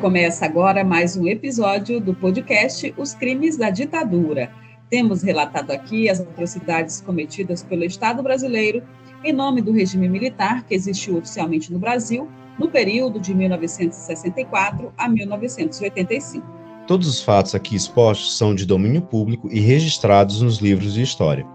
Começa 0.00 0.44
agora 0.44 0.84
mais 0.84 1.16
um 1.16 1.26
episódio 1.26 1.98
do 2.00 2.14
podcast 2.14 2.94
Os 2.98 3.14
Crimes 3.14 3.56
da 3.56 3.70
Ditadura. 3.70 4.52
Temos 4.90 5.22
relatado 5.22 5.70
aqui 5.70 6.10
as 6.10 6.20
atrocidades 6.20 7.00
cometidas 7.00 7.62
pelo 7.62 7.82
Estado 7.82 8.22
brasileiro 8.22 8.82
em 9.24 9.32
nome 9.32 9.62
do 9.62 9.72
regime 9.72 10.06
militar 10.06 10.64
que 10.64 10.74
existiu 10.74 11.16
oficialmente 11.16 11.72
no 11.72 11.78
Brasil 11.78 12.28
no 12.58 12.68
período 12.68 13.18
de 13.18 13.34
1964 13.34 14.92
a 14.98 15.08
1985. 15.08 16.46
Todos 16.86 17.08
os 17.08 17.22
fatos 17.22 17.54
aqui 17.54 17.74
expostos 17.74 18.36
são 18.36 18.54
de 18.54 18.66
domínio 18.66 19.00
público 19.00 19.48
e 19.50 19.60
registrados 19.60 20.42
nos 20.42 20.58
livros 20.58 20.92
de 20.92 21.02
história. 21.02 21.46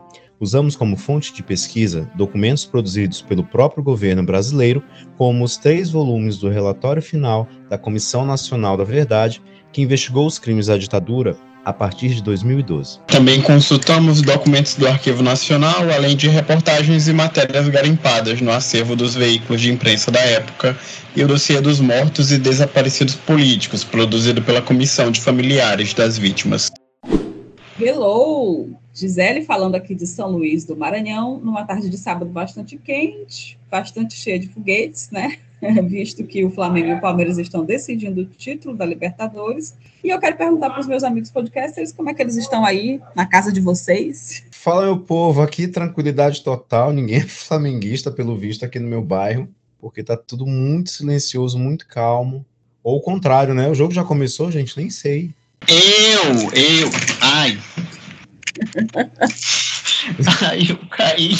Usamos 0.41 0.75
como 0.75 0.97
fonte 0.97 1.31
de 1.31 1.43
pesquisa 1.43 2.09
documentos 2.15 2.65
produzidos 2.65 3.21
pelo 3.21 3.43
próprio 3.43 3.83
governo 3.83 4.23
brasileiro, 4.23 4.83
como 5.15 5.43
os 5.43 5.55
três 5.55 5.91
volumes 5.91 6.39
do 6.39 6.49
relatório 6.49 6.99
final 6.99 7.47
da 7.69 7.77
Comissão 7.77 8.25
Nacional 8.25 8.75
da 8.75 8.83
Verdade, 8.83 9.39
que 9.71 9.83
investigou 9.83 10.25
os 10.25 10.39
crimes 10.39 10.65
da 10.65 10.77
ditadura 10.77 11.37
a 11.63 11.71
partir 11.71 12.09
de 12.09 12.23
2012. 12.23 12.99
Também 13.05 13.39
consultamos 13.39 14.23
documentos 14.23 14.73
do 14.73 14.87
Arquivo 14.87 15.21
Nacional, 15.21 15.87
além 15.95 16.17
de 16.17 16.27
reportagens 16.27 17.07
e 17.07 17.13
matérias 17.13 17.67
garimpadas 17.69 18.41
no 18.41 18.51
acervo 18.51 18.95
dos 18.95 19.13
veículos 19.13 19.61
de 19.61 19.71
imprensa 19.71 20.09
da 20.09 20.21
época 20.21 20.75
e 21.15 21.23
o 21.23 21.27
dossiê 21.27 21.61
dos 21.61 21.79
mortos 21.79 22.31
e 22.31 22.39
desaparecidos 22.39 23.13
políticos, 23.13 23.83
produzido 23.83 24.41
pela 24.41 24.59
Comissão 24.59 25.11
de 25.11 25.21
Familiares 25.21 25.93
das 25.93 26.17
Vítimas. 26.17 26.71
Hello! 27.79 28.80
Gisele 28.93 29.43
falando 29.43 29.75
aqui 29.75 29.95
de 29.95 30.05
São 30.05 30.31
Luís 30.31 30.65
do 30.65 30.75
Maranhão, 30.75 31.39
numa 31.39 31.63
tarde 31.63 31.89
de 31.89 31.97
sábado 31.97 32.29
bastante 32.29 32.77
quente, 32.77 33.57
bastante 33.69 34.13
cheia 34.13 34.37
de 34.37 34.47
foguetes, 34.47 35.09
né? 35.11 35.37
Visto 35.87 36.23
que 36.23 36.43
o 36.43 36.49
Flamengo 36.49 36.89
e 36.89 36.93
o 36.93 37.01
Palmeiras 37.01 37.37
estão 37.37 37.63
decidindo 37.63 38.21
o 38.21 38.25
título 38.25 38.75
da 38.75 38.85
Libertadores. 38.85 39.75
E 40.03 40.09
eu 40.09 40.19
quero 40.19 40.35
perguntar 40.35 40.71
para 40.71 40.81
os 40.81 40.87
meus 40.87 41.03
amigos 41.03 41.29
podcasters 41.29 41.91
como 41.91 42.09
é 42.09 42.13
que 42.13 42.21
eles 42.21 42.35
estão 42.35 42.65
aí 42.65 42.99
na 43.15 43.25
casa 43.25 43.51
de 43.51 43.61
vocês. 43.61 44.43
Fala, 44.51 44.83
meu 44.83 44.99
povo, 44.99 45.41
aqui 45.41 45.67
tranquilidade 45.67 46.43
total, 46.43 46.91
ninguém 46.91 47.17
é 47.17 47.27
flamenguista, 47.27 48.11
pelo 48.11 48.35
visto, 48.35 48.65
aqui 48.65 48.79
no 48.79 48.87
meu 48.87 49.01
bairro, 49.01 49.47
porque 49.79 50.03
tá 50.03 50.17
tudo 50.17 50.45
muito 50.45 50.89
silencioso, 50.89 51.57
muito 51.57 51.87
calmo. 51.87 52.45
Ou 52.83 52.97
o 52.97 53.01
contrário, 53.01 53.53
né? 53.53 53.69
O 53.69 53.75
jogo 53.75 53.93
já 53.93 54.03
começou, 54.03 54.51
gente, 54.51 54.75
nem 54.75 54.89
sei. 54.89 55.31
Eu, 55.67 56.51
eu, 56.53 56.89
ai. 57.21 57.59
Ai, 60.41 60.67
eu 60.69 60.77
caí. 60.89 61.35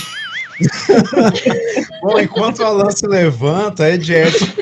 Bom, 2.01 2.19
enquanto 2.19 2.59
o 2.59 2.65
Alan 2.65 2.91
se 2.91 3.07
levanta, 3.07 3.85
é 3.87 3.95
Ed 3.95 4.11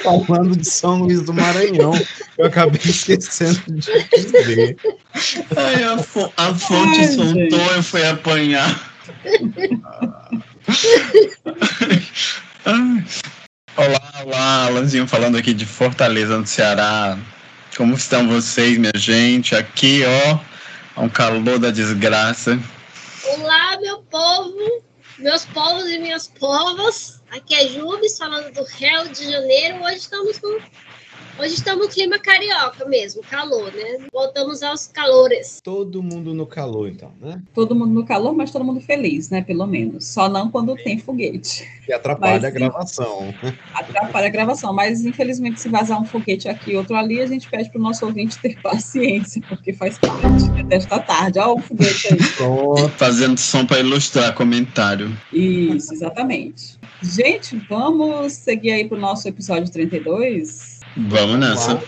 falando 0.04 0.56
de 0.56 0.70
São 0.70 1.00
Luís 1.00 1.22
do 1.24 1.34
Maranhão. 1.34 1.94
Eu 2.38 2.46
acabei 2.46 2.82
esquecendo 2.84 3.62
de 3.68 3.82
dizer. 4.10 4.78
Ai, 5.56 5.84
a, 5.84 5.98
fo 5.98 6.32
a 6.38 6.54
fonte 6.54 7.00
Ai, 7.00 7.08
soltou, 7.08 7.34
gente. 7.34 7.76
eu 7.76 7.84
fui 7.84 8.06
apanhar. 8.06 8.92
olá, 13.76 14.02
olá, 14.24 14.66
Alanzinho 14.68 15.08
falando 15.08 15.38
aqui 15.38 15.54
de 15.54 15.66
Fortaleza, 15.66 16.38
no 16.38 16.46
Ceará. 16.46 17.18
Como 17.76 17.96
estão 17.96 18.28
vocês, 18.28 18.78
minha 18.78 18.92
gente? 18.96 19.56
Aqui, 19.56 20.04
ó, 20.06 20.40
um 20.98 21.10
calor 21.10 21.60
da 21.60 21.72
desgraça. 21.72 22.60
Olá, 23.26 23.80
meu 23.82 24.00
povo, 24.04 24.84
meus 25.18 25.46
povos 25.46 25.86
e 25.90 26.00
minhas 26.00 26.28
povas. 26.28 27.22
Aqui 27.32 27.54
é 27.56 27.68
Jubes 27.68 28.18
falando 28.18 28.52
do 28.54 28.64
Rio 28.64 29.10
de 29.10 29.30
Janeiro. 29.30 29.84
Hoje 29.84 29.98
estamos 29.98 30.40
com 30.40 30.60
Hoje 31.40 31.54
estamos 31.54 31.88
no 31.88 31.90
clima 31.90 32.20
carioca 32.20 32.84
mesmo, 32.84 33.22
calor, 33.24 33.72
né? 33.74 34.06
Voltamos 34.12 34.62
aos 34.62 34.88
calores. 34.88 35.62
Todo 35.64 36.04
mundo 36.04 36.34
no 36.34 36.46
calor, 36.46 36.90
então, 36.90 37.14
né? 37.22 37.42
Todo 37.54 37.74
mundo 37.74 37.94
no 37.94 38.06
calor, 38.06 38.36
mas 38.36 38.52
todo 38.52 38.66
mundo 38.66 38.82
feliz, 38.82 39.30
né? 39.30 39.42
Pelo 39.42 39.66
menos. 39.66 40.06
Só 40.06 40.28
não 40.28 40.52
quando 40.52 40.76
tem 40.76 41.00
foguete. 41.00 41.66
Que 41.86 41.94
atrapalha 41.94 42.34
mas, 42.34 42.44
a 42.44 42.50
gravação. 42.50 43.34
Atrapalha 43.74 44.28
a 44.28 44.30
gravação, 44.30 44.74
mas 44.74 45.06
infelizmente 45.06 45.62
se 45.62 45.70
vazar 45.70 46.02
um 46.02 46.06
foguete 46.06 46.50
aqui 46.50 46.72
e 46.72 46.76
outro 46.76 46.94
ali, 46.98 47.22
a 47.22 47.26
gente 47.26 47.50
pede 47.50 47.70
para 47.70 47.80
o 47.80 47.82
nosso 47.82 48.06
ouvinte 48.06 48.38
ter 48.38 48.60
paciência, 48.62 49.42
porque 49.48 49.72
faz 49.72 49.98
parte 49.98 50.50
desta 50.64 51.00
tarde. 51.00 51.40
Olha 51.40 51.54
o 51.54 51.60
foguete 51.62 52.16
aí. 52.16 52.20
Fazendo 53.00 53.38
som 53.38 53.66
para 53.66 53.80
ilustrar 53.80 54.36
comentário. 54.36 55.18
Isso, 55.32 55.94
exatamente. 55.94 56.78
Gente, 57.02 57.56
vamos 57.70 58.34
seguir 58.34 58.72
aí 58.72 58.90
para 58.90 58.98
o 58.98 59.02
nosso 59.02 59.26
episódio 59.26 59.72
32? 59.72 60.79
Vamos 60.96 61.40
nessa. 61.40 61.82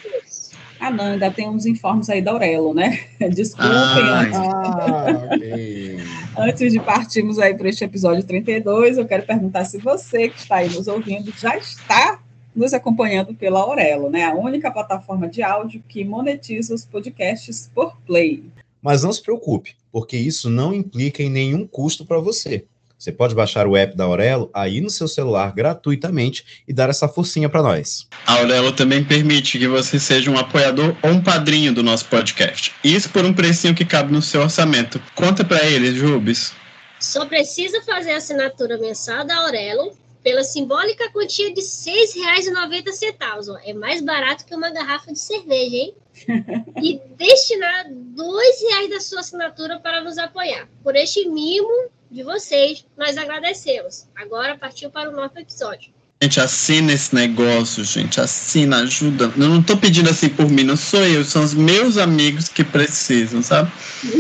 Ah, 0.80 0.90
não, 0.90 1.06
ainda 1.06 1.30
tem 1.30 1.48
uns 1.48 1.68
informes 1.68 2.10
aí 2.10 2.24
da 2.24 2.32
Aurelo, 2.32 2.74
né? 2.74 3.06
Desculpem. 3.32 3.70
Ah, 3.70 5.06
antes, 5.32 6.04
antes 6.36 6.74
de 6.74 6.80
partirmos 6.80 7.38
aí 7.38 7.54
para 7.54 7.70
este 7.70 7.84
episódio 7.84 8.24
32, 8.24 8.98
eu 8.98 9.06
quero 9.06 9.24
perguntar 9.24 9.66
se 9.66 9.78
você 9.78 10.30
que 10.30 10.40
está 10.40 10.56
aí 10.58 10.70
nos 10.70 10.88
ouvindo 10.88 11.32
já 11.38 11.56
está 11.56 12.20
nos 12.56 12.74
acompanhando 12.74 13.34
pela 13.36 13.60
Aurelo, 13.60 14.10
né? 14.10 14.26
A 14.26 14.34
única 14.34 14.72
plataforma 14.72 15.28
de 15.28 15.44
áudio 15.44 15.84
que 15.88 16.04
monetiza 16.04 16.74
os 16.74 16.84
podcasts 16.84 17.70
por 17.74 17.96
play. 18.02 18.44
Mas 18.82 19.04
não 19.04 19.14
se 19.14 19.22
preocupe, 19.22 19.76
porque 19.92 20.18
isso 20.18 20.50
não 20.50 20.74
implica 20.74 21.22
em 21.22 21.30
nenhum 21.30 21.68
custo 21.68 22.06
para 22.06 22.20
você. 22.20 22.66
Você 23.02 23.12
pode 23.12 23.34
baixar 23.34 23.66
o 23.66 23.76
app 23.76 23.98
da 23.98 24.04
Aurelo 24.04 24.52
aí 24.54 24.80
no 24.80 24.88
seu 24.92 25.08
celular 25.08 25.52
gratuitamente 25.56 26.62
e 26.68 26.72
dar 26.72 26.88
essa 26.88 27.08
forcinha 27.08 27.50
para 27.50 27.64
nós. 27.64 28.08
A 28.28 28.34
Aurelo 28.34 28.72
também 28.72 29.04
permite 29.04 29.58
que 29.58 29.68
você 29.68 30.00
seja 30.00 30.30
um 30.30 30.38
apoiador 30.38 30.96
ou 31.02 31.10
um 31.10 31.20
padrinho 31.20 31.74
do 31.74 31.82
nosso 31.82 32.06
podcast. 32.06 32.72
Isso 32.84 33.10
por 33.10 33.26
um 33.26 33.34
precinho 33.34 33.74
que 33.74 33.84
cabe 33.84 34.14
no 34.14 34.22
seu 34.22 34.42
orçamento. 34.42 35.02
Conta 35.16 35.44
para 35.44 35.66
eles, 35.66 35.96
Jubes. 35.96 36.54
Só 37.00 37.26
precisa 37.26 37.82
fazer 37.82 38.12
a 38.12 38.18
assinatura 38.18 38.78
mensal 38.78 39.26
da 39.26 39.36
Aurelo 39.36 39.98
pela 40.22 40.44
simbólica 40.44 41.10
quantia 41.12 41.52
de 41.52 41.60
R$ 41.60 41.68
6,90. 41.68 43.62
É 43.66 43.74
mais 43.74 44.00
barato 44.02 44.46
que 44.46 44.54
uma 44.54 44.70
garrafa 44.70 45.12
de 45.12 45.18
cerveja, 45.18 45.76
hein? 45.76 45.96
e 46.80 47.02
destinar 47.18 47.88
R$ 47.88 48.70
reais 48.70 48.90
da 48.92 49.00
sua 49.00 49.22
assinatura 49.22 49.80
para 49.80 50.04
nos 50.04 50.20
apoiar. 50.20 50.70
Por 50.84 50.96
este 50.96 51.28
mimo, 51.28 51.90
de 52.12 52.24
vocês, 52.24 52.86
nós 52.98 53.18
agradecemos. 53.18 54.08
Agora 54.16 54.58
partiu 54.58 54.90
para 54.92 55.10
o 55.10 55.14
nosso 55.14 55.40
episódio. 55.40 55.94
Gente, 56.22 56.40
assina 56.40 56.94
esse 56.94 57.16
negócio, 57.16 57.84
gente. 57.84 58.22
Assina, 58.22 58.84
ajuda. 58.84 59.34
Eu 59.36 59.50
não 59.50 59.64
tô 59.64 59.76
pedindo 59.76 60.08
assim 60.10 60.30
por 60.30 60.48
mim, 60.48 60.64
não 60.64 60.78
sou 60.78 61.04
eu, 61.04 61.24
são 61.24 61.44
os 61.44 61.56
meus 61.56 61.98
amigos 61.98 62.48
que 62.48 62.64
precisam, 62.64 63.42
sabe? 63.42 63.72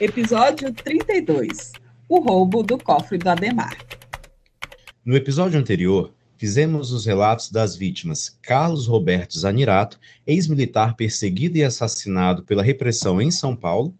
Episódio 0.00 0.72
32 0.72 1.72
O 2.08 2.20
roubo 2.20 2.62
do 2.62 2.78
cofre 2.78 3.18
do 3.18 3.28
Ademar. 3.28 3.76
No 5.04 5.16
episódio 5.16 5.58
anterior, 5.58 6.12
fizemos 6.42 6.90
os 6.90 7.06
relatos 7.06 7.52
das 7.52 7.76
vítimas. 7.76 8.36
Carlos 8.42 8.88
Roberto 8.88 9.38
Zanirato, 9.38 10.00
ex-militar 10.26 10.96
perseguido 10.96 11.56
e 11.56 11.62
assassinado 11.62 12.42
pela 12.42 12.64
repressão 12.64 13.22
em 13.22 13.30
São 13.30 13.54
Paulo, 13.54 13.94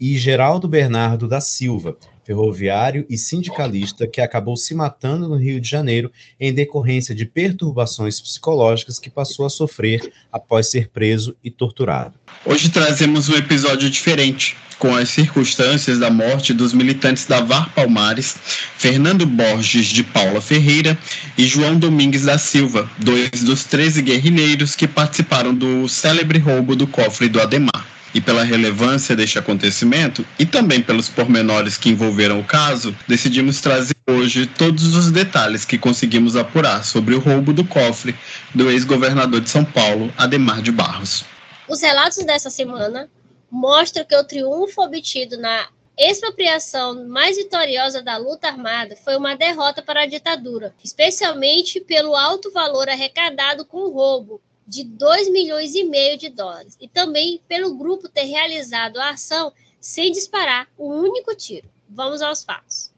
e 0.00 0.18
Geraldo 0.18 0.68
Bernardo 0.68 1.28
da 1.28 1.40
Silva, 1.40 1.96
ferroviário 2.24 3.06
e 3.08 3.16
sindicalista 3.18 4.06
que 4.06 4.20
acabou 4.20 4.56
se 4.56 4.74
matando 4.74 5.28
no 5.28 5.36
Rio 5.36 5.60
de 5.60 5.68
Janeiro 5.68 6.10
em 6.40 6.52
decorrência 6.52 7.14
de 7.14 7.26
perturbações 7.26 8.20
psicológicas 8.20 8.98
que 8.98 9.10
passou 9.10 9.46
a 9.46 9.50
sofrer 9.50 10.12
após 10.32 10.70
ser 10.70 10.88
preso 10.88 11.36
e 11.44 11.50
torturado. 11.50 12.14
Hoje 12.44 12.70
trazemos 12.70 13.28
um 13.28 13.34
episódio 13.34 13.90
diferente, 13.90 14.56
com 14.78 14.94
as 14.94 15.08
circunstâncias 15.10 15.98
da 15.98 16.10
morte 16.10 16.52
dos 16.52 16.72
militantes 16.72 17.26
da 17.26 17.40
VAR 17.40 17.72
Palmares, 17.74 18.36
Fernando 18.76 19.24
Borges 19.24 19.86
de 19.86 20.02
Paula 20.02 20.40
Ferreira 20.40 20.98
e 21.38 21.46
João 21.46 21.78
Domingues 21.78 22.22
da 22.22 22.38
Silva, 22.38 22.90
dois 22.98 23.44
dos 23.44 23.64
13 23.64 24.02
guerrilheiros 24.02 24.74
que 24.74 24.88
participaram 24.88 25.54
do 25.54 25.88
célebre 25.88 26.38
roubo 26.38 26.74
do 26.74 26.86
cofre 26.86 27.28
do 27.28 27.40
Ademar 27.40 27.93
e 28.14 28.20
pela 28.20 28.44
relevância 28.44 29.16
deste 29.16 29.38
acontecimento 29.38 30.24
e 30.38 30.46
também 30.46 30.80
pelos 30.80 31.08
pormenores 31.08 31.76
que 31.76 31.90
envolveram 31.90 32.38
o 32.38 32.44
caso, 32.44 32.96
decidimos 33.08 33.60
trazer 33.60 33.96
hoje 34.08 34.46
todos 34.46 34.94
os 34.94 35.10
detalhes 35.10 35.64
que 35.64 35.76
conseguimos 35.76 36.36
apurar 36.36 36.84
sobre 36.84 37.14
o 37.14 37.18
roubo 37.18 37.52
do 37.52 37.64
cofre 37.64 38.14
do 38.54 38.70
ex-governador 38.70 39.40
de 39.40 39.50
São 39.50 39.64
Paulo, 39.64 40.12
Ademar 40.16 40.62
de 40.62 40.70
Barros. 40.70 41.24
Os 41.68 41.82
relatos 41.82 42.18
dessa 42.24 42.50
semana 42.50 43.08
mostram 43.50 44.04
que 44.04 44.16
o 44.16 44.24
triunfo 44.24 44.82
obtido 44.82 45.36
na 45.38 45.66
expropriação 45.96 47.08
mais 47.08 47.36
vitoriosa 47.36 48.02
da 48.02 48.16
luta 48.16 48.48
armada 48.48 48.96
foi 48.96 49.16
uma 49.16 49.36
derrota 49.36 49.80
para 49.80 50.02
a 50.02 50.06
ditadura, 50.06 50.74
especialmente 50.82 51.80
pelo 51.80 52.14
alto 52.14 52.50
valor 52.52 52.88
arrecadado 52.88 53.64
com 53.64 53.78
o 53.78 53.92
roubo, 53.92 54.40
de 54.66 54.84
2 54.84 55.30
milhões 55.30 55.74
e 55.74 55.84
meio 55.84 56.18
de 56.18 56.28
dólares, 56.28 56.76
e 56.80 56.88
também 56.88 57.40
pelo 57.46 57.74
grupo 57.74 58.08
ter 58.08 58.24
realizado 58.24 58.98
a 58.98 59.10
ação 59.10 59.52
sem 59.80 60.10
disparar 60.10 60.68
um 60.78 60.86
único 60.86 61.34
tiro. 61.34 61.68
Vamos 61.88 62.22
aos 62.22 62.42
fatos. 62.42 62.92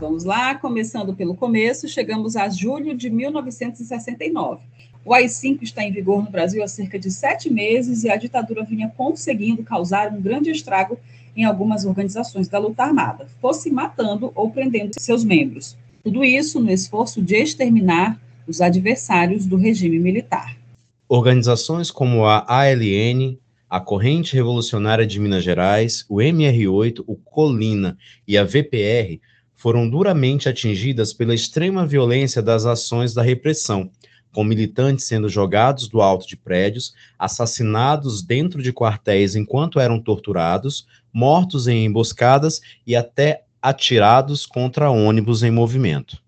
Vamos 0.00 0.24
lá, 0.24 0.54
começando 0.54 1.14
pelo 1.14 1.34
começo, 1.34 1.88
chegamos 1.88 2.36
a 2.36 2.48
julho 2.48 2.94
de 2.94 3.08
1969. 3.08 4.62
O 5.04 5.14
AI-5 5.14 5.62
está 5.62 5.84
em 5.84 5.92
vigor 5.92 6.22
no 6.22 6.30
Brasil 6.30 6.62
há 6.62 6.68
cerca 6.68 6.98
de 6.98 7.10
sete 7.10 7.48
meses 7.48 8.04
e 8.04 8.10
a 8.10 8.16
ditadura 8.16 8.64
vinha 8.64 8.92
conseguindo 8.96 9.62
causar 9.62 10.12
um 10.12 10.20
grande 10.20 10.50
estrago 10.50 10.98
em 11.36 11.44
algumas 11.44 11.84
organizações 11.84 12.48
da 12.48 12.58
luta 12.58 12.82
armada, 12.82 13.26
fosse 13.40 13.70
matando 13.70 14.32
ou 14.34 14.50
prendendo 14.50 14.92
seus 14.98 15.24
membros. 15.24 15.76
Tudo 16.06 16.22
isso 16.22 16.60
no 16.60 16.70
esforço 16.70 17.20
de 17.20 17.34
exterminar 17.34 18.16
os 18.46 18.60
adversários 18.60 19.44
do 19.44 19.56
regime 19.56 19.98
militar. 19.98 20.56
Organizações 21.08 21.90
como 21.90 22.24
a 22.24 22.46
ALN, 22.46 23.36
a 23.68 23.80
Corrente 23.80 24.32
Revolucionária 24.32 25.04
de 25.04 25.18
Minas 25.18 25.42
Gerais, 25.42 26.06
o 26.08 26.18
MR8, 26.18 27.02
o 27.08 27.16
Colina 27.16 27.98
e 28.24 28.38
a 28.38 28.44
VPR 28.44 29.20
foram 29.56 29.90
duramente 29.90 30.48
atingidas 30.48 31.12
pela 31.12 31.34
extrema 31.34 31.84
violência 31.84 32.40
das 32.40 32.66
ações 32.66 33.12
da 33.12 33.22
repressão, 33.22 33.90
com 34.30 34.44
militantes 34.44 35.06
sendo 35.06 35.28
jogados 35.28 35.88
do 35.88 36.00
alto 36.00 36.24
de 36.28 36.36
prédios, 36.36 36.94
assassinados 37.18 38.22
dentro 38.22 38.62
de 38.62 38.72
quartéis 38.72 39.34
enquanto 39.34 39.80
eram 39.80 40.00
torturados, 40.00 40.86
mortos 41.12 41.66
em 41.66 41.84
emboscadas 41.84 42.60
e 42.86 42.94
até 42.94 43.42
atirados 43.60 44.46
contra 44.46 44.90
ônibus 44.90 45.42
em 45.42 45.50
movimento. 45.50 46.22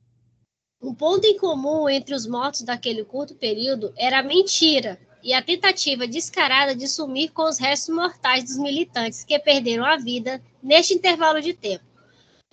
Um 0.81 0.95
ponto 0.95 1.25
em 1.25 1.37
comum 1.37 1.89
entre 1.89 2.15
os 2.15 2.27
mortos 2.27 2.63
daquele 2.63 3.05
curto 3.05 3.35
período 3.35 3.93
era 3.97 4.21
a 4.21 4.23
mentira 4.23 4.99
e 5.23 5.35
a 5.35 5.43
tentativa 5.43 6.07
descarada 6.07 6.75
de 6.75 6.87
sumir 6.87 7.33
com 7.33 7.43
os 7.43 7.59
restos 7.59 7.95
mortais 7.95 8.45
dos 8.45 8.57
militantes 8.57 9.25
que 9.25 9.39
perderam 9.39 9.85
a 9.85 9.97
vida 9.97 10.41
neste 10.63 10.95
intervalo 10.95 11.41
de 11.41 11.53
tempo. 11.53 11.85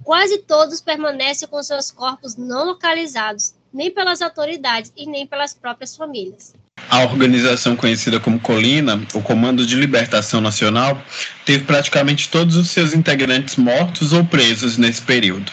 Quase 0.04 0.39
todos 0.39 0.81
permanecem 0.81 1.48
com 1.48 1.62
seus 1.63 1.92
corpos 1.92 2.36
não 2.36 2.66
localizados, 2.66 3.56
nem 3.71 3.92
pelas 3.92 4.21
autoridades 4.21 4.92
e 4.95 5.06
nem 5.06 5.25
pelas 5.25 5.54
próprias 5.54 5.95
famílias. 5.95 6.54
A 6.90 7.04
organização 7.04 7.76
conhecida 7.76 8.20
como 8.20 8.40
Colina, 8.40 9.02
o 9.14 9.22
Comando 9.22 9.66
de 9.66 9.76
Libertação 9.76 10.40
Nacional, 10.40 11.02
teve 11.44 11.64
praticamente 11.64 12.30
todos 12.30 12.56
os 12.56 12.70
seus 12.70 12.94
integrantes 12.94 13.56
mortos 13.56 14.14
ou 14.14 14.24
presos 14.24 14.78
nesse 14.78 15.02
período. 15.02 15.52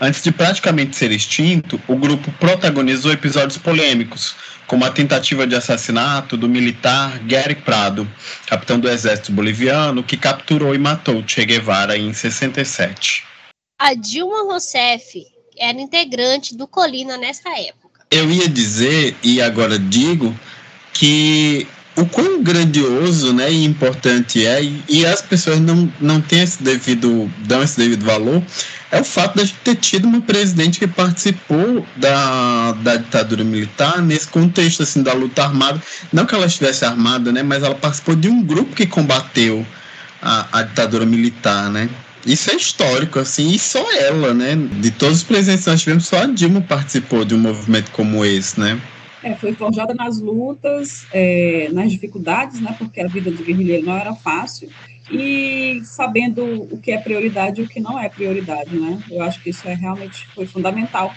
Antes 0.00 0.22
de 0.22 0.32
praticamente 0.32 0.96
ser 0.96 1.12
extinto, 1.12 1.80
o 1.86 1.96
grupo 1.96 2.32
protagonizou 2.32 3.12
episódios 3.12 3.56
polêmicos, 3.56 4.34
como 4.66 4.84
a 4.84 4.90
tentativa 4.90 5.46
de 5.46 5.54
assassinato 5.54 6.36
do 6.36 6.48
militar 6.48 7.18
Gary 7.20 7.54
Prado, 7.54 8.08
capitão 8.46 8.80
do 8.80 8.88
exército 8.88 9.30
boliviano, 9.30 10.02
que 10.02 10.16
capturou 10.16 10.74
e 10.74 10.78
matou 10.78 11.22
Che 11.26 11.44
Guevara 11.44 11.96
em 11.96 12.12
67. 12.12 13.24
A 13.78 13.94
Dilma 13.94 14.42
Rousseff 14.42 15.24
era 15.56 15.80
integrante 15.80 16.56
do 16.56 16.66
Colina 16.66 17.16
nessa 17.16 17.48
época. 17.50 18.00
Eu 18.10 18.30
ia 18.30 18.48
dizer, 18.48 19.16
e 19.22 19.40
agora 19.40 19.78
digo, 19.78 20.34
que 20.94 21.66
o 21.96 22.06
quão 22.06 22.42
grandioso 22.42 23.32
né, 23.32 23.52
e 23.52 23.64
importante 23.64 24.44
é, 24.44 24.62
e, 24.62 24.82
e, 24.88 25.06
as 25.06 25.22
pessoas 25.22 25.60
não, 25.60 25.92
não 26.00 26.20
têm 26.20 26.42
esse 26.42 26.62
devido, 26.62 27.30
dão 27.38 27.62
esse 27.62 27.76
devido 27.76 28.04
valor, 28.04 28.42
é 28.90 29.00
o 29.00 29.04
fato 29.04 29.44
de 29.44 29.52
ter 29.52 29.76
tido 29.76 30.06
uma 30.06 30.20
presidente 30.20 30.78
que 30.78 30.86
participou 30.86 31.86
da, 31.96 32.72
da 32.72 32.96
ditadura 32.96 33.44
militar 33.44 34.02
nesse 34.02 34.26
contexto 34.26 34.82
assim, 34.82 35.02
da 35.02 35.12
luta 35.12 35.44
armada. 35.44 35.80
Não 36.12 36.26
que 36.26 36.34
ela 36.34 36.46
estivesse 36.46 36.84
armada, 36.84 37.30
né, 37.30 37.42
mas 37.42 37.62
ela 37.62 37.74
participou 37.74 38.16
de 38.16 38.28
um 38.28 38.42
grupo 38.42 38.74
que 38.74 38.86
combateu 38.86 39.64
a, 40.20 40.46
a 40.52 40.62
ditadura 40.62 41.04
militar, 41.04 41.70
né? 41.70 41.88
Isso 42.26 42.50
é 42.50 42.54
histórico, 42.54 43.18
assim, 43.18 43.50
e 43.50 43.58
só 43.58 43.84
ela, 44.00 44.32
né? 44.32 44.56
De 44.80 44.90
todos 44.90 45.18
os 45.18 45.22
presidentes 45.22 45.64
que 45.64 45.70
nós 45.70 45.80
tivemos, 45.80 46.06
só 46.06 46.22
a 46.22 46.26
Dilma 46.26 46.62
participou 46.62 47.22
de 47.22 47.34
um 47.34 47.38
movimento 47.38 47.90
como 47.90 48.24
esse, 48.24 48.58
né? 48.58 48.80
É, 49.24 49.34
foi 49.34 49.54
forjada 49.54 49.94
nas 49.94 50.20
lutas, 50.20 51.06
é, 51.10 51.70
nas 51.72 51.90
dificuldades, 51.90 52.60
né? 52.60 52.74
Porque 52.78 53.00
a 53.00 53.08
vida 53.08 53.30
de 53.30 53.42
guerrilheiro 53.42 53.86
não 53.86 53.96
era 53.96 54.14
fácil 54.14 54.68
e 55.10 55.80
sabendo 55.82 56.44
o 56.44 56.78
que 56.78 56.92
é 56.92 56.98
prioridade 56.98 57.60
e 57.60 57.64
o 57.64 57.68
que 57.68 57.80
não 57.80 57.98
é 57.98 58.08
prioridade, 58.08 58.78
né? 58.78 59.02
Eu 59.10 59.22
acho 59.22 59.42
que 59.42 59.48
isso 59.48 59.66
é 59.66 59.74
realmente 59.74 60.26
foi 60.34 60.46
fundamental 60.46 61.14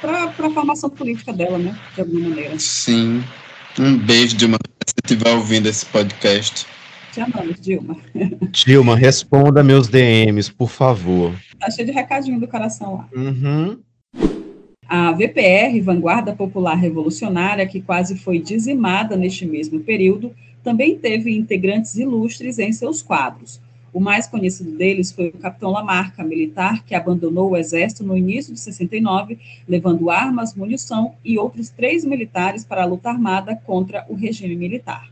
para 0.00 0.24
a 0.24 0.50
formação 0.50 0.90
política 0.90 1.32
dela, 1.32 1.58
né? 1.58 1.78
De 1.94 2.00
alguma 2.00 2.28
maneira. 2.28 2.58
Sim. 2.58 3.22
Um 3.78 3.96
beijo, 3.96 4.36
Dilma, 4.36 4.58
se 4.84 4.94
você 4.94 5.12
estiver 5.12 5.34
ouvindo 5.34 5.68
esse 5.68 5.86
podcast. 5.86 6.66
Te 7.12 7.20
amamos, 7.20 7.60
Dilma. 7.60 7.96
Dilma, 8.50 8.96
responda 8.96 9.62
meus 9.62 9.86
DMs, 9.86 10.52
por 10.52 10.70
favor. 10.70 11.32
Tá 11.60 11.70
cheio 11.70 11.86
de 11.86 11.92
recadinho 11.92 12.40
do 12.40 12.48
coração 12.48 12.96
lá. 12.96 13.08
Uhum. 13.14 13.78
A 14.94 15.10
VPR, 15.10 15.80
Vanguarda 15.80 16.36
Popular 16.36 16.74
Revolucionária, 16.74 17.66
que 17.66 17.80
quase 17.80 18.14
foi 18.14 18.38
dizimada 18.38 19.16
neste 19.16 19.46
mesmo 19.46 19.80
período, 19.80 20.34
também 20.62 20.98
teve 20.98 21.34
integrantes 21.34 21.96
ilustres 21.96 22.58
em 22.58 22.70
seus 22.74 23.00
quadros. 23.00 23.58
O 23.90 23.98
mais 23.98 24.26
conhecido 24.26 24.72
deles 24.72 25.10
foi 25.10 25.28
o 25.28 25.38
capitão 25.38 25.70
Lamarca, 25.70 26.22
militar 26.22 26.84
que 26.84 26.94
abandonou 26.94 27.52
o 27.52 27.56
exército 27.56 28.04
no 28.04 28.14
início 28.14 28.52
de 28.52 28.60
69, 28.60 29.38
levando 29.66 30.10
armas, 30.10 30.54
munição 30.54 31.14
e 31.24 31.38
outros 31.38 31.70
três 31.70 32.04
militares 32.04 32.62
para 32.62 32.82
a 32.82 32.86
luta 32.86 33.08
armada 33.08 33.56
contra 33.64 34.04
o 34.10 34.14
regime 34.14 34.54
militar. 34.54 35.10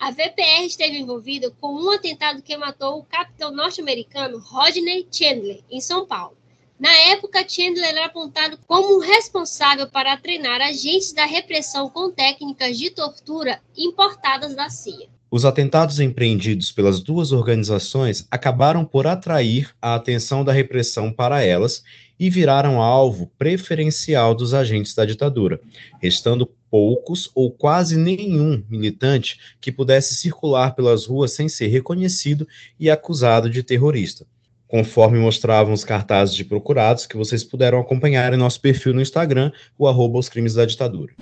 A 0.00 0.10
VPR 0.10 0.66
esteve 0.66 0.98
envolvida 0.98 1.48
com 1.60 1.72
um 1.72 1.92
atentado 1.92 2.42
que 2.42 2.56
matou 2.56 2.98
o 2.98 3.04
capitão 3.04 3.52
norte-americano 3.52 4.40
Rodney 4.40 5.06
Chandler, 5.12 5.60
em 5.70 5.80
São 5.80 6.04
Paulo. 6.08 6.41
Na 6.82 6.90
época, 7.12 7.48
Chandler 7.48 7.90
era 7.90 8.06
apontado 8.06 8.58
como 8.66 8.98
responsável 8.98 9.88
para 9.88 10.16
treinar 10.16 10.60
agentes 10.60 11.12
da 11.12 11.24
repressão 11.24 11.88
com 11.88 12.10
técnicas 12.10 12.76
de 12.76 12.90
tortura 12.90 13.60
importadas 13.76 14.56
da 14.56 14.68
CIA. 14.68 15.08
Os 15.30 15.44
atentados 15.44 16.00
empreendidos 16.00 16.72
pelas 16.72 16.98
duas 16.98 17.30
organizações 17.30 18.26
acabaram 18.28 18.84
por 18.84 19.06
atrair 19.06 19.70
a 19.80 19.94
atenção 19.94 20.44
da 20.44 20.50
repressão 20.52 21.12
para 21.12 21.44
elas 21.44 21.84
e 22.18 22.28
viraram 22.28 22.82
alvo 22.82 23.30
preferencial 23.38 24.34
dos 24.34 24.52
agentes 24.52 24.92
da 24.92 25.04
ditadura, 25.04 25.60
restando 26.00 26.50
poucos 26.68 27.30
ou 27.32 27.52
quase 27.52 27.96
nenhum 27.96 28.60
militante 28.68 29.38
que 29.60 29.70
pudesse 29.70 30.16
circular 30.16 30.74
pelas 30.74 31.06
ruas 31.06 31.30
sem 31.30 31.48
ser 31.48 31.68
reconhecido 31.68 32.46
e 32.80 32.90
acusado 32.90 33.48
de 33.48 33.62
terrorista, 33.62 34.26
conforme 34.72 35.18
mostravam 35.18 35.74
os 35.74 35.84
cartazes 35.84 36.34
de 36.34 36.46
procurados 36.46 37.04
que 37.04 37.14
vocês 37.14 37.44
puderam 37.44 37.78
acompanhar 37.78 38.32
em 38.32 38.38
nosso 38.38 38.58
perfil 38.58 38.94
no 38.94 39.02
Instagram, 39.02 39.52
o 39.78 39.86
arroba 39.86 40.18
os 40.18 40.30
crimes 40.30 40.54
da 40.54 40.64
ditadura. 40.64 41.12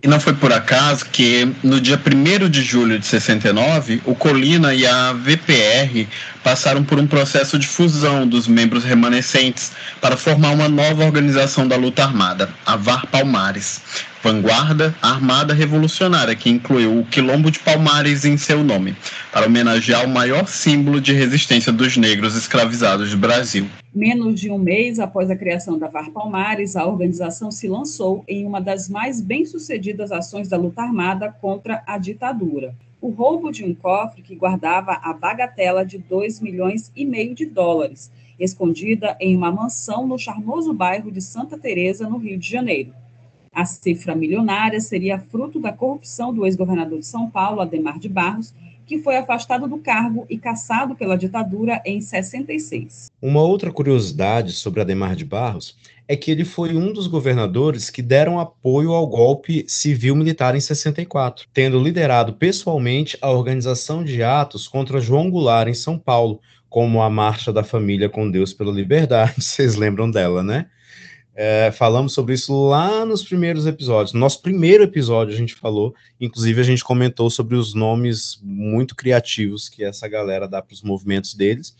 E 0.00 0.06
não 0.06 0.20
foi 0.20 0.32
por 0.32 0.52
acaso 0.52 1.06
que 1.06 1.44
no 1.64 1.80
dia 1.80 1.98
1 1.98 2.48
de 2.48 2.62
julho 2.62 2.96
de 2.96 3.04
69, 3.04 4.00
o 4.04 4.14
Colina 4.14 4.72
e 4.72 4.86
a 4.86 5.12
VPR 5.12 6.06
passaram 6.44 6.84
por 6.84 7.00
um 7.00 7.06
processo 7.06 7.58
de 7.58 7.66
fusão 7.66 8.28
dos 8.28 8.46
membros 8.46 8.84
remanescentes 8.84 9.72
para 10.00 10.16
formar 10.16 10.52
uma 10.52 10.68
nova 10.68 11.04
organização 11.04 11.66
da 11.66 11.74
luta 11.74 12.04
armada, 12.04 12.48
a 12.64 12.76
VAR 12.76 13.08
Palmares, 13.08 13.82
Vanguarda 14.24 14.94
Armada 15.02 15.52
Revolucionária, 15.52 16.34
que 16.34 16.48
incluiu 16.48 16.98
o 16.98 17.04
Quilombo 17.04 17.50
de 17.50 17.58
Palmares 17.58 18.24
em 18.24 18.38
seu 18.38 18.64
nome, 18.64 18.96
para 19.30 19.44
homenagear 19.44 20.02
o 20.06 20.08
maior 20.08 20.48
símbolo 20.48 20.98
de 20.98 21.12
resistência 21.12 21.70
dos 21.70 21.98
negros 21.98 22.34
escravizados 22.34 23.10
do 23.10 23.18
Brasil. 23.18 23.66
Menos 23.94 24.40
de 24.40 24.50
um 24.50 24.56
mês 24.56 24.98
após 24.98 25.30
a 25.30 25.36
criação 25.36 25.78
da 25.78 25.88
VAR 25.88 26.10
Palmares, 26.10 26.74
a 26.74 26.86
organização 26.86 27.50
se 27.50 27.68
lançou 27.68 28.24
em 28.26 28.46
uma 28.46 28.62
das 28.62 28.88
mais 28.88 29.20
bem-sucedidas 29.20 30.10
ações 30.10 30.48
da 30.48 30.56
luta 30.56 30.80
armada 30.80 31.30
contra 31.30 31.82
a 31.86 31.98
ditadura. 31.98 32.74
O 33.02 33.10
roubo 33.10 33.52
de 33.52 33.62
um 33.62 33.74
cofre 33.74 34.22
que 34.22 34.34
guardava 34.34 35.00
a 35.02 35.12
bagatela 35.12 35.84
de 35.84 35.98
2 35.98 36.40
milhões 36.40 36.90
e 36.96 37.04
meio 37.04 37.34
de 37.34 37.44
dólares, 37.44 38.10
escondida 38.40 39.18
em 39.20 39.36
uma 39.36 39.52
mansão 39.52 40.06
no 40.06 40.18
charmoso 40.18 40.72
bairro 40.72 41.12
de 41.12 41.20
Santa 41.20 41.58
Teresa, 41.58 42.08
no 42.08 42.16
Rio 42.16 42.38
de 42.38 42.48
Janeiro. 42.48 43.03
A 43.54 43.64
cifra 43.64 44.14
milionária 44.14 44.80
seria 44.80 45.18
fruto 45.18 45.60
da 45.60 45.72
corrupção 45.72 46.34
do 46.34 46.44
ex-governador 46.44 46.98
de 46.98 47.06
São 47.06 47.30
Paulo, 47.30 47.60
Ademar 47.60 47.98
de 47.98 48.08
Barros, 48.08 48.52
que 48.86 48.98
foi 48.98 49.16
afastado 49.16 49.68
do 49.68 49.78
cargo 49.78 50.26
e 50.28 50.36
caçado 50.36 50.94
pela 50.94 51.16
ditadura 51.16 51.80
em 51.86 52.00
66. 52.00 53.10
Uma 53.22 53.42
outra 53.42 53.72
curiosidade 53.72 54.52
sobre 54.52 54.80
Ademar 54.80 55.16
de 55.16 55.24
Barros 55.24 55.76
é 56.06 56.16
que 56.16 56.30
ele 56.30 56.44
foi 56.44 56.76
um 56.76 56.92
dos 56.92 57.06
governadores 57.06 57.88
que 57.88 58.02
deram 58.02 58.38
apoio 58.38 58.92
ao 58.92 59.06
golpe 59.06 59.64
civil-militar 59.66 60.54
em 60.54 60.60
64, 60.60 61.46
tendo 61.52 61.82
liderado 61.82 62.34
pessoalmente 62.34 63.16
a 63.22 63.30
organização 63.30 64.04
de 64.04 64.22
atos 64.22 64.68
contra 64.68 65.00
João 65.00 65.30
Goulart 65.30 65.68
em 65.68 65.74
São 65.74 65.98
Paulo, 65.98 66.40
como 66.68 67.00
a 67.00 67.08
Marcha 67.08 67.52
da 67.52 67.64
Família 67.64 68.08
com 68.08 68.30
Deus 68.30 68.52
pela 68.52 68.72
Liberdade, 68.72 69.34
vocês 69.40 69.76
lembram 69.76 70.10
dela, 70.10 70.42
né? 70.42 70.66
É, 71.36 71.72
falamos 71.72 72.12
sobre 72.12 72.34
isso 72.34 72.68
lá 72.68 73.04
nos 73.04 73.24
primeiros 73.24 73.66
episódios. 73.66 74.12
No 74.12 74.20
nosso 74.20 74.40
primeiro 74.40 74.84
episódio 74.84 75.34
a 75.34 75.36
gente 75.36 75.54
falou, 75.54 75.94
inclusive 76.20 76.60
a 76.60 76.64
gente 76.64 76.84
comentou 76.84 77.28
sobre 77.28 77.56
os 77.56 77.74
nomes 77.74 78.38
muito 78.42 78.94
criativos 78.94 79.68
que 79.68 79.82
essa 79.82 80.06
galera 80.06 80.46
dá 80.46 80.62
para 80.62 80.74
os 80.74 80.82
movimentos 80.82 81.34
deles. 81.34 81.74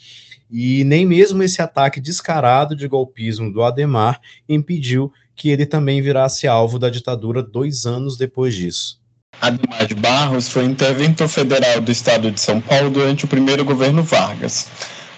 E 0.51 0.83
nem 0.85 1.07
mesmo 1.07 1.43
esse 1.43 1.63
ataque 1.63 2.01
descarado 2.01 2.75
de 2.75 2.89
golpismo 2.89 3.53
do 3.53 3.63
Ademar 3.63 4.21
impediu 4.49 5.13
que 5.37 5.51
ele 5.51 5.67
também 5.67 6.03
virasse 6.03 6.47
alvo 6.47 6.79
da 6.79 6.91
ditadura 6.91 7.43
dois 7.43 7.87
anos 7.87 8.17
depois 8.17 8.55
disso. 8.55 9.01
Ademar 9.41 9.87
de 9.87 9.95
Barros 9.95 10.49
foi 10.49 10.65
interventor 10.65 11.29
federal 11.29 11.81
do 11.81 11.91
estado 11.91 12.31
de 12.31 12.41
São 12.41 12.61
Paulo 12.61 12.91
durante 12.91 13.25
o 13.25 13.29
primeiro 13.29 13.65
governo 13.65 14.03
Vargas. 14.03 14.69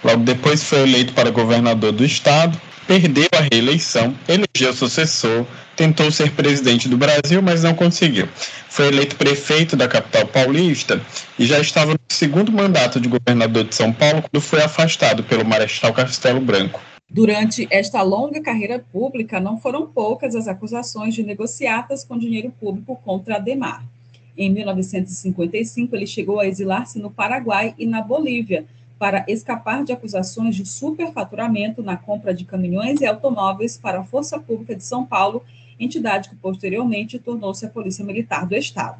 Logo 0.03 0.23
depois 0.23 0.63
foi 0.63 0.81
eleito 0.81 1.13
para 1.13 1.29
governador 1.29 1.91
do 1.91 2.03
estado, 2.03 2.59
perdeu 2.87 3.27
a 3.33 3.47
reeleição, 3.53 4.15
elegeu 4.27 4.73
sucessor, 4.73 5.45
tentou 5.75 6.09
ser 6.09 6.31
presidente 6.31 6.87
do 6.87 6.97
Brasil, 6.97 7.41
mas 7.41 7.63
não 7.63 7.75
conseguiu. 7.75 8.27
Foi 8.69 8.87
eleito 8.87 9.15
prefeito 9.17 9.75
da 9.75 9.87
capital 9.87 10.25
paulista 10.25 11.01
e 11.37 11.45
já 11.45 11.59
estava 11.59 11.93
no 11.93 11.99
segundo 12.07 12.51
mandato 12.51 12.99
de 12.99 13.09
governador 13.09 13.65
de 13.65 13.75
São 13.75 13.91
Paulo 13.91 14.23
quando 14.23 14.41
foi 14.41 14.61
afastado 14.61 15.23
pelo 15.23 15.45
Marechal 15.45 15.93
Castelo 15.93 16.39
Branco. 16.39 16.79
Durante 17.09 17.67
esta 17.69 18.01
longa 18.01 18.41
carreira 18.41 18.83
pública, 18.91 19.39
não 19.39 19.57
foram 19.57 19.87
poucas 19.87 20.35
as 20.35 20.47
acusações 20.47 21.13
de 21.13 21.23
negociatas 21.23 22.03
com 22.03 22.17
dinheiro 22.17 22.53
público 22.59 22.99
contra 23.03 23.35
Ademar. 23.35 23.83
Em 24.37 24.51
1955, 24.51 25.95
ele 25.95 26.05
chegou 26.05 26.39
a 26.39 26.47
exilar-se 26.47 26.99
no 26.99 27.09
Paraguai 27.09 27.73
e 27.77 27.85
na 27.85 28.01
Bolívia, 28.01 28.65
para 28.97 29.25
escapar 29.27 29.83
de 29.83 29.91
acusações 29.91 30.55
de 30.55 30.65
superfaturamento 30.65 31.81
na 31.81 31.97
compra 31.97 32.33
de 32.33 32.45
caminhões 32.45 33.01
e 33.01 33.05
automóveis 33.05 33.77
para 33.77 33.99
a 33.99 34.03
Força 34.03 34.39
Pública 34.39 34.75
de 34.75 34.83
São 34.83 35.05
Paulo, 35.05 35.43
entidade 35.79 36.29
que 36.29 36.35
posteriormente 36.35 37.19
tornou-se 37.19 37.65
a 37.65 37.69
Polícia 37.69 38.03
Militar 38.03 38.45
do 38.45 38.55
Estado. 38.55 38.97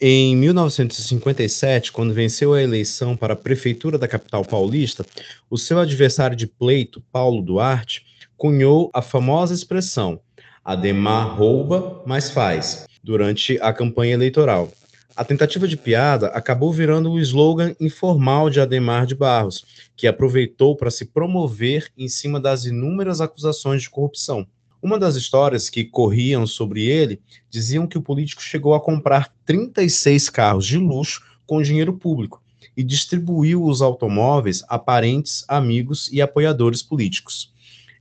Em 0.00 0.36
1957, 0.36 1.90
quando 1.90 2.14
venceu 2.14 2.54
a 2.54 2.62
eleição 2.62 3.16
para 3.16 3.34
a 3.34 3.36
prefeitura 3.36 3.98
da 3.98 4.06
capital 4.06 4.44
paulista, 4.44 5.04
o 5.50 5.58
seu 5.58 5.78
adversário 5.78 6.36
de 6.36 6.46
pleito, 6.46 7.02
Paulo 7.10 7.42
Duarte, 7.42 8.06
cunhou 8.36 8.90
a 8.94 9.02
famosa 9.02 9.52
expressão 9.52 10.20
Ademar 10.68 11.34
rouba, 11.34 12.02
mas 12.04 12.30
faz, 12.30 12.86
durante 13.02 13.58
a 13.62 13.72
campanha 13.72 14.12
eleitoral. 14.12 14.70
A 15.18 15.24
tentativa 15.24 15.66
de 15.66 15.76
piada 15.76 16.28
acabou 16.28 16.72
virando 16.72 17.10
o 17.10 17.18
slogan 17.18 17.74
informal 17.80 18.48
de 18.48 18.60
Ademar 18.60 19.04
de 19.04 19.16
Barros, 19.16 19.66
que 19.96 20.06
aproveitou 20.06 20.76
para 20.76 20.92
se 20.92 21.06
promover 21.06 21.90
em 21.98 22.06
cima 22.06 22.38
das 22.38 22.66
inúmeras 22.66 23.20
acusações 23.20 23.82
de 23.82 23.90
corrupção. 23.90 24.46
Uma 24.80 24.96
das 24.96 25.16
histórias 25.16 25.68
que 25.68 25.82
corriam 25.84 26.46
sobre 26.46 26.84
ele 26.84 27.20
diziam 27.50 27.84
que 27.84 27.98
o 27.98 28.00
político 28.00 28.40
chegou 28.40 28.74
a 28.74 28.80
comprar 28.80 29.34
36 29.44 30.30
carros 30.30 30.64
de 30.64 30.78
luxo 30.78 31.20
com 31.44 31.60
dinheiro 31.60 31.94
público 31.94 32.40
e 32.76 32.84
distribuiu 32.84 33.64
os 33.64 33.82
automóveis 33.82 34.62
a 34.68 34.78
parentes, 34.78 35.44
amigos 35.48 36.08
e 36.12 36.22
apoiadores 36.22 36.80
políticos. 36.80 37.52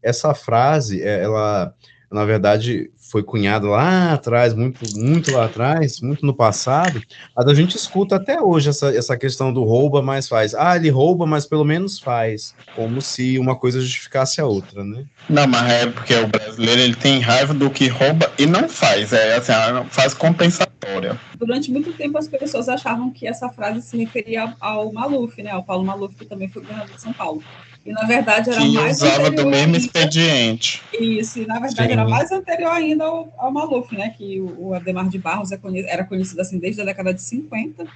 Essa 0.03 0.35
frase, 0.35 1.01
é, 1.01 1.23
ela, 1.23 1.73
na 2.11 2.23
verdade, 2.25 2.91
foi 3.09 3.23
cunhado 3.23 3.67
lá 3.67 4.13
atrás, 4.13 4.53
muito, 4.53 4.79
muito 4.97 5.31
lá 5.31 5.45
atrás, 5.45 6.01
muito 6.01 6.25
no 6.25 6.33
passado, 6.33 7.01
mas 7.35 7.47
a 7.47 7.53
gente 7.53 7.75
escuta 7.75 8.15
até 8.15 8.41
hoje 8.41 8.69
essa, 8.69 8.95
essa 8.95 9.17
questão 9.17 9.51
do 9.53 9.63
rouba, 9.63 10.01
mas 10.01 10.27
faz. 10.27 10.53
Ah, 10.53 10.75
ele 10.75 10.89
rouba, 10.89 11.25
mas 11.25 11.45
pelo 11.45 11.63
menos 11.63 11.99
faz. 11.99 12.53
Como 12.75 13.01
se 13.01 13.39
uma 13.39 13.55
coisa 13.55 13.79
justificasse 13.79 14.41
a 14.41 14.45
outra, 14.45 14.83
né? 14.83 15.05
Não, 15.29 15.47
mas 15.47 15.71
é 15.71 15.87
porque 15.87 16.13
o 16.13 16.27
brasileiro 16.27 16.81
ele 16.81 16.95
tem 16.95 17.19
raiva 17.19 17.53
do 17.53 17.69
que 17.69 17.87
rouba 17.87 18.31
e 18.37 18.45
não 18.45 18.67
faz. 18.67 19.13
É 19.13 19.35
assim, 19.35 19.53
faz 19.89 20.13
compensatória. 20.13 21.19
Durante 21.37 21.71
muito 21.71 21.93
tempo 21.93 22.17
as 22.17 22.27
pessoas 22.27 22.69
achavam 22.69 23.11
que 23.11 23.27
essa 23.27 23.49
frase 23.49 23.81
se 23.81 23.97
referia 23.97 24.53
ao 24.59 24.91
Maluf, 24.91 25.41
né? 25.41 25.51
Ao 25.51 25.63
Paulo 25.63 25.85
Maluf, 25.85 26.15
que 26.15 26.25
também 26.25 26.49
foi 26.49 26.61
governador 26.61 26.95
de 26.95 27.01
São 27.01 27.13
Paulo. 27.13 27.43
E 27.87 27.93
na 27.93 28.03
verdade 28.03 28.49
era 28.49 28.59
que 28.59 28.67
mais 28.67 28.97
usava 29.01 29.31
do 29.31 29.45
mesmo 29.47 29.67
ainda. 29.67 29.77
expediente. 29.77 30.83
Isso, 30.99 31.39
e 31.39 31.45
na 31.45 31.57
verdade 31.57 31.87
Sim. 31.87 31.93
era 31.93 32.05
mais 32.05 32.29
anterior 32.33 32.71
ainda 32.71 33.05
ao, 33.05 33.33
ao 33.37 33.49
Maluf, 33.49 33.95
né? 33.95 34.09
Que 34.09 34.41
o, 34.41 34.67
o 34.67 34.73
Ademar 34.73 35.07
de 35.07 35.17
Barros 35.17 35.53
é 35.53 35.57
conhecido, 35.57 35.89
era 35.89 36.03
conhecido 36.03 36.41
assim 36.41 36.59
desde 36.59 36.81
a 36.81 36.85
década 36.85 37.13
de 37.13 37.21
50 37.21 37.87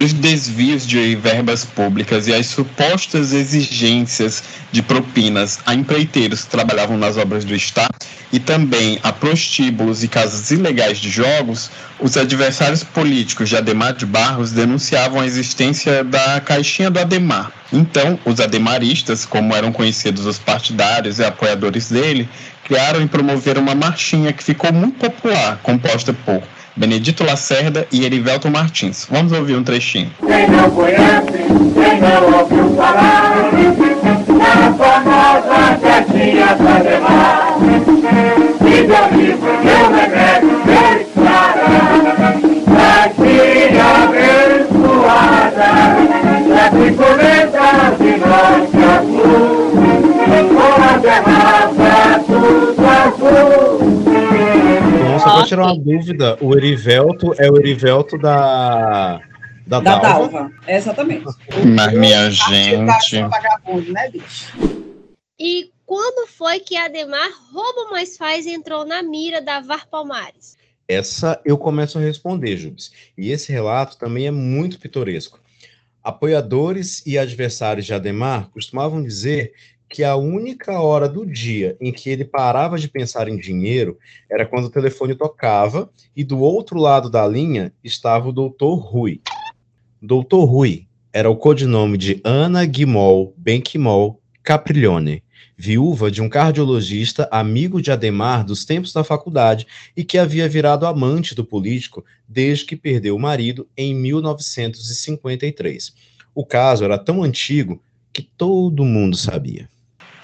os 0.00 0.12
desvios 0.12 0.86
de 0.86 1.16
verbas 1.16 1.64
públicas 1.64 2.28
e 2.28 2.34
as 2.34 2.46
supostas 2.46 3.32
exigências 3.32 4.42
de 4.70 4.80
propinas 4.80 5.58
a 5.66 5.74
empreiteiros 5.74 6.44
que 6.44 6.50
trabalhavam 6.50 6.96
nas 6.96 7.16
obras 7.16 7.44
do 7.44 7.54
Estado 7.54 7.94
e 8.32 8.38
também 8.38 9.00
a 9.02 9.12
prostíbulos 9.12 10.04
e 10.04 10.08
casas 10.08 10.50
ilegais 10.50 10.98
de 10.98 11.10
jogos, 11.10 11.70
os 11.98 12.16
adversários 12.16 12.84
políticos 12.84 13.48
de 13.48 13.56
Ademar 13.56 13.94
de 13.94 14.06
Barros 14.06 14.52
denunciavam 14.52 15.20
a 15.20 15.26
existência 15.26 16.04
da 16.04 16.40
caixinha 16.40 16.90
do 16.90 17.00
Ademar. 17.00 17.50
Então, 17.72 18.18
os 18.24 18.38
ademaristas, 18.38 19.24
como 19.24 19.54
eram 19.54 19.72
conhecidos 19.72 20.26
os 20.26 20.38
partidários 20.38 21.18
e 21.18 21.24
apoiadores 21.24 21.90
dele, 21.90 22.28
criaram 22.64 23.02
e 23.02 23.08
promoveram 23.08 23.62
uma 23.62 23.74
marchinha 23.74 24.32
que 24.32 24.44
ficou 24.44 24.72
muito 24.72 24.98
popular, 24.98 25.58
composta 25.62 26.12
por 26.12 26.42
Benedito 26.78 27.24
Lacerda 27.24 27.88
e 27.90 28.04
Erivelto 28.04 28.48
Martins. 28.48 29.04
Vamos 29.10 29.32
ouvir 29.32 29.56
um 29.56 29.64
trechinho. 29.64 30.12
Quem 30.24 30.48
não 30.48 30.70
conhece, 30.70 31.32
quem 31.74 32.00
não 32.00 32.38
ouviu 32.38 32.76
falar, 32.76 33.50
na 34.38 34.72
famosa 34.74 35.76
caixinha 35.82 36.54
da 36.54 36.78
Demar, 36.78 37.58
livro 39.16 39.52
meu 39.64 39.84
remédio 39.90 40.56
bem 40.64 41.06
clara, 41.14 41.68
caixinha 42.76 43.88
abençoada, 44.04 45.70
das 46.48 46.74
encomendas 46.86 47.90
de 47.98 48.12
norte 48.22 48.78
a 48.84 49.02
sul, 49.02 49.74
com 50.54 50.72
a 50.80 50.96
derrota 50.98 52.22
tudo 52.24 52.86
azul 52.86 54.17
só 55.40 55.46
tirar 55.46 55.66
uma 55.66 55.78
dúvida, 55.78 56.38
o 56.40 56.56
Erivelto 56.56 57.34
é 57.38 57.50
o 57.50 57.56
Erivelto 57.58 58.18
da. 58.18 59.20
Da, 59.66 59.80
da 59.80 59.98
Dalva. 59.98 60.28
Dalva. 60.28 60.52
Exatamente. 60.66 61.26
Mas, 61.74 61.92
minha 61.92 62.30
gente. 62.30 63.22
Vagabundo, 63.22 63.92
né, 63.92 64.10
bicho? 64.10 64.52
E 65.38 65.70
quando 65.84 66.28
foi 66.28 66.58
que 66.58 66.76
Ademar 66.76 67.30
Rouba 67.52 67.90
Mais 67.90 68.16
Faz 68.16 68.46
entrou 68.46 68.84
na 68.84 69.02
mira 69.02 69.40
da 69.40 69.60
VAR 69.60 69.86
Palmares? 69.88 70.56
Essa 70.88 71.40
eu 71.44 71.58
começo 71.58 71.98
a 71.98 72.00
responder, 72.00 72.56
Jubes. 72.56 72.90
E 73.16 73.30
esse 73.30 73.52
relato 73.52 73.98
também 73.98 74.26
é 74.26 74.30
muito 74.30 74.78
pitoresco. 74.78 75.38
Apoiadores 76.02 77.04
e 77.06 77.18
adversários 77.18 77.84
de 77.84 77.92
Ademar 77.92 78.48
costumavam 78.50 79.02
dizer 79.02 79.52
que 79.88 80.04
a 80.04 80.16
única 80.16 80.78
hora 80.80 81.08
do 81.08 81.24
dia 81.24 81.76
em 81.80 81.90
que 81.90 82.10
ele 82.10 82.24
parava 82.24 82.78
de 82.78 82.88
pensar 82.88 83.26
em 83.28 83.38
dinheiro 83.38 83.96
era 84.30 84.44
quando 84.44 84.66
o 84.66 84.70
telefone 84.70 85.14
tocava 85.14 85.88
e 86.14 86.22
do 86.22 86.40
outro 86.40 86.78
lado 86.78 87.08
da 87.08 87.26
linha 87.26 87.72
estava 87.82 88.28
o 88.28 88.32
doutor 88.32 88.76
Rui. 88.76 89.22
Doutor 90.00 90.44
Rui 90.44 90.86
era 91.12 91.28
o 91.30 91.36
codinome 91.36 91.96
de 91.96 92.20
Ana 92.22 92.64
Guimol 92.66 93.32
Benquimol 93.36 94.20
Capriglione, 94.42 95.22
viúva 95.56 96.10
de 96.10 96.20
um 96.20 96.28
cardiologista 96.28 97.26
amigo 97.32 97.80
de 97.80 97.90
Ademar 97.90 98.44
dos 98.44 98.66
tempos 98.66 98.92
da 98.92 99.02
faculdade 99.02 99.66
e 99.96 100.04
que 100.04 100.18
havia 100.18 100.46
virado 100.48 100.86
amante 100.86 101.34
do 101.34 101.44
político 101.44 102.04
desde 102.28 102.66
que 102.66 102.76
perdeu 102.76 103.16
o 103.16 103.20
marido 103.20 103.66
em 103.76 103.94
1953. 103.94 105.94
O 106.34 106.44
caso 106.44 106.84
era 106.84 106.98
tão 106.98 107.22
antigo 107.22 107.82
que 108.12 108.22
todo 108.22 108.84
mundo 108.84 109.16
sabia. 109.16 109.68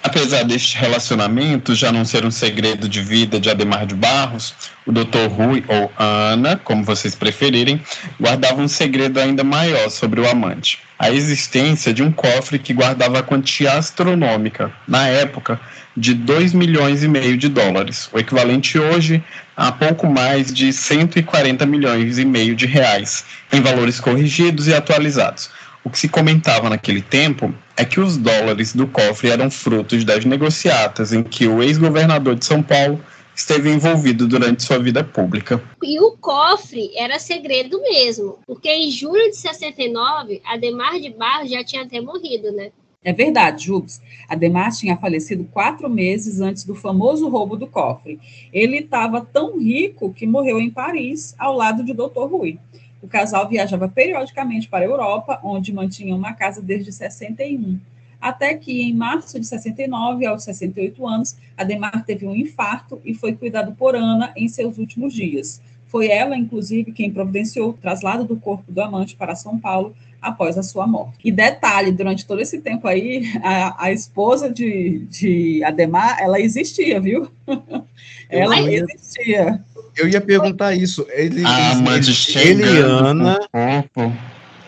Apesar 0.07 0.45
deste 0.45 0.77
relacionamento 0.77 1.75
já 1.75 1.91
não 1.91 2.05
ser 2.05 2.27
um 2.27 2.31
segredo 2.31 2.87
de 2.87 3.01
vida 3.01 3.41
de 3.41 3.49
Ademar 3.49 3.87
de 3.87 3.95
Barros, 3.95 4.55
o 4.85 4.93
Dr. 4.93 5.29
Rui, 5.31 5.65
ou 5.67 5.91
Ana, 5.99 6.61
como 6.63 6.85
vocês 6.85 7.15
preferirem, 7.15 7.81
guardava 8.21 8.61
um 8.61 8.69
segredo 8.69 9.19
ainda 9.19 9.43
maior 9.43 9.89
sobre 9.89 10.21
o 10.21 10.29
amante. 10.29 10.79
A 10.99 11.11
existência 11.11 11.95
de 11.95 12.03
um 12.03 12.13
cofre 12.13 12.59
que 12.59 12.75
guardava 12.75 13.21
a 13.21 13.23
quantia 13.23 13.73
astronômica, 13.73 14.71
na 14.87 15.09
época, 15.09 15.59
de 15.97 16.13
2 16.13 16.53
milhões 16.53 17.03
e 17.03 17.09
meio 17.09 17.39
de 17.39 17.49
dólares, 17.49 18.11
o 18.13 18.19
equivalente 18.19 18.79
hoje 18.79 19.25
a 19.57 19.73
pouco 19.73 20.07
mais 20.07 20.53
de 20.53 20.71
140 20.71 21.65
milhões 21.65 22.19
e 22.19 22.27
meio 22.27 22.55
de 22.55 22.67
reais, 22.67 23.25
em 23.51 23.63
valores 23.63 24.01
corrigidos 24.01 24.69
e 24.69 24.75
atualizados 24.75 25.49
o 25.85 25.91
que 25.91 25.99
se 25.99 26.09
comentava 26.09 26.71
naquele 26.71 27.03
tempo 27.03 27.55
é 27.77 27.85
que 27.85 28.01
os 28.01 28.17
dólares 28.17 28.73
do 28.75 28.87
cofre 28.87 29.31
eram 29.31 29.51
frutos 29.51 30.05
das 30.05 30.25
negociatas 30.25 31.13
em 31.13 31.23
que 31.23 31.47
o 31.47 31.63
ex-governador 31.63 32.37
de 32.37 32.45
São 32.45 32.63
Paulo 32.63 33.01
esteve 33.35 33.71
envolvido 33.71 34.29
durante 34.29 34.63
sua 34.63 34.79
vida 34.79 35.03
pública. 35.03 35.63
E 35.83 35.99
o 36.01 36.13
cofre 36.13 36.91
era 36.97 37.19
segredo 37.19 37.81
mesmo, 37.83 38.39
porque 38.47 38.69
em 38.69 38.91
julho 38.91 39.29
de 39.31 39.37
69, 39.37 40.41
Ademar 40.45 41.01
de 41.01 41.11
Barros 41.11 41.51
já 41.51 41.65
tinha 41.65 41.83
até 41.83 42.01
morrido, 42.01 42.53
né? 42.53 42.71
É 43.03 43.13
verdade, 43.13 43.67
Jubes. 43.67 44.01
Ademar 44.29 44.73
tinha 44.73 44.97
falecido 44.97 45.45
quatro 45.45 45.91
meses 45.91 46.41
antes 46.41 46.65
do 46.65 46.75
famoso 46.75 47.29
roubo 47.29 47.55
do 47.55 47.67
cofre. 47.67 48.19
Ele 48.51 48.79
estava 48.79 49.21
tão 49.21 49.59
rico 49.59 50.15
que 50.15 50.27
morreu 50.27 50.59
em 50.59 50.71
Paris, 50.71 51.35
ao 51.39 51.55
lado 51.55 51.85
de 51.85 51.93
Dr. 51.93 52.25
Rui. 52.31 52.59
O 53.05 53.07
casal 53.07 53.47
viajava 53.47 53.87
periodicamente 53.87 54.67
para 54.67 54.83
a 54.83 54.89
Europa, 54.89 55.39
onde 55.45 55.75
mantinha 55.75 56.17
uma 56.17 56.33
casa 56.33 56.63
desde 56.63 56.91
61. 56.91 57.79
até 58.19 58.55
que 58.55 58.81
em 58.81 58.95
março 58.95 59.39
de 59.39 59.47
69, 59.47 60.25
aos 60.25 60.43
68 60.45 61.07
anos, 61.07 61.37
Ademar 61.55 62.03
teve 62.07 62.27
um 62.27 62.35
infarto 62.35 62.99
e 63.05 63.13
foi 63.13 63.35
cuidado 63.35 63.73
por 63.73 63.95
Ana 63.95 64.33
em 64.35 64.49
seus 64.49 64.79
últimos 64.79 65.13
dias. 65.13 65.61
Foi 65.87 66.09
ela, 66.09 66.35
inclusive, 66.35 66.93
quem 66.93 67.13
providenciou 67.13 67.69
o 67.69 67.73
traslado 67.75 68.25
do 68.25 68.37
corpo 68.37 68.73
do 68.73 68.81
amante 68.81 69.15
para 69.15 69.37
São 69.37 69.59
Paulo 69.59 69.95
após 70.23 70.57
a 70.57 70.63
sua 70.63 70.87
morte. 70.87 71.19
E 71.23 71.31
detalhe, 71.31 71.93
durante 71.93 72.27
todo 72.27 72.41
esse 72.41 72.59
tempo 72.63 72.89
aí, 72.89 73.31
a, 73.43 73.85
a 73.85 73.93
esposa 73.93 74.49
de, 74.49 75.01
de 75.11 75.63
Ademar, 75.63 76.17
ela 76.23 76.41
existia, 76.41 76.99
viu? 76.99 77.31
ela 78.31 78.59
existia. 78.63 79.63
Eu 79.97 80.09
ia 80.09 80.21
perguntar 80.21 80.75
isso. 80.75 81.07
Ele, 81.11 81.45
A 81.45 81.73
amante 81.73 82.11
ele, 82.39 82.63
ele 82.63 82.67
chegando 82.67 83.07
Ana, 83.07 83.39
com 83.53 83.79
o 83.79 83.89
corpo. 83.89 84.17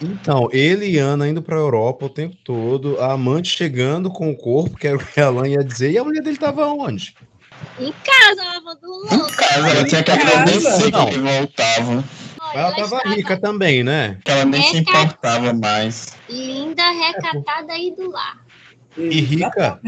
então, 0.01 0.49
ele 0.53 0.87
e 0.87 0.99
Ana 0.99 1.29
indo 1.29 1.43
para 1.43 1.57
a 1.57 1.61
Europa 1.61 2.07
o 2.07 2.11
tempo 2.11 2.37
todo, 2.45 3.01
a 3.01 3.13
amante 3.13 3.49
chegando 3.49 4.11
com 4.11 4.31
o 4.31 4.37
corpo, 4.37 4.77
que 4.77 4.87
era 4.87 4.97
o 4.97 5.05
que 5.05 5.21
a 5.21 5.27
Alan 5.27 5.49
ia 5.49 5.65
dizer, 5.65 5.91
e 5.91 5.99
a 5.99 6.05
mulher 6.05 6.23
dele 6.23 6.37
estava 6.37 6.67
onde? 6.67 7.15
Em 7.79 7.93
casa, 8.05 8.43
lavando 8.45 8.81
Em 9.13 9.17
louça. 9.19 9.37
casa, 9.37 9.69
ela 9.69 9.85
tinha 9.85 10.03
que 10.03 10.11
Em 10.13 10.17
casa. 10.19 10.31
agradecer 10.31 10.85
que 10.85 10.91
Não. 10.91 11.09
ele 11.09 11.19
voltava. 11.21 12.05
Olha, 12.39 12.59
Ela 12.59 12.71
estava 12.71 12.97
estava 12.97 13.15
rica 13.15 13.37
também, 13.41 13.83
né? 13.83 14.19
Que 14.25 14.31
ela 14.31 14.45
nem 14.45 14.63
se 14.63 14.77
É, 14.79 14.85
cara. 14.85 15.03
importava 15.03 15.53
mais. 15.53 16.17
linda, 16.29 16.83
recatada 16.93 17.77
e 17.77 17.95
do 17.97 18.11
lar. 18.11 18.39
E 18.97 19.21
rica, 19.21 19.79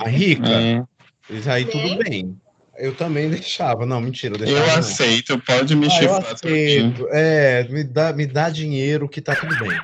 a 0.00 0.08
rica, 0.08 0.48
É. 0.48 0.82
isso 1.30 1.50
aí 1.50 1.64
tudo 1.66 1.98
bem. 2.02 2.36
Eu 2.78 2.94
também 2.94 3.28
deixava, 3.30 3.84
não, 3.86 4.00
mentira, 4.00 4.36
eu 4.38 4.56
Eu 4.56 4.64
aceito, 4.72 5.38
pode 5.40 5.74
me 5.76 5.86
Ah, 5.86 5.90
chifrar 5.90 6.32
aceito. 6.32 7.06
É, 7.10 7.64
me 7.68 7.84
dá, 7.84 8.12
me 8.12 8.26
dá 8.26 8.50
dinheiro 8.50 9.08
que 9.08 9.20
tá 9.20 9.34
tudo 9.34 9.54
bem. 9.58 9.78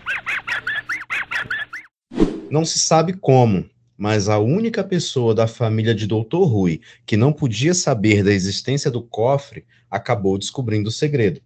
Não 2.51 2.65
se 2.65 2.79
sabe 2.79 3.13
como, 3.13 3.69
mas 3.97 4.29
a 4.29 4.39
única 4.39 4.83
pessoa 4.83 5.35
da 5.35 5.47
família 5.47 5.95
de 5.95 6.07
Dr. 6.07 6.45
Rui 6.45 6.81
que 7.05 7.17
não 7.17 7.33
podia 7.33 7.75
saber 7.75 8.25
da 8.25 8.33
existência 8.33 8.91
do 8.91 9.03
cofre 9.03 9.65
acabou 9.91 10.39
descobrindo 10.39 10.89
o 10.89 10.93
segredo. 10.93 11.41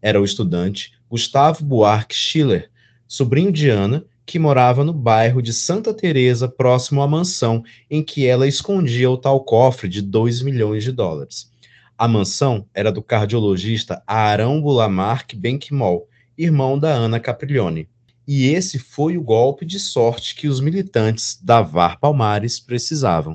Era 0.00 0.20
o 0.20 0.24
estudante 0.24 0.92
Gustavo 1.10 1.64
Buarque 1.64 2.14
Schiller, 2.14 2.70
sobrinho 3.06 3.50
de 3.50 3.68
Ana, 3.68 4.04
que 4.26 4.38
morava 4.38 4.84
no 4.84 4.92
bairro 4.92 5.42
de 5.42 5.52
Santa 5.52 5.92
Teresa, 5.92 6.48
próximo 6.48 7.02
à 7.02 7.08
mansão 7.08 7.62
em 7.90 8.02
que 8.02 8.26
ela 8.26 8.48
escondia 8.48 9.10
o 9.10 9.16
tal 9.16 9.40
cofre 9.40 9.88
de 9.88 10.00
2 10.00 10.42
milhões 10.42 10.82
de 10.82 10.92
dólares. 10.92 11.50
A 11.96 12.08
mansão 12.08 12.66
era 12.74 12.90
do 12.90 13.02
cardiologista 13.02 14.02
Arão 14.06 14.60
Bulamark 14.60 15.34
Benquimol, 15.36 16.08
irmão 16.36 16.78
da 16.78 16.88
Ana 16.88 17.20
Capriglione. 17.20 17.88
E 18.26 18.48
esse 18.48 18.78
foi 18.78 19.18
o 19.18 19.22
golpe 19.22 19.66
de 19.66 19.78
sorte 19.78 20.34
que 20.34 20.48
os 20.48 20.58
militantes 20.58 21.38
da 21.42 21.60
VAR 21.60 22.00
Palmares 22.00 22.58
precisavam. 22.58 23.34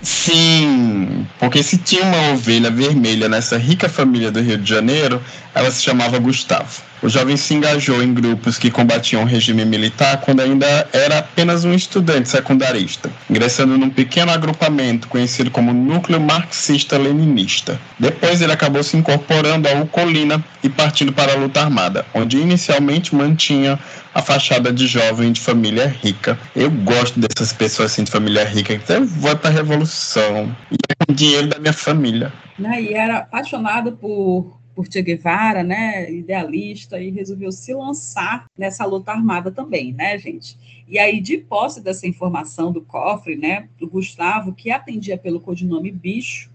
Sim, 0.00 1.26
porque 1.38 1.62
se 1.62 1.78
tinha 1.78 2.02
uma 2.02 2.32
ovelha 2.32 2.70
vermelha 2.70 3.28
nessa 3.28 3.56
rica 3.56 3.88
família 3.88 4.32
do 4.32 4.40
Rio 4.40 4.58
de 4.58 4.68
Janeiro, 4.68 5.22
ela 5.54 5.70
se 5.70 5.82
chamava 5.82 6.18
Gustavo. 6.18 6.82
O 7.02 7.08
jovem 7.08 7.36
se 7.36 7.52
engajou 7.52 8.00
em 8.00 8.14
grupos 8.14 8.58
que 8.58 8.70
combatiam 8.70 9.22
o 9.22 9.26
regime 9.26 9.64
militar 9.64 10.20
quando 10.20 10.40
ainda 10.40 10.88
era 10.92 11.18
apenas 11.18 11.64
um 11.64 11.74
estudante 11.74 12.28
secundarista, 12.28 13.10
ingressando 13.28 13.76
num 13.76 13.90
pequeno 13.90 14.30
agrupamento 14.30 15.08
conhecido 15.08 15.50
como 15.50 15.72
Núcleo 15.72 16.20
Marxista-Leninista. 16.20 17.80
Depois 17.98 18.40
ele 18.40 18.52
acabou 18.52 18.84
se 18.84 18.96
incorporando 18.96 19.68
ao 19.68 19.84
Colina 19.86 20.42
e 20.62 20.68
partindo 20.68 21.12
para 21.12 21.32
a 21.32 21.36
luta 21.36 21.60
armada, 21.60 22.06
onde 22.14 22.38
inicialmente 22.38 23.12
mantinha 23.16 23.80
a 24.14 24.22
fachada 24.22 24.72
de 24.72 24.86
jovem 24.86 25.32
de 25.32 25.40
família 25.40 25.88
rica. 26.02 26.38
Eu 26.54 26.70
gosto 26.70 27.18
dessas 27.18 27.52
pessoas 27.52 27.90
assim 27.90 28.04
de 28.04 28.12
família 28.12 28.44
rica 28.44 28.78
que 28.78 28.92
até 28.92 29.00
para 29.34 29.50
a 29.50 29.52
revolução 29.52 30.54
e 30.70 30.76
é 30.88 31.04
com 31.04 31.12
dinheiro 31.12 31.48
da 31.48 31.58
minha 31.58 31.72
família. 31.72 32.32
né, 32.56 32.80
e 32.80 32.94
era 32.94 33.18
apaixonado 33.18 33.92
por, 33.92 34.61
por 34.74 34.86
Che 34.90 35.02
Guevara, 35.02 35.62
né, 35.62 36.10
idealista, 36.10 37.00
e 37.00 37.10
resolveu 37.10 37.52
se 37.52 37.74
lançar 37.74 38.46
nessa 38.56 38.84
luta 38.84 39.12
armada 39.12 39.50
também, 39.50 39.92
né, 39.92 40.18
gente? 40.18 40.56
E 40.88 40.98
aí, 40.98 41.20
de 41.20 41.38
posse 41.38 41.80
dessa 41.80 42.06
informação 42.06 42.72
do 42.72 42.80
cofre, 42.82 43.36
né, 43.36 43.68
o 43.80 43.86
Gustavo, 43.86 44.52
que 44.52 44.70
atendia 44.70 45.18
pelo 45.18 45.40
codinome 45.40 45.90
Bicho, 45.90 46.50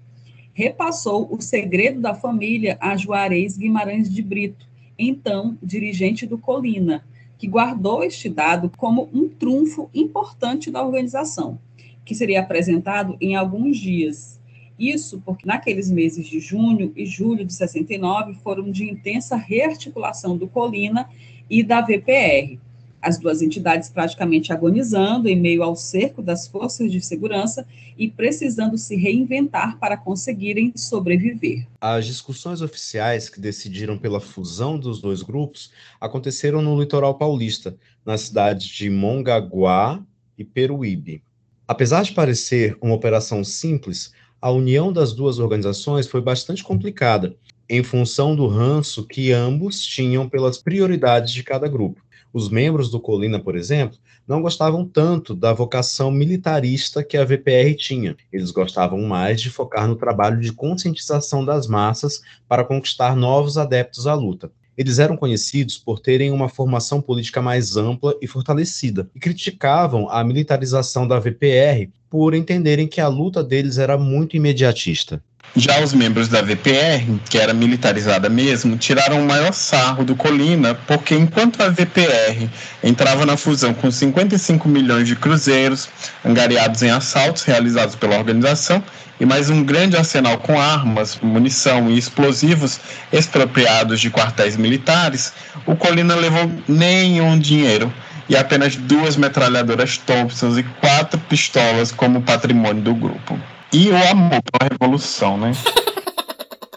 repassou 0.53 1.27
o 1.31 1.39
segredo 1.39 2.01
da 2.01 2.15
família 2.15 2.77
a 2.81 2.97
Juarez 2.97 3.57
Guimarães 3.57 4.11
de 4.11 4.23
Brito, 4.23 4.67
então 4.97 5.55
dirigente 5.61 6.25
do 6.25 6.37
Colina, 6.37 7.05
que 7.37 7.47
guardou 7.47 8.03
este 8.03 8.27
dado 8.27 8.71
como 8.75 9.07
um 9.13 9.29
trunfo 9.29 9.89
importante 9.93 10.71
da 10.71 10.83
organização, 10.83 11.59
que 12.03 12.15
seria 12.15 12.39
apresentado 12.39 13.15
em 13.21 13.35
alguns 13.35 13.77
dias. 13.77 14.36
Isso 14.77 15.21
porque 15.25 15.45
naqueles 15.45 15.89
meses 15.89 16.27
de 16.27 16.39
junho 16.39 16.91
e 16.95 17.05
julho 17.05 17.43
de 17.43 17.53
69 17.53 18.35
foram 18.43 18.71
de 18.71 18.83
intensa 18.83 19.35
rearticulação 19.35 20.37
do 20.37 20.47
Colina 20.47 21.09
e 21.49 21.63
da 21.63 21.81
VPR, 21.81 22.59
as 23.01 23.17
duas 23.17 23.41
entidades 23.41 23.89
praticamente 23.89 24.51
agonizando 24.51 25.29
em 25.29 25.39
meio 25.39 25.63
ao 25.63 25.75
cerco 25.75 26.21
das 26.21 26.47
forças 26.47 26.91
de 26.91 26.99
segurança 26.99 27.65
e 27.97 28.09
precisando 28.09 28.77
se 28.77 28.95
reinventar 28.95 29.77
para 29.77 29.95
conseguirem 29.95 30.73
sobreviver. 30.75 31.65
As 31.79 32.05
discussões 32.05 32.61
oficiais 32.61 33.29
que 33.29 33.39
decidiram 33.39 33.97
pela 33.97 34.19
fusão 34.19 34.77
dos 34.77 34.99
dois 34.99 35.21
grupos 35.21 35.71
aconteceram 36.01 36.61
no 36.61 36.79
litoral 36.79 37.15
paulista, 37.15 37.77
nas 38.05 38.21
cidades 38.21 38.67
de 38.67 38.89
Mongaguá 38.89 40.03
e 40.37 40.43
Peruíbe. 40.43 41.23
Apesar 41.67 42.03
de 42.03 42.13
parecer 42.13 42.77
uma 42.81 42.95
operação 42.95 43.43
simples, 43.43 44.11
a 44.41 44.51
união 44.51 44.93
das 44.93 45.13
duas 45.13 45.39
organizações 45.39 46.07
foi 46.07 46.21
bastante 46.21 46.63
complicada, 46.63 47.35
em 47.69 47.83
função 47.83 48.35
do 48.35 48.47
ranço 48.47 49.05
que 49.05 49.31
ambos 49.31 49.83
tinham 49.83 50.29
pelas 50.29 50.57
prioridades 50.57 51.33
de 51.33 51.43
cada 51.43 51.67
grupo. 51.67 52.01
Os 52.33 52.49
membros 52.49 52.89
do 52.89 52.99
Colina, 52.99 53.39
por 53.39 53.55
exemplo, 53.55 53.97
não 54.27 54.41
gostavam 54.41 54.85
tanto 54.85 55.33
da 55.33 55.53
vocação 55.53 56.11
militarista 56.11 57.03
que 57.03 57.17
a 57.17 57.23
VPR 57.23 57.73
tinha. 57.75 58.15
Eles 58.31 58.51
gostavam 58.51 59.01
mais 59.01 59.41
de 59.41 59.49
focar 59.49 59.87
no 59.87 59.95
trabalho 59.95 60.39
de 60.39 60.51
conscientização 60.51 61.43
das 61.43 61.65
massas 61.65 62.21
para 62.47 62.65
conquistar 62.65 63.15
novos 63.15 63.57
adeptos 63.57 64.05
à 64.05 64.13
luta. 64.13 64.51
Eles 64.77 64.99
eram 64.99 65.17
conhecidos 65.17 65.77
por 65.77 65.99
terem 65.99 66.31
uma 66.31 66.47
formação 66.47 67.01
política 67.01 67.41
mais 67.41 67.75
ampla 67.75 68.15
e 68.21 68.27
fortalecida, 68.27 69.09
e 69.15 69.19
criticavam 69.19 70.07
a 70.09 70.23
militarização 70.23 71.07
da 71.07 71.19
VPR 71.19 71.89
por 72.09 72.33
entenderem 72.33 72.87
que 72.87 73.01
a 73.01 73.07
luta 73.07 73.43
deles 73.43 73.77
era 73.77 73.97
muito 73.97 74.37
imediatista. 74.37 75.21
Já 75.55 75.79
os 75.81 75.91
membros 75.91 76.27
da 76.27 76.41
VPR, 76.41 77.19
que 77.29 77.37
era 77.37 77.53
militarizada 77.53 78.29
mesmo, 78.29 78.77
tiraram 78.77 79.21
o 79.21 79.25
maior 79.25 79.51
sarro 79.53 80.03
do 80.03 80.15
Colina, 80.15 80.75
porque 80.85 81.15
enquanto 81.15 81.61
a 81.63 81.69
VPR 81.69 82.47
entrava 82.83 83.25
na 83.25 83.35
fusão 83.35 83.73
com 83.73 83.89
55 83.89 84.69
milhões 84.69 85.07
de 85.07 85.15
cruzeiros, 85.15 85.89
angariados 86.23 86.83
em 86.83 86.91
assaltos 86.91 87.43
realizados 87.43 87.95
pela 87.95 88.17
organização, 88.17 88.83
e 89.19 89.25
mais 89.25 89.49
um 89.49 89.63
grande 89.63 89.97
arsenal 89.97 90.37
com 90.37 90.61
armas, 90.61 91.17
munição 91.23 91.89
e 91.89 91.97
explosivos 91.97 92.79
expropriados 93.11 93.99
de 93.99 94.11
quartéis 94.11 94.55
militares, 94.55 95.33
o 95.65 95.75
Colina 95.75 96.13
levou 96.13 96.51
nenhum 96.67 97.39
dinheiro 97.39 97.91
e 98.29 98.35
apenas 98.35 98.75
duas 98.75 99.15
metralhadoras 99.15 99.97
Thompson 99.97 100.59
e 100.59 100.63
quatro 100.63 101.19
pistolas 101.21 101.91
como 101.91 102.21
patrimônio 102.21 102.83
do 102.83 102.93
grupo. 102.93 103.39
E 103.73 103.89
o 103.89 103.97
amor 103.97 104.41
pela 104.43 104.69
revolução, 104.71 105.37
né? 105.37 105.51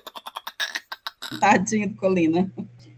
Tadinho 1.39 1.89
do 1.89 1.95
Colina. 1.95 2.51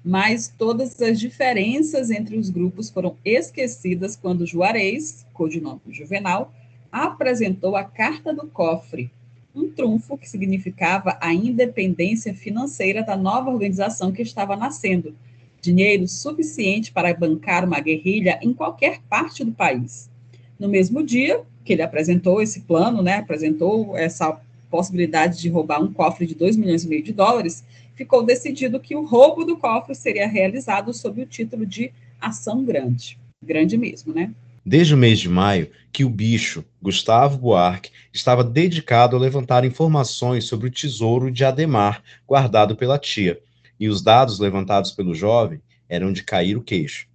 Mas 0.03 0.49
todas 0.49 1.01
as 1.01 1.21
diferenças 1.21 2.11
entre 2.11 2.37
os 2.37 2.49
grupos 2.49 2.89
foram 2.89 3.17
esquecidas 3.23 4.17
quando 4.17 4.47
Juarez, 4.47 5.27
codinome 5.35 5.81
Juvenal, 5.91 6.53
apresentou 6.91 7.77
a 7.77 7.85
Carta 7.85 8.33
do 8.33 8.47
Cofre, 8.47 9.11
um 9.55 9.69
trunfo 9.71 10.17
que 10.17 10.29
significava 10.29 11.19
a 11.21 11.33
independência 11.33 12.35
financeira 12.35 13.03
da 13.03 13.17
nova 13.17 13.51
organização 13.51 14.11
que 14.11 14.23
estava 14.23 14.57
nascendo, 14.57 15.15
dinheiro 15.61 16.09
suficiente 16.09 16.91
para 16.91 17.15
bancar 17.15 17.65
uma 17.65 17.79
guerrilha 17.79 18.41
em 18.43 18.55
qualquer 18.55 19.01
parte 19.09 19.45
do 19.45 19.53
país. 19.53 20.11
No 20.59 20.69
mesmo 20.69 21.03
dia 21.03 21.45
que 21.65 21.73
ele 21.73 21.83
apresentou 21.83 22.43
esse 22.43 22.61
plano, 22.61 23.03
né, 23.03 23.17
apresentou 23.17 23.97
essa 23.97 24.41
possibilidade 24.71 25.39
de 25.41 25.49
roubar 25.49 25.83
um 25.83 25.93
cofre 25.93 26.27
de 26.27 26.35
2 26.35 26.57
milhões 26.57 26.85
e 26.85 26.89
meio 26.89 27.03
de 27.03 27.13
dólares, 27.13 27.63
ficou 27.95 28.25
decidido 28.25 28.81
que 28.81 28.97
o 28.97 29.05
roubo 29.05 29.45
do 29.45 29.57
cofre 29.57 29.95
seria 29.95 30.27
realizado 30.27 30.93
sob 30.95 31.23
o 31.23 31.27
título 31.27 31.67
de 31.67 31.93
ação 32.21 32.65
grande. 32.65 33.19
Grande 33.43 33.77
mesmo, 33.77 34.15
né? 34.15 34.33
Desde 34.65 34.95
o 34.95 34.97
mês 34.97 35.19
de 35.19 35.29
maio, 35.29 35.69
que 35.93 36.05
o 36.05 36.09
bicho, 36.09 36.65
Gustavo 36.81 37.37
Buarque, 37.37 37.91
estava 38.13 38.45
dedicado 38.45 39.17
a 39.17 39.19
levantar 39.19 39.65
informações 39.65 40.45
sobre 40.45 40.69
o 40.69 40.71
tesouro 40.71 41.33
de 41.33 41.45
Ademar, 41.45 42.01
guardado 42.27 42.77
pela 42.77 42.99
tia, 42.99 43.41
e 43.79 43.89
os 43.89 44.01
dados 44.01 44.39
levantados 44.39 44.93
pelo 44.93 45.15
jovem 45.15 45.61
eram 45.89 46.13
de 46.13 46.23
cair 46.23 46.57
o 46.57 46.63
queixo. 46.63 47.09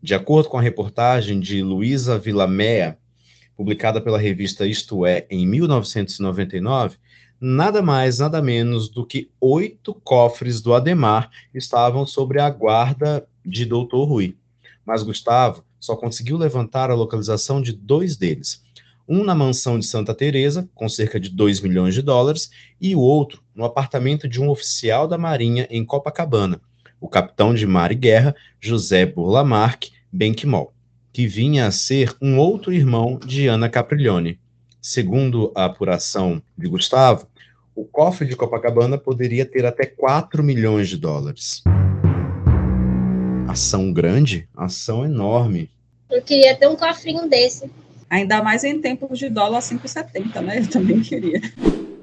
De 0.00 0.14
acordo 0.14 0.48
com 0.48 0.56
a 0.56 0.62
reportagem 0.62 1.40
de 1.40 1.60
Luísa 1.62 2.18
Villamea, 2.18 2.96
publicada 3.62 4.00
pela 4.00 4.18
revista 4.18 4.66
Isto 4.66 5.06
É 5.06 5.24
em 5.30 5.46
1999, 5.46 6.96
nada 7.40 7.80
mais, 7.80 8.18
nada 8.18 8.42
menos 8.42 8.88
do 8.88 9.06
que 9.06 9.30
oito 9.40 9.94
cofres 10.02 10.60
do 10.60 10.74
Ademar 10.74 11.30
estavam 11.54 12.04
sobre 12.04 12.40
a 12.40 12.50
guarda 12.50 13.24
de 13.46 13.64
Doutor 13.64 14.04
Rui. 14.04 14.36
Mas 14.84 15.04
Gustavo 15.04 15.62
só 15.78 15.94
conseguiu 15.94 16.36
levantar 16.36 16.90
a 16.90 16.94
localização 16.94 17.62
de 17.62 17.72
dois 17.72 18.16
deles. 18.16 18.64
Um 19.08 19.22
na 19.22 19.34
mansão 19.34 19.78
de 19.78 19.86
Santa 19.86 20.12
Teresa, 20.12 20.68
com 20.74 20.88
cerca 20.88 21.20
de 21.20 21.28
2 21.28 21.60
milhões 21.60 21.94
de 21.94 22.02
dólares, 22.02 22.50
e 22.80 22.96
o 22.96 23.00
outro 23.00 23.42
no 23.54 23.64
apartamento 23.64 24.28
de 24.28 24.40
um 24.40 24.48
oficial 24.48 25.06
da 25.06 25.18
Marinha 25.18 25.68
em 25.70 25.84
Copacabana, 25.84 26.60
o 27.00 27.08
capitão 27.08 27.54
de 27.54 27.66
mar 27.66 27.92
e 27.92 27.96
guerra 27.96 28.34
José 28.60 29.06
Burlamarque 29.06 29.92
Benquimol, 30.12 30.72
que 31.12 31.26
vinha 31.26 31.66
a 31.66 31.70
ser 31.70 32.16
um 32.20 32.38
outro 32.38 32.72
irmão 32.72 33.20
de 33.24 33.46
Ana 33.46 33.68
Capriglione. 33.68 34.38
Segundo 34.80 35.52
a 35.54 35.66
apuração 35.66 36.42
de 36.56 36.66
Gustavo, 36.68 37.26
o 37.74 37.84
cofre 37.84 38.26
de 38.26 38.34
Copacabana 38.34 38.96
poderia 38.96 39.44
ter 39.44 39.66
até 39.66 39.84
4 39.86 40.42
milhões 40.42 40.88
de 40.88 40.96
dólares. 40.96 41.62
Ação 43.46 43.92
grande, 43.92 44.48
ação 44.56 45.04
enorme. 45.04 45.70
Eu 46.10 46.22
queria 46.22 46.56
ter 46.56 46.68
um 46.68 46.76
cofrinho 46.76 47.28
desse. 47.28 47.70
Ainda 48.08 48.42
mais 48.42 48.64
em 48.64 48.80
tempos 48.80 49.18
de 49.18 49.28
dólar 49.28 49.60
5,70, 49.60 50.40
né? 50.40 50.58
Eu 50.60 50.68
também 50.68 51.00
queria. 51.00 51.40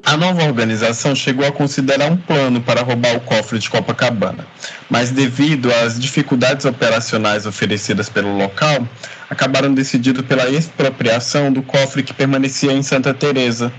A 0.09 0.17
nova 0.17 0.43
organização 0.43 1.13
chegou 1.13 1.45
a 1.45 1.51
considerar 1.51 2.11
um 2.11 2.17
plano 2.17 2.59
para 2.59 2.81
roubar 2.81 3.15
o 3.15 3.19
cofre 3.19 3.59
de 3.59 3.69
Copacabana, 3.69 4.43
mas 4.89 5.11
devido 5.11 5.71
às 5.71 5.99
dificuldades 5.99 6.65
operacionais 6.65 7.45
oferecidas 7.45 8.09
pelo 8.09 8.35
local, 8.35 8.87
acabaram 9.29 9.71
decidindo 9.71 10.23
pela 10.23 10.49
expropriação 10.49 11.53
do 11.53 11.61
cofre 11.61 12.01
que 12.01 12.11
permanecia 12.11 12.71
em 12.71 12.81
Santa 12.81 13.13
Teresa. 13.13 13.71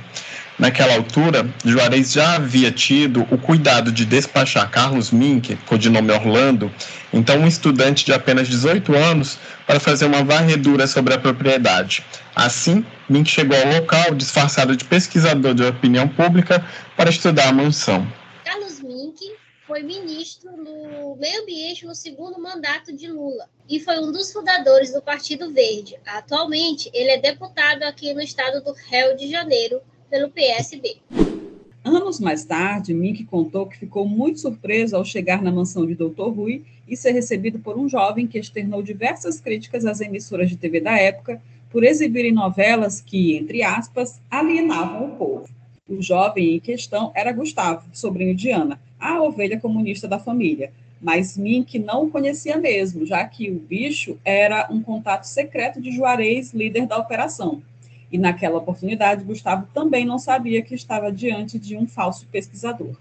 Naquela 0.60 0.92
altura, 0.92 1.48
Juarez 1.64 2.12
já 2.12 2.34
havia 2.36 2.70
tido 2.70 3.26
o 3.30 3.38
cuidado 3.38 3.90
de 3.90 4.04
despachar 4.04 4.70
Carlos 4.70 5.10
Mink, 5.10 5.56
codinome 5.64 6.12
Orlando, 6.12 6.70
então 7.14 7.38
um 7.38 7.46
estudante 7.46 8.04
de 8.04 8.12
apenas 8.12 8.46
18 8.46 8.94
anos, 8.94 9.38
para 9.66 9.80
fazer 9.80 10.04
uma 10.04 10.22
varredura 10.22 10.86
sobre 10.86 11.14
a 11.14 11.18
propriedade. 11.18 12.04
Assim, 12.36 12.84
Mink 13.08 13.30
chegou 13.30 13.56
ao 13.56 13.72
local 13.72 14.14
disfarçado 14.14 14.76
de 14.76 14.84
pesquisador 14.84 15.54
de 15.54 15.64
opinião 15.64 16.06
pública 16.06 16.62
para 16.94 17.08
estudar 17.08 17.48
a 17.48 17.52
mansão. 17.52 18.06
Carlos 18.44 18.82
Mink 18.82 19.18
foi 19.66 19.82
ministro 19.82 20.50
do 20.50 21.16
Meio 21.18 21.40
Ambiente 21.40 21.86
no 21.86 21.94
segundo 21.94 22.38
mandato 22.38 22.94
de 22.94 23.10
Lula 23.10 23.48
e 23.66 23.80
foi 23.80 23.98
um 23.98 24.12
dos 24.12 24.30
fundadores 24.30 24.92
do 24.92 25.00
Partido 25.00 25.50
Verde. 25.50 25.96
Atualmente, 26.04 26.90
ele 26.92 27.12
é 27.12 27.18
deputado 27.18 27.82
aqui 27.84 28.12
no 28.12 28.20
estado 28.20 28.62
do 28.62 28.74
Rio 28.74 29.16
de 29.16 29.30
Janeiro 29.30 29.80
pelo 30.10 30.28
PSB. 30.28 30.96
Anos 31.82 32.20
mais 32.20 32.44
tarde, 32.44 32.92
Mink 32.92 33.24
contou 33.24 33.66
que 33.66 33.78
ficou 33.78 34.06
muito 34.06 34.40
surpreso 34.40 34.96
ao 34.96 35.04
chegar 35.04 35.40
na 35.40 35.50
mansão 35.50 35.86
de 35.86 35.94
Dr. 35.94 36.28
Rui 36.28 36.62
e 36.86 36.96
ser 36.96 37.12
recebido 37.12 37.58
por 37.58 37.78
um 37.78 37.88
jovem 37.88 38.26
que 38.26 38.38
externou 38.38 38.82
diversas 38.82 39.40
críticas 39.40 39.86
às 39.86 40.00
emissoras 40.00 40.50
de 40.50 40.56
TV 40.56 40.80
da 40.80 40.98
época 40.98 41.40
por 41.70 41.84
exibirem 41.84 42.32
novelas 42.32 43.00
que, 43.00 43.36
entre 43.36 43.62
aspas, 43.62 44.20
alienavam 44.30 45.06
o 45.06 45.16
povo. 45.16 45.48
O 45.88 46.02
jovem 46.02 46.56
em 46.56 46.60
questão 46.60 47.12
era 47.14 47.32
Gustavo, 47.32 47.88
sobrinho 47.92 48.34
de 48.34 48.50
Ana, 48.50 48.78
a 48.98 49.22
ovelha 49.22 49.58
comunista 49.58 50.06
da 50.06 50.18
família, 50.18 50.72
mas 51.00 51.38
Mink 51.38 51.78
não 51.78 52.04
o 52.04 52.10
conhecia 52.10 52.58
mesmo, 52.58 53.06
já 53.06 53.24
que 53.24 53.50
o 53.50 53.54
bicho 53.58 54.18
era 54.24 54.68
um 54.70 54.82
contato 54.82 55.24
secreto 55.24 55.80
de 55.80 55.90
Juarez, 55.90 56.52
líder 56.52 56.86
da 56.86 56.98
operação. 56.98 57.62
E 58.10 58.18
naquela 58.18 58.58
oportunidade, 58.58 59.24
Gustavo 59.24 59.68
também 59.72 60.04
não 60.04 60.18
sabia 60.18 60.62
que 60.62 60.74
estava 60.74 61.12
diante 61.12 61.58
de 61.58 61.76
um 61.76 61.86
falso 61.86 62.26
pesquisador. 62.26 62.96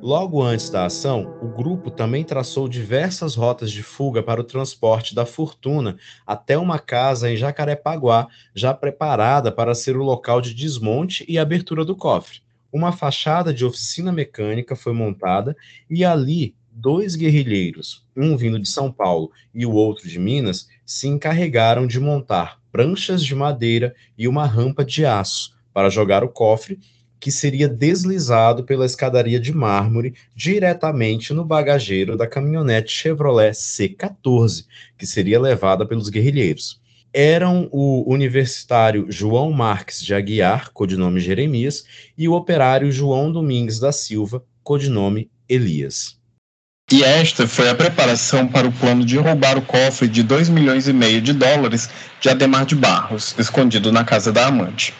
Logo 0.00 0.42
antes 0.42 0.70
da 0.70 0.86
ação, 0.86 1.38
o 1.42 1.48
grupo 1.48 1.90
também 1.90 2.24
traçou 2.24 2.66
diversas 2.66 3.34
rotas 3.34 3.70
de 3.70 3.82
fuga 3.82 4.22
para 4.22 4.40
o 4.40 4.44
transporte 4.44 5.14
da 5.14 5.26
fortuna 5.26 5.98
até 6.26 6.56
uma 6.56 6.78
casa 6.78 7.30
em 7.30 7.36
Jacarepaguá, 7.36 8.26
já 8.54 8.72
preparada 8.72 9.52
para 9.52 9.74
ser 9.74 9.98
o 9.98 10.02
local 10.02 10.40
de 10.40 10.54
desmonte 10.54 11.26
e 11.28 11.38
abertura 11.38 11.84
do 11.84 11.94
cofre 11.94 12.40
uma 12.72 12.92
fachada 12.92 13.52
de 13.52 13.64
oficina 13.64 14.12
mecânica 14.12 14.76
foi 14.76 14.92
montada 14.92 15.56
e 15.88 16.04
ali 16.04 16.54
dois 16.70 17.16
guerrilheiros, 17.16 18.04
um 18.16 18.36
vindo 18.36 18.58
de 18.58 18.68
São 18.68 18.92
Paulo 18.92 19.32
e 19.52 19.66
o 19.66 19.72
outro 19.72 20.08
de 20.08 20.18
Minas, 20.18 20.68
se 20.86 21.08
encarregaram 21.08 21.86
de 21.86 21.98
montar 21.98 22.60
pranchas 22.70 23.24
de 23.24 23.34
madeira 23.34 23.94
e 24.16 24.28
uma 24.28 24.46
rampa 24.46 24.84
de 24.84 25.04
aço 25.04 25.56
para 25.72 25.90
jogar 25.90 26.22
o 26.22 26.28
cofre, 26.28 26.78
que 27.18 27.32
seria 27.32 27.68
deslizado 27.68 28.62
pela 28.62 28.86
escadaria 28.86 29.40
de 29.40 29.52
mármore 29.52 30.14
diretamente 30.36 31.34
no 31.34 31.44
bagageiro 31.44 32.16
da 32.16 32.28
caminhonete 32.28 32.92
Chevrolet 32.92 33.50
C14, 33.50 34.66
que 34.96 35.04
seria 35.04 35.40
levada 35.40 35.84
pelos 35.84 36.08
guerrilheiros 36.08 36.77
eram 37.12 37.68
o 37.72 38.04
universitário 38.12 39.06
João 39.08 39.52
Marques 39.52 40.02
de 40.02 40.14
Aguiar, 40.14 40.70
codinome 40.72 41.20
Jeremias, 41.20 41.84
e 42.16 42.28
o 42.28 42.34
operário 42.34 42.92
João 42.92 43.32
Domingues 43.32 43.78
da 43.78 43.92
Silva, 43.92 44.44
codinome 44.62 45.30
Elias. 45.48 46.18
E 46.90 47.04
esta 47.04 47.46
foi 47.46 47.68
a 47.68 47.74
preparação 47.74 48.48
para 48.48 48.66
o 48.66 48.72
plano 48.72 49.04
de 49.04 49.18
roubar 49.18 49.58
o 49.58 49.62
cofre 49.62 50.08
de 50.08 50.22
2 50.22 50.48
milhões 50.48 50.88
e 50.88 50.92
meio 50.92 51.20
de 51.20 51.34
dólares 51.34 51.90
de 52.18 52.30
Ademar 52.30 52.64
de 52.64 52.74
Barros, 52.74 53.34
escondido 53.38 53.92
na 53.92 54.04
casa 54.04 54.32
da 54.32 54.46
amante. 54.46 54.94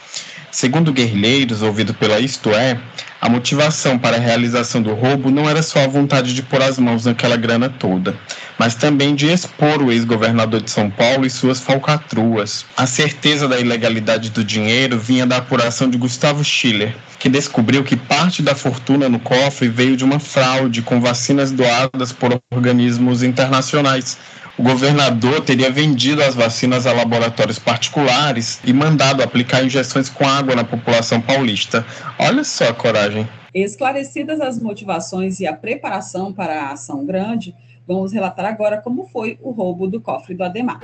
Segundo 0.59 0.93
guerrilheiros, 0.93 1.63
ouvido 1.63 1.95
pela 1.95 2.19
Isto 2.19 2.51
É, 2.51 2.81
a 3.21 3.29
motivação 3.29 3.97
para 3.97 4.17
a 4.17 4.19
realização 4.19 4.83
do 4.83 4.93
roubo 4.93 5.31
não 5.31 5.49
era 5.49 5.63
só 5.63 5.85
a 5.85 5.87
vontade 5.87 6.35
de 6.35 6.43
pôr 6.43 6.61
as 6.61 6.81
mãos 6.81 7.05
naquela 7.05 7.37
grana 7.37 7.69
toda, 7.69 8.19
mas 8.59 8.75
também 8.75 9.15
de 9.15 9.31
expor 9.31 9.81
o 9.81 9.93
ex-governador 9.93 10.61
de 10.61 10.69
São 10.69 10.91
Paulo 10.91 11.25
e 11.25 11.31
suas 11.31 11.61
falcatruas. 11.61 12.67
A 12.77 12.89
certeza 12.89 13.47
da 13.47 13.61
ilegalidade 13.61 14.31
do 14.31 14.43
dinheiro 14.43 14.99
vinha 14.99 15.25
da 15.25 15.37
apuração 15.37 15.89
de 15.89 15.97
Gustavo 15.97 16.43
Schiller, 16.43 16.93
que 17.21 17.29
descobriu 17.29 17.85
que 17.85 17.95
parte 17.95 18.43
da 18.43 18.57
fortuna 18.57 19.09
no 19.09 19.21
cofre 19.21 19.69
veio 19.69 19.97
de 19.97 20.03
uma 20.03 20.19
fraude 20.19 20.83
com 20.83 21.01
vacinas 21.01 21.53
doadas 21.53 22.11
por 22.11 22.37
organismos 22.51 23.23
internacionais. 23.23 24.19
O 24.59 24.63
governador 24.65 25.45
teria 25.45 25.71
vendido 25.71 26.21
as 26.21 26.35
vacinas 26.35 26.85
a 26.85 26.93
laboratórios 26.93 27.61
particulares 27.61 28.61
e 28.65 28.73
mandado 28.73 29.23
aplicar 29.23 29.65
injeções 29.65 30.09
com 30.09 30.27
água 30.27 30.57
na 30.57 30.65
população 30.65 31.21
paulista. 31.21 31.87
Olha 32.19 32.43
só 32.43 32.71
a 32.71 32.75
coragem. 32.75 33.29
Esclarecidas 33.55 34.41
as 34.41 34.61
motivações 34.61 35.39
e 35.39 35.47
a 35.47 35.53
preparação 35.53 36.33
para 36.33 36.61
a 36.61 36.73
ação 36.73 37.07
grande, 37.07 37.55
vamos 37.87 38.13
relatar 38.13 38.47
agora 38.47 38.79
como 38.79 39.07
foi 39.07 39.39
o 39.41 39.53
roubo 39.53 39.87
do 39.87 40.01
cofre 40.01 40.35
do 40.35 40.43
Ademar. 40.43 40.81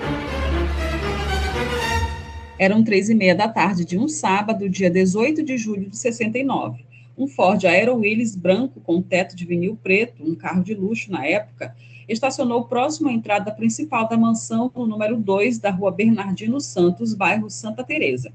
Eram 2.56 2.84
três 2.84 3.08
e 3.10 3.14
meia 3.14 3.34
da 3.34 3.48
tarde 3.48 3.84
de 3.84 3.98
um 3.98 4.06
sábado, 4.06 4.70
dia 4.70 4.88
18 4.88 5.42
de 5.42 5.58
julho 5.58 5.90
de 5.90 5.96
69. 5.96 6.86
Um 7.18 7.26
Ford 7.26 7.64
Aero 7.64 8.00
branco 8.36 8.80
com 8.80 9.02
teto 9.02 9.34
de 9.34 9.44
vinil 9.44 9.76
preto, 9.82 10.22
um 10.22 10.36
carro 10.36 10.62
de 10.62 10.74
luxo 10.74 11.10
na 11.10 11.26
época, 11.26 11.74
estacionou 12.08 12.64
próximo 12.64 13.08
à 13.08 13.12
entrada 13.12 13.50
principal 13.52 14.08
da 14.08 14.16
mansão, 14.16 14.70
no 14.74 14.86
número 14.86 15.16
2 15.16 15.58
da 15.58 15.70
rua 15.70 15.90
Bernardino 15.90 16.60
Santos, 16.60 17.14
bairro 17.14 17.50
Santa 17.50 17.82
Teresa. 17.84 18.32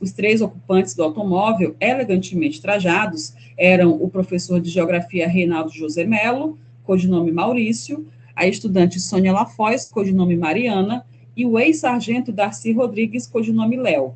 Os 0.00 0.12
três 0.12 0.40
ocupantes 0.40 0.94
do 0.94 1.02
automóvel, 1.04 1.76
elegantemente 1.78 2.60
trajados, 2.60 3.34
eram 3.56 3.92
o 3.92 4.10
professor 4.10 4.60
de 4.60 4.68
geografia 4.68 5.28
Reinaldo 5.28 5.70
José 5.70 6.04
Melo, 6.04 6.58
codinome 6.82 7.30
Maurício, 7.30 8.06
a 8.34 8.46
estudante 8.46 8.98
Sônia 8.98 9.32
Lafoz, 9.32 9.88
codinome 9.90 10.36
Mariana, 10.36 11.06
e 11.36 11.46
o 11.46 11.58
ex-sargento 11.58 12.32
Darcy 12.32 12.72
Rodrigues, 12.72 13.26
codinome 13.26 13.76
Léo. 13.76 14.14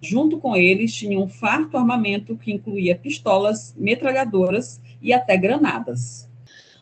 Junto 0.00 0.38
com 0.38 0.56
eles 0.56 0.94
tinha 0.94 1.18
um 1.18 1.28
farto 1.28 1.76
armamento 1.76 2.36
que 2.36 2.52
incluía 2.52 2.96
pistolas, 2.96 3.74
metralhadoras 3.78 4.80
e 5.00 5.12
até 5.12 5.36
granadas. 5.36 6.25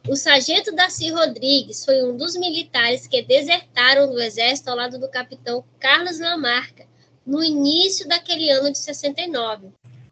O 0.06 0.16
sargento 0.16 0.74
Darcy 0.74 1.10
Rodrigues 1.10 1.82
foi 1.82 2.02
um 2.02 2.14
dos 2.14 2.36
militares 2.36 3.06
que 3.06 3.22
desertaram 3.22 4.10
do 4.10 4.20
exército 4.20 4.68
ao 4.68 4.76
lado 4.76 4.98
do 4.98 5.08
capitão 5.08 5.64
Carlos 5.80 6.20
Lamarca 6.20 6.84
no 7.26 7.42
início 7.42 8.06
daquele 8.06 8.50
ano 8.50 8.70
de 8.70 8.76
69. 8.78 9.68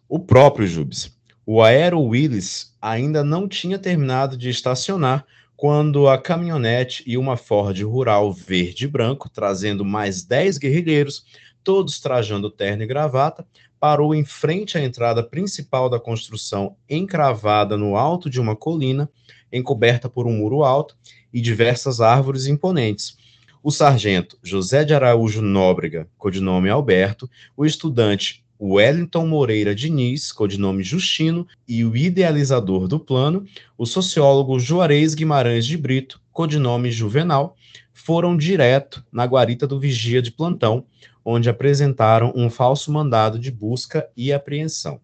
O 0.08 0.18
próprio 0.18 0.66
Jubes. 0.66 1.12
O 1.44 1.60
Aero 1.60 2.00
Willis 2.00 2.74
ainda 2.80 3.22
não 3.22 3.46
tinha 3.46 3.78
terminado 3.78 4.34
de 4.34 4.48
estacionar 4.48 5.26
quando 5.54 6.08
a 6.08 6.16
caminhonete 6.16 7.04
e 7.06 7.18
uma 7.18 7.36
Ford 7.36 7.78
Rural 7.82 8.32
verde 8.32 8.86
e 8.86 8.88
branco, 8.88 9.28
trazendo 9.28 9.84
mais 9.84 10.24
10 10.24 10.56
guerrilheiros, 10.56 11.26
todos 11.62 12.00
trajando 12.00 12.50
terno 12.50 12.82
e 12.82 12.86
gravata, 12.86 13.46
parou 13.78 14.14
em 14.14 14.24
frente 14.24 14.78
à 14.78 14.82
entrada 14.82 15.22
principal 15.22 15.90
da 15.90 16.00
construção, 16.00 16.76
encravada 16.88 17.76
no 17.76 17.94
alto 17.94 18.30
de 18.30 18.40
uma 18.40 18.56
colina, 18.56 19.10
encoberta 19.52 20.08
por 20.08 20.26
um 20.26 20.32
muro 20.32 20.64
alto 20.64 20.96
e 21.32 21.40
diversas 21.40 22.00
árvores 22.00 22.46
imponentes. 22.46 23.16
O 23.62 23.70
sargento 23.70 24.36
José 24.42 24.84
de 24.84 24.94
Araújo 24.94 25.40
Nóbrega, 25.40 26.08
codinome 26.18 26.68
Alberto, 26.68 27.30
o 27.56 27.64
estudante 27.64 28.42
Wellington 28.60 29.26
Moreira 29.26 29.74
Diniz, 29.74 30.30
codinome 30.30 30.84
Justino, 30.84 31.46
e 31.66 31.84
o 31.84 31.96
idealizador 31.96 32.86
do 32.86 32.98
plano, 32.98 33.44
o 33.76 33.84
sociólogo 33.84 34.58
Juarez 34.60 35.14
Guimarães 35.14 35.66
de 35.66 35.76
Brito, 35.76 36.20
codinome 36.32 36.90
Juvenal, 36.90 37.56
foram 37.92 38.36
direto 38.36 39.04
na 39.12 39.24
guarita 39.24 39.66
do 39.66 39.80
vigia 39.80 40.22
de 40.22 40.30
plantão, 40.30 40.86
onde 41.24 41.50
apresentaram 41.50 42.32
um 42.34 42.48
falso 42.48 42.92
mandado 42.92 43.38
de 43.38 43.50
busca 43.50 44.08
e 44.16 44.32
apreensão. 44.32 45.00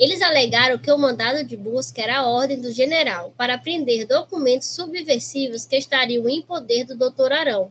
Eles 0.00 0.22
alegaram 0.22 0.78
que 0.78 0.90
o 0.90 0.96
mandado 0.96 1.44
de 1.44 1.58
busca 1.58 2.00
era 2.00 2.20
a 2.20 2.26
ordem 2.26 2.58
do 2.58 2.72
general 2.72 3.34
para 3.36 3.58
prender 3.58 4.06
documentos 4.06 4.68
subversivos 4.68 5.66
que 5.66 5.76
estariam 5.76 6.26
em 6.26 6.40
poder 6.40 6.86
do 6.86 6.96
Dr. 6.96 7.30
Arão, 7.30 7.70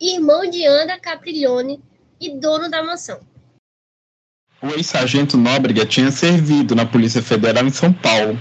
irmão 0.00 0.48
de 0.48 0.64
Ana 0.64 1.00
Capriglione 1.00 1.82
e 2.20 2.30
dono 2.30 2.70
da 2.70 2.80
mansão. 2.80 3.18
O 4.64 4.70
ex-sargento 4.70 5.36
Nóbrega 5.36 5.84
tinha 5.84 6.10
servido 6.10 6.74
na 6.74 6.86
Polícia 6.86 7.20
Federal 7.20 7.66
em 7.66 7.70
São 7.70 7.92
Paulo 7.92 8.40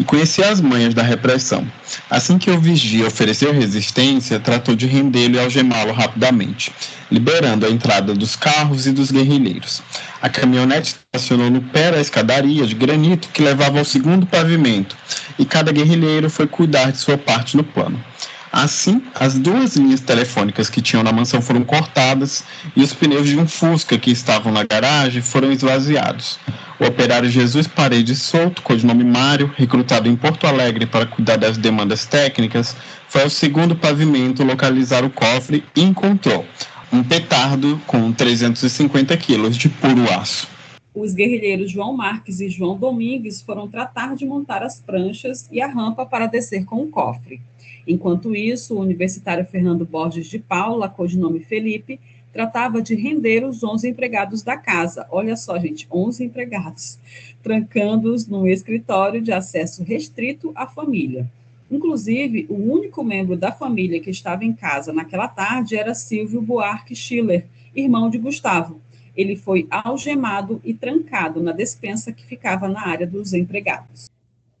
e 0.00 0.02
conhecia 0.02 0.50
as 0.50 0.60
manhas 0.60 0.94
da 0.94 1.02
repressão. 1.02 1.64
Assim 2.10 2.38
que 2.38 2.50
o 2.50 2.58
vigia 2.58 3.06
ofereceu 3.06 3.52
resistência, 3.52 4.40
tratou 4.40 4.74
de 4.74 4.88
rendê-lo 4.88 5.36
e 5.36 5.38
algemá-lo 5.38 5.92
rapidamente, 5.92 6.72
liberando 7.08 7.64
a 7.64 7.70
entrada 7.70 8.12
dos 8.14 8.34
carros 8.34 8.88
e 8.88 8.90
dos 8.90 9.12
guerrilheiros. 9.12 9.80
A 10.20 10.28
caminhonete 10.28 10.96
estacionou 11.06 11.48
no 11.48 11.62
pé 11.62 11.92
da 11.92 12.00
escadaria 12.00 12.66
de 12.66 12.74
granito 12.74 13.28
que 13.28 13.40
levava 13.40 13.78
ao 13.78 13.84
segundo 13.84 14.26
pavimento, 14.26 14.96
e 15.38 15.44
cada 15.44 15.70
guerrilheiro 15.70 16.28
foi 16.28 16.48
cuidar 16.48 16.90
de 16.90 16.98
sua 16.98 17.16
parte 17.16 17.56
no 17.56 17.62
plano. 17.62 18.04
Assim, 18.52 19.00
as 19.14 19.38
duas 19.38 19.76
linhas 19.76 20.00
telefônicas 20.00 20.68
que 20.68 20.82
tinham 20.82 21.04
na 21.04 21.12
mansão 21.12 21.40
foram 21.40 21.62
cortadas 21.62 22.42
e 22.74 22.82
os 22.82 22.92
pneus 22.92 23.28
de 23.28 23.38
um 23.38 23.46
Fusca 23.46 23.96
que 23.96 24.10
estavam 24.10 24.52
na 24.52 24.64
garagem 24.64 25.22
foram 25.22 25.52
esvaziados. 25.52 26.36
O 26.80 26.84
operário 26.84 27.30
Jesus 27.30 27.68
Paredes 27.68 28.22
Souto, 28.22 28.62
codinome 28.62 29.04
Mário, 29.04 29.52
recrutado 29.56 30.08
em 30.08 30.16
Porto 30.16 30.48
Alegre 30.48 30.84
para 30.84 31.06
cuidar 31.06 31.36
das 31.36 31.56
demandas 31.56 32.06
técnicas, 32.06 32.76
foi 33.08 33.22
ao 33.22 33.30
segundo 33.30 33.76
pavimento 33.76 34.42
localizar 34.42 35.04
o 35.04 35.10
cofre 35.10 35.62
e 35.76 35.82
encontrou 35.82 36.44
um 36.92 37.04
petardo 37.04 37.80
com 37.86 38.10
350 38.12 39.16
quilos 39.16 39.56
de 39.56 39.68
puro 39.68 40.12
aço. 40.12 40.48
Os 40.92 41.14
guerrilheiros 41.14 41.70
João 41.70 41.96
Marques 41.96 42.40
e 42.40 42.48
João 42.48 42.76
Domingues 42.76 43.40
foram 43.40 43.68
tratar 43.68 44.16
de 44.16 44.26
montar 44.26 44.64
as 44.64 44.80
pranchas 44.80 45.48
e 45.52 45.62
a 45.62 45.68
rampa 45.68 46.04
para 46.04 46.26
descer 46.26 46.64
com 46.64 46.82
o 46.82 46.88
cofre. 46.88 47.40
Enquanto 47.86 48.34
isso, 48.34 48.74
o 48.74 48.80
universitário 48.80 49.44
Fernando 49.44 49.84
Borges 49.84 50.26
de 50.26 50.38
Paula, 50.38 50.88
codinome 50.88 51.40
Felipe, 51.40 51.98
tratava 52.32 52.80
de 52.80 52.94
render 52.94 53.44
os 53.44 53.62
11 53.62 53.88
empregados 53.88 54.42
da 54.42 54.56
casa. 54.56 55.06
Olha 55.10 55.36
só, 55.36 55.58
gente, 55.58 55.86
11 55.90 56.24
empregados, 56.24 56.98
trancando-os 57.42 58.26
num 58.26 58.46
escritório 58.46 59.20
de 59.20 59.32
acesso 59.32 59.82
restrito 59.82 60.52
à 60.54 60.66
família. 60.66 61.30
Inclusive, 61.70 62.46
o 62.48 62.54
único 62.54 63.04
membro 63.04 63.36
da 63.36 63.52
família 63.52 64.00
que 64.00 64.10
estava 64.10 64.44
em 64.44 64.52
casa 64.52 64.92
naquela 64.92 65.28
tarde 65.28 65.76
era 65.76 65.94
Silvio 65.94 66.42
Buarque 66.42 66.96
Schiller, 66.96 67.46
irmão 67.74 68.10
de 68.10 68.18
Gustavo. 68.18 68.80
Ele 69.16 69.36
foi 69.36 69.66
algemado 69.70 70.60
e 70.64 70.74
trancado 70.74 71.42
na 71.42 71.52
despensa 71.52 72.12
que 72.12 72.24
ficava 72.24 72.68
na 72.68 72.86
área 72.86 73.06
dos 73.06 73.32
empregados. 73.32 74.08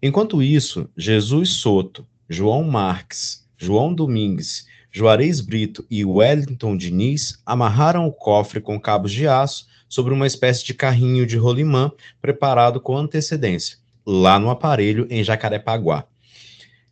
Enquanto 0.02 0.42
isso, 0.42 0.88
Jesus 0.96 1.50
Soto, 1.50 2.06
João 2.32 2.62
Marques, 2.62 3.44
João 3.58 3.92
Domingues, 3.92 4.64
Juarez 4.92 5.40
Brito 5.40 5.84
e 5.90 6.04
Wellington 6.04 6.76
Diniz 6.76 7.40
amarraram 7.44 8.06
o 8.06 8.12
cofre 8.12 8.60
com 8.60 8.78
cabos 8.78 9.10
de 9.10 9.26
aço 9.26 9.66
sobre 9.88 10.14
uma 10.14 10.28
espécie 10.28 10.64
de 10.64 10.72
carrinho 10.72 11.26
de 11.26 11.36
rolimã 11.36 11.90
preparado 12.22 12.80
com 12.80 12.96
antecedência, 12.96 13.78
lá 14.06 14.38
no 14.38 14.48
aparelho 14.48 15.08
em 15.10 15.24
Jacarepaguá. 15.24 16.04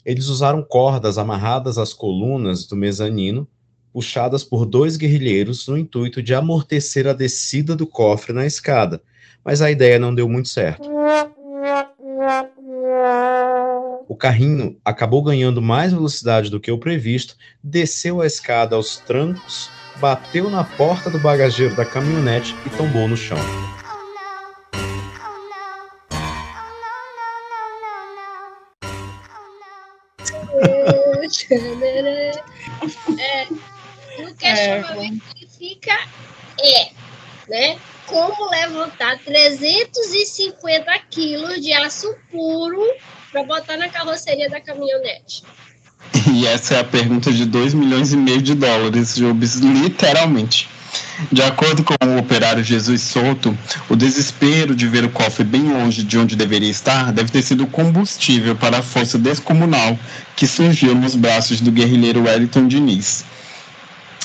Eles 0.05 0.27
usaram 0.27 0.61
cordas 0.61 1.19
amarradas 1.19 1.79
às 1.79 1.95
colunas 1.95 2.67
do 2.67 2.75
mezanino, 2.75 3.47
puxadas 3.93 4.43
por 4.43 4.67
dois 4.67 4.97
guerrilheiros 4.97 5.69
no 5.69 5.79
intuito 5.79 6.21
de 6.21 6.35
amortecer 6.35 7.07
a 7.07 7.13
descida 7.13 7.77
do 7.77 7.87
cofre 7.87 8.33
na 8.33 8.45
escada, 8.45 9.01
mas 9.45 9.63
a 9.63 9.71
ideia 9.71 10.01
não 10.01 10.13
deu 10.13 10.29
muito 10.29 10.49
certo 10.49 10.91
carrinho 14.19 14.79
acabou 14.85 15.23
ganhando 15.23 15.63
mais 15.63 15.93
velocidade 15.93 16.51
do 16.51 16.61
que 16.61 16.71
o 16.71 16.79
previsto, 16.79 17.37
desceu 17.63 18.21
a 18.21 18.27
escada 18.27 18.77
aos 18.77 18.99
trancos, 18.99 19.71
bateu 19.97 20.51
na 20.51 20.65
porta 20.65 21.09
do 21.09 21.19
bagageiro 21.19 21.75
da 21.75 21.85
caminhonete 21.85 22.55
e 22.67 22.71
tombou 22.71 23.09
no 23.09 23.17
chão. 23.17 23.39
é, 33.19 33.47
o 34.23 34.35
questionamento 34.35 35.23
é, 35.31 35.35
que 35.35 35.47
fica 35.47 35.99
é, 36.61 36.91
né? 37.49 37.79
Como 38.07 38.51
levantar 38.51 39.19
350 39.19 40.99
quilos 41.11 41.61
de 41.61 41.73
aço 41.73 42.17
puro 42.31 42.83
para 43.31 43.43
botar 43.45 43.77
na 43.77 43.89
carroceria 43.89 44.49
da 44.49 44.61
caminhonete? 44.61 45.43
E 46.33 46.47
essa 46.47 46.75
é 46.75 46.81
a 46.81 46.85
pergunta 46.85 47.33
de 47.33 47.45
2 47.45 47.75
milhões 47.75 48.13
e 48.13 48.17
meio 48.17 48.41
de 48.41 48.55
dólares, 48.55 49.17
Jobs, 49.17 49.57
literalmente. 49.57 50.69
De 51.31 51.43
acordo 51.43 51.85
com 51.85 51.95
o 52.07 52.19
operário 52.19 52.63
Jesus 52.63 53.03
Souto, 53.03 53.57
o 53.89 53.97
desespero 53.97 54.75
de 54.75 54.87
ver 54.87 55.05
o 55.05 55.11
cofre 55.11 55.45
bem 55.45 55.73
longe 55.73 56.03
de 56.03 56.17
onde 56.17 56.37
deveria 56.37 56.71
estar 56.71 57.13
deve 57.13 57.31
ter 57.31 57.43
sido 57.43 57.67
combustível 57.67 58.55
para 58.57 58.79
a 58.79 58.83
força 58.83 59.19
descomunal 59.19 59.99
que 60.37 60.47
surgiu 60.47 60.95
nos 60.95 61.15
braços 61.15 61.61
do 61.61 61.73
guerrilheiro 61.73 62.23
Wellington 62.23 62.69
Diniz. 62.69 63.25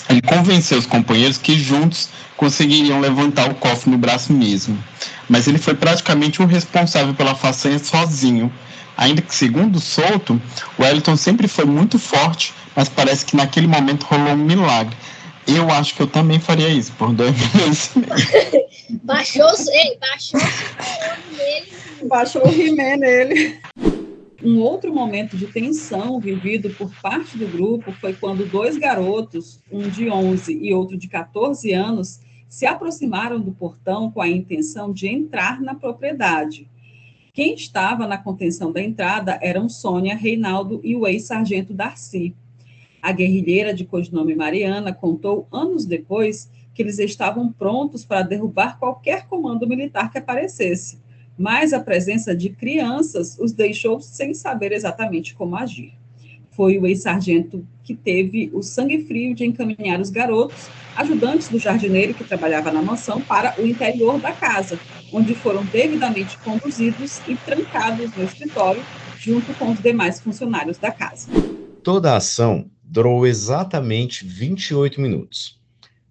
Ele 0.09 0.21
convenceu 0.21 0.77
os 0.77 0.85
companheiros 0.85 1.37
que 1.37 1.57
juntos 1.57 2.09
conseguiriam 2.37 2.99
levantar 2.99 3.49
o 3.49 3.55
cofre 3.55 3.89
no 3.89 3.97
braço 3.97 4.31
mesmo, 4.31 4.81
mas 5.27 5.47
ele 5.47 5.57
foi 5.57 5.73
praticamente 5.73 6.41
o 6.41 6.45
responsável 6.45 7.13
pela 7.13 7.35
façanha 7.35 7.79
sozinho 7.79 8.51
Ainda 8.97 9.21
que, 9.21 9.33
segundo 9.33 9.79
Souto, 9.79 10.39
o 10.77 10.83
Wellington 10.83 11.17
sempre 11.17 11.47
foi 11.47 11.65
muito 11.65 11.97
forte, 11.97 12.53
mas 12.75 12.89
parece 12.89 13.25
que 13.25 13.35
naquele 13.35 13.67
momento 13.67 14.03
rolou 14.03 14.33
um 14.33 14.37
milagre. 14.37 14.95
Eu 15.45 15.69
acho 15.71 15.93
que 15.95 16.01
eu 16.01 16.07
também 16.07 16.39
faria 16.39 16.69
isso 16.69 16.93
por 16.93 17.13
dois 17.13 17.33
milhões 17.53 17.91
baixou, 19.01 19.47
ei, 19.71 19.97
baixou 19.99 20.39
o 20.39 21.37
nele. 21.37 21.73
Baixou 22.07 22.45
o 22.45 22.49
rimé 22.49 22.97
nele. 22.97 23.59
Um 24.43 24.59
outro 24.59 24.93
momento 24.93 25.37
de 25.37 25.47
tensão 25.47 26.19
vivido 26.19 26.69
por 26.71 26.91
parte 27.01 27.37
do 27.37 27.47
grupo 27.47 27.93
foi 27.93 28.13
quando 28.13 28.45
dois 28.45 28.77
garotos, 28.77 29.61
um 29.71 29.87
de 29.89 30.09
11 30.09 30.59
e 30.61 30.73
outro 30.73 30.97
de 30.97 31.07
14 31.07 31.71
anos, 31.71 32.19
se 32.49 32.65
aproximaram 32.65 33.39
do 33.39 33.53
portão 33.53 34.11
com 34.11 34.21
a 34.21 34.27
intenção 34.27 34.91
de 34.91 35.07
entrar 35.07 35.61
na 35.61 35.73
propriedade. 35.73 36.69
Quem 37.35 37.55
estava 37.55 38.05
na 38.05 38.15
contenção 38.15 38.71
da 38.71 38.79
entrada 38.79 39.39
eram 39.41 39.67
Sônia, 39.67 40.15
Reinaldo 40.15 40.79
e 40.83 40.95
o 40.95 41.07
ex-sargento 41.07 41.73
Darcy. 41.73 42.35
A 43.01 43.11
guerrilheira 43.11 43.73
de 43.73 43.85
codinome 43.85 44.35
Mariana 44.35 44.93
contou 44.93 45.47
anos 45.51 45.83
depois 45.83 46.47
que 46.75 46.83
eles 46.83 46.99
estavam 46.99 47.51
prontos 47.51 48.05
para 48.05 48.21
derrubar 48.21 48.77
qualquer 48.77 49.25
comando 49.25 49.67
militar 49.67 50.11
que 50.11 50.19
aparecesse, 50.19 50.99
mas 51.35 51.73
a 51.73 51.79
presença 51.79 52.35
de 52.35 52.51
crianças 52.51 53.35
os 53.39 53.51
deixou 53.51 53.99
sem 53.99 54.35
saber 54.35 54.71
exatamente 54.71 55.33
como 55.33 55.55
agir. 55.55 55.93
Foi 56.51 56.77
o 56.77 56.85
ex-sargento 56.85 57.67
que 57.83 57.95
teve 57.95 58.51
o 58.53 58.61
sangue 58.61 59.05
frio 59.05 59.33
de 59.33 59.43
encaminhar 59.43 59.99
os 59.99 60.11
garotos, 60.11 60.69
ajudantes 60.95 61.49
do 61.49 61.57
jardineiro 61.57 62.13
que 62.13 62.23
trabalhava 62.23 62.71
na 62.71 62.83
mansão, 62.83 63.19
para 63.19 63.59
o 63.59 63.65
interior 63.65 64.19
da 64.19 64.31
casa, 64.31 64.79
onde 65.13 65.35
foram 65.35 65.63
devidamente 65.65 66.37
conduzidos 66.39 67.21
e 67.27 67.35
trancados 67.35 68.11
no 68.17 68.23
escritório, 68.23 68.83
junto 69.19 69.53
com 69.53 69.71
os 69.71 69.79
demais 69.79 70.19
funcionários 70.19 70.77
da 70.77 70.91
casa. 70.91 71.29
Toda 71.83 72.13
a 72.13 72.17
ação 72.17 72.69
durou 72.83 73.25
exatamente 73.25 74.25
28 74.25 74.99
minutos. 74.99 75.59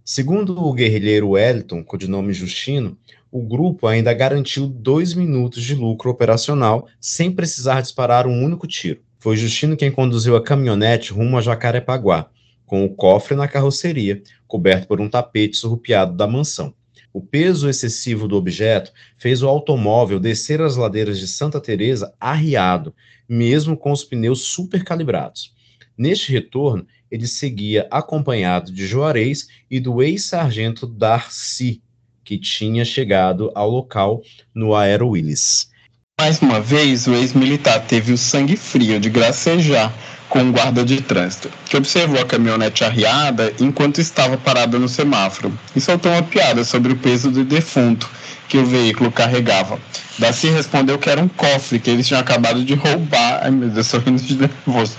Segundo 0.05 0.59
o 0.59 0.73
guerrilheiro 0.73 1.31
Wellington, 1.31 1.83
codinome 1.83 2.33
Justino, 2.33 2.97
o 3.31 3.43
grupo 3.43 3.87
ainda 3.87 4.13
garantiu 4.13 4.67
dois 4.67 5.15
minutos 5.15 5.63
de 5.63 5.75
lucro 5.75 6.11
operacional 6.11 6.87
sem 7.01 7.31
precisar 7.31 7.81
disparar 7.81 8.27
um 8.27 8.45
único 8.45 8.67
tiro. 8.67 9.01
Foi 9.19 9.37
Justino 9.37 9.77
quem 9.77 9.91
conduziu 9.91 10.37
a 10.37 10.43
caminhonete 10.43 11.13
rumo 11.13 11.39
a 11.39 11.41
Jacarepaguá, 11.41 12.29
com 12.67 12.85
o 12.85 12.91
cofre 12.91 13.37
na 13.37 13.49
carroceria, 13.49 14.23
coberto 14.47 14.87
por 14.87 15.01
um 15.01 15.09
tapete 15.09 15.57
surrupiado 15.57 16.15
da 16.15 16.27
mansão. 16.27 16.75
O 17.13 17.21
peso 17.21 17.69
excessivo 17.69 18.27
do 18.27 18.37
objeto 18.37 18.91
fez 19.19 19.43
o 19.43 19.49
automóvel 19.49 20.19
descer 20.19 20.63
as 20.63 20.77
ladeiras 20.77 21.19
de 21.19 21.29
Santa 21.29 21.61
Teresa 21.61 22.15
arriado, 22.19 22.95
mesmo 23.29 23.77
com 23.77 23.93
os 23.93 24.03
pneus 24.03 24.43
supercalibrados. 24.43 25.53
Neste 25.97 26.33
retorno, 26.33 26.87
ele 27.11 27.27
seguia 27.27 27.87
acompanhado 27.91 28.73
de 28.73 28.87
Juarez 28.87 29.47
e 29.71 29.79
do 29.79 30.03
ex-sargento 30.03 30.87
Darcy, 30.87 31.83
que 32.25 32.39
tinha 32.39 32.85
chegado 32.85 33.53
ao 33.55 33.69
local 33.69 34.23
no 34.55 34.75
Aero 34.75 35.09
Willis. 35.11 35.71
Mais 36.19 36.41
uma 36.41 36.61
vez, 36.61 37.07
o 37.07 37.15
ex-militar 37.15 37.87
teve 37.87 38.13
o 38.13 38.19
sangue 38.19 38.57
frio 38.57 38.99
de 38.99 39.11
gracejar 39.11 39.93
com 40.33 40.39
um 40.39 40.51
guarda 40.51 40.83
de 40.83 40.99
trânsito, 41.03 41.51
que 41.67 41.77
observou 41.77 42.19
a 42.19 42.25
caminhonete 42.25 42.83
arriada 42.83 43.53
enquanto 43.61 44.01
estava 44.01 44.39
parada 44.39 44.79
no 44.79 44.89
semáforo 44.89 45.53
e 45.77 45.81
soltou 45.81 46.11
uma 46.11 46.23
piada 46.23 46.65
sobre 46.65 46.91
o 46.91 46.97
peso 46.97 47.31
do 47.31 47.45
defunto 47.45 48.09
que 48.49 48.57
o 48.57 48.65
veículo 48.65 49.13
carregava. 49.13 49.79
Darcy 50.19 50.49
respondeu 50.49 50.99
que 50.99 51.11
era 51.11 51.21
um 51.21 51.29
cofre 51.29 51.79
que 51.79 51.91
eles 51.91 52.09
tinham 52.09 52.19
acabado 52.19 52.65
de 52.65 52.73
roubar. 52.73 53.41
Ai 53.43 53.51
meu 53.51 53.69
Deus, 53.69 53.87
sorrindo 53.87 54.23
de 54.23 54.37
nervoso 54.39 54.97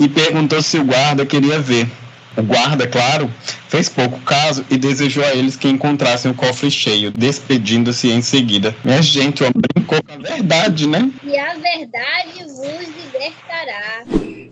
e 0.00 0.08
perguntou 0.08 0.62
se 0.62 0.78
o 0.78 0.84
guarda 0.84 1.26
queria 1.26 1.58
ver. 1.58 1.90
O 2.38 2.42
guarda, 2.44 2.86
claro, 2.86 3.28
fez 3.68 3.88
pouco 3.88 4.20
caso 4.20 4.64
e 4.70 4.78
desejou 4.78 5.24
a 5.24 5.34
eles 5.34 5.56
que 5.56 5.68
encontrassem 5.68 6.30
o 6.30 6.34
cofre 6.34 6.70
cheio, 6.70 7.10
despedindo-se 7.10 8.12
em 8.12 8.22
seguida. 8.22 8.72
Minha 8.84 9.02
gente, 9.02 9.42
o 9.42 9.50
brincou 9.52 9.98
com 10.04 10.12
a 10.12 10.16
verdade, 10.18 10.86
né? 10.86 11.10
E 11.24 11.36
a 11.36 11.54
verdade 11.54 12.44
vos 12.44 12.88
libertará. 12.96 14.04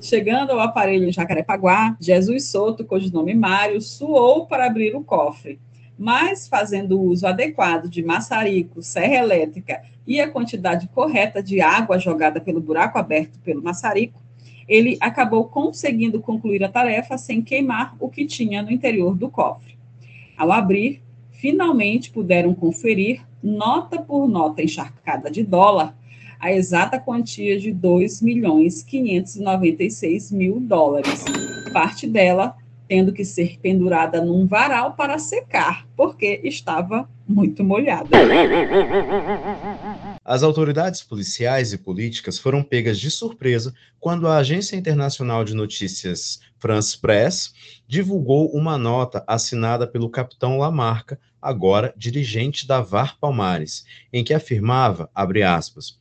Chegando 0.03 0.51
ao 0.51 0.59
aparelho 0.59 1.09
em 1.09 1.13
Jacarepaguá, 1.13 1.97
Jesus 2.01 2.51
Soto, 2.51 2.85
cujo 2.85 3.13
nome 3.13 3.37
Mário, 3.37 3.81
suou 3.81 4.49
para 4.49 4.67
abrir 4.67 4.97
o 4.97 5.05
cofre. 5.05 5.61
Mas, 5.97 6.49
fazendo 6.49 7.01
uso 7.01 7.25
adequado 7.25 7.89
de 7.89 8.03
maçarico, 8.03 8.83
serra 8.83 9.15
elétrica 9.15 9.81
e 10.05 10.21
a 10.21 10.29
quantidade 10.29 10.89
correta 10.89 11.41
de 11.41 11.61
água 11.61 12.01
jogada 12.01 12.41
pelo 12.41 12.61
buraco 12.61 12.99
aberto 12.99 13.39
pelo 13.45 13.63
maçarico, 13.63 14.26
ele 14.69 14.97
acabou 15.01 15.45
conseguindo 15.45 16.21
concluir 16.21 16.63
a 16.65 16.69
tarefa 16.69 17.17
sem 17.17 17.43
queimar 17.43 17.95
o 18.01 18.09
que 18.09 18.27
tinha 18.27 18.63
no 18.63 18.71
interior 18.71 19.17
do 19.17 19.29
cofre. 19.29 19.77
Ao 20.37 20.53
abrir, 20.53 21.03
finalmente 21.31 22.11
puderam 22.11 22.55
conferir, 22.55 23.23
nota 23.43 24.01
por 24.01 24.29
nota 24.29 24.63
encharcada 24.63 25.31
de 25.31 25.43
dólar, 25.43 25.97
a 26.39 26.53
exata 26.53 27.01
quantia 27.01 27.59
de 27.59 27.73
2 27.73 28.21
milhões 28.21 28.83
596 28.83 30.31
mil 30.33 30.61
dólares. 30.61 31.25
Parte 31.73 32.07
dela 32.07 32.57
tendo 32.89 33.13
que 33.13 33.25
ser 33.25 33.59
pendurada 33.61 34.25
num 34.25 34.47
varal 34.47 34.93
para 34.93 35.19
secar, 35.19 35.87
porque 35.97 36.41
estava 36.45 37.09
muito 37.27 37.65
molhada. 37.65 38.09
As 40.29 40.43
autoridades 40.43 41.05
policiais 41.05 41.73
e 41.73 41.79
políticas 41.79 42.37
foram 42.37 42.61
pegas 42.61 42.99
de 42.99 43.13
surpresa 43.13 43.73
quando 44.01 44.27
a 44.27 44.39
Agência 44.39 44.75
Internacional 44.75 45.45
de 45.45 45.55
Notícias 45.55 46.41
France 46.59 46.99
Press 46.99 47.55
divulgou 47.87 48.51
uma 48.51 48.77
nota 48.77 49.23
assinada 49.25 49.87
pelo 49.87 50.11
capitão 50.11 50.59
Lamarca, 50.59 51.17
agora 51.41 51.95
dirigente 51.97 52.67
da 52.67 52.81
VAR 52.81 53.17
Palmares, 53.21 53.85
em 54.13 54.25
que 54.25 54.35
afirmava, 54.35 55.09
aspas, 55.15 55.97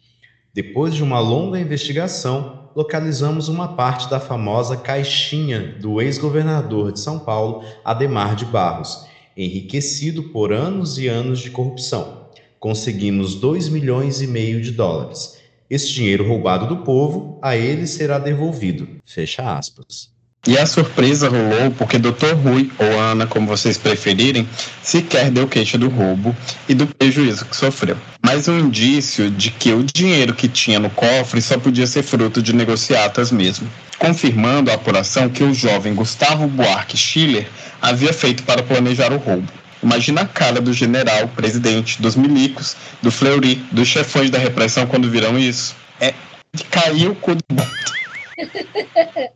depois 0.51 0.95
de 0.95 1.03
uma 1.03 1.19
longa 1.19 1.59
investigação, 1.59 2.71
localizamos 2.75 3.47
uma 3.47 3.75
parte 3.75 4.09
da 4.09 4.19
famosa 4.19 4.75
caixinha 4.75 5.77
do 5.79 6.01
ex-governador 6.01 6.91
de 6.91 6.99
São 6.99 7.19
Paulo, 7.19 7.63
Ademar 7.83 8.35
de 8.35 8.45
Barros, 8.45 9.05
enriquecido 9.37 10.23
por 10.29 10.51
anos 10.51 10.97
e 10.97 11.07
anos 11.07 11.41
de 11.41 11.51
corrupção. 11.51 12.24
Conseguimos 12.65 13.35
2 13.35 13.69
milhões 13.69 14.23
e 14.23 14.25
meio 14.25 14.59
de 14.59 14.71
dólares. 14.71 15.37
Esse 15.69 15.93
dinheiro 15.93 16.27
roubado 16.27 16.65
do 16.65 16.77
povo, 16.77 17.37
a 17.39 17.55
ele 17.55 17.85
será 17.85 18.17
devolvido. 18.17 18.87
Fecha 19.05 19.55
aspas. 19.55 20.09
E 20.47 20.57
a 20.57 20.65
surpresa 20.65 21.29
rolou 21.29 21.69
porque 21.77 21.99
Dr. 21.99 22.33
Rui, 22.43 22.71
ou 22.79 22.99
Ana, 22.99 23.27
como 23.27 23.45
vocês 23.45 23.77
preferirem, 23.77 24.49
sequer 24.81 25.29
deu 25.29 25.47
queixa 25.47 25.77
do 25.77 25.89
roubo 25.89 26.35
e 26.67 26.73
do 26.73 26.87
prejuízo 26.87 27.45
que 27.45 27.55
sofreu. 27.55 27.97
Mais 28.25 28.47
um 28.47 28.57
indício 28.57 29.29
de 29.29 29.51
que 29.51 29.71
o 29.71 29.83
dinheiro 29.83 30.33
que 30.33 30.47
tinha 30.47 30.79
no 30.79 30.89
cofre 30.89 31.43
só 31.43 31.59
podia 31.59 31.85
ser 31.85 32.01
fruto 32.01 32.41
de 32.41 32.51
negociatas 32.51 33.31
mesmo, 33.31 33.69
confirmando 33.99 34.71
a 34.71 34.73
apuração 34.73 35.29
que 35.29 35.43
o 35.43 35.53
jovem 35.53 35.93
Gustavo 35.93 36.47
Buarque 36.47 36.97
Schiller 36.97 37.47
havia 37.79 38.11
feito 38.11 38.41
para 38.41 38.63
planejar 38.63 39.13
o 39.13 39.17
roubo. 39.17 39.53
Imagina 39.85 40.21
a 40.21 40.27
cara 40.27 40.59
do 40.59 40.73
general, 40.73 41.27
presidente, 41.27 42.01
dos 42.01 42.15
milicos, 42.15 42.75
do 43.03 43.11
Fleury, 43.11 43.57
dos 43.71 43.87
chefões 43.87 44.31
da 44.31 44.39
repressão 44.39 44.87
quando 44.87 45.11
viram 45.11 45.37
isso. 45.37 45.75
É 46.01 46.11
de 46.55 46.63
cair 46.63 47.07
o 47.07 47.15
cu 47.15 47.35
do 47.35 47.43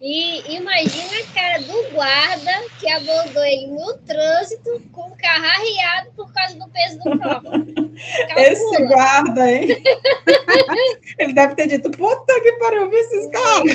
E 0.00 0.56
imagina 0.56 1.10
a 1.18 1.34
cara 1.34 1.58
do 1.60 1.90
guarda 1.92 2.62
que 2.78 2.88
abordou 2.90 3.44
ele 3.44 3.66
no 3.68 3.94
trânsito 3.98 4.82
com 4.92 5.02
o 5.02 5.16
carro 5.16 5.44
arriado 5.44 6.10
por 6.16 6.32
causa 6.32 6.56
do 6.56 6.68
peso 6.68 6.98
do 6.98 7.18
copo. 7.18 7.50
Esse 8.38 8.84
guarda, 8.86 9.50
hein? 9.50 9.82
ele 11.18 11.32
deve 11.32 11.56
ter 11.56 11.66
dito, 11.66 11.90
puta 11.90 12.40
que 12.40 12.52
pariu, 12.52 12.88
vi 12.88 12.96
esses 12.96 13.30
carros. 13.30 13.72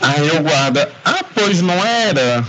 Aí 0.00 0.30
o 0.30 0.42
guarda, 0.42 0.90
ah, 1.04 1.24
pois 1.34 1.60
não 1.60 1.84
era. 1.84 2.42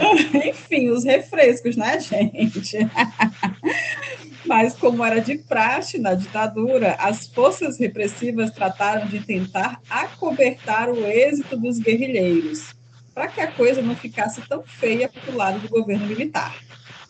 Enfim, 0.48 0.90
os 0.90 1.04
refrescos, 1.04 1.76
né, 1.76 2.00
gente? 2.00 2.78
Mas, 4.46 4.74
como 4.74 5.04
era 5.04 5.20
de 5.20 5.38
praxe 5.38 5.98
na 5.98 6.14
ditadura, 6.14 6.96
as 6.98 7.28
forças 7.28 7.78
repressivas 7.78 8.50
trataram 8.50 9.06
de 9.06 9.20
tentar 9.20 9.80
acobertar 9.88 10.88
o 10.88 11.06
êxito 11.06 11.56
dos 11.56 11.78
guerrilheiros, 11.78 12.74
para 13.14 13.28
que 13.28 13.40
a 13.40 13.52
coisa 13.52 13.82
não 13.82 13.94
ficasse 13.94 14.40
tão 14.48 14.62
feia 14.62 15.08
para 15.08 15.32
o 15.32 15.36
lado 15.36 15.60
do 15.60 15.68
governo 15.68 16.06
militar. 16.06 16.56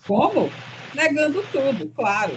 Como? 0.07 0.51
Negando 0.95 1.43
tudo, 1.53 1.89
claro. 1.95 2.37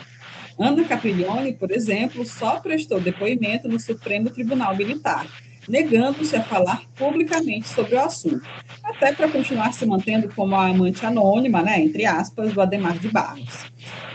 Ana 0.59 0.83
Capriglione, 0.83 1.53
por 1.53 1.71
exemplo, 1.71 2.23
só 2.25 2.59
prestou 2.59 3.01
depoimento 3.01 3.67
no 3.67 3.79
Supremo 3.79 4.29
Tribunal 4.29 4.75
Militar, 4.75 5.27
negando-se 5.67 6.35
a 6.35 6.43
falar 6.43 6.83
publicamente 6.95 7.67
sobre 7.69 7.95
o 7.95 8.01
assunto, 8.01 8.41
até 8.83 9.13
para 9.13 9.29
continuar 9.29 9.73
se 9.73 9.85
mantendo 9.85 10.29
como 10.35 10.55
a 10.55 10.67
amante 10.67 11.05
anônima, 11.05 11.61
né, 11.61 11.81
entre 11.81 12.05
aspas, 12.05 12.53
do 12.53 12.61
Ademar 12.61 12.97
de 12.97 13.09
Barros. 13.09 13.65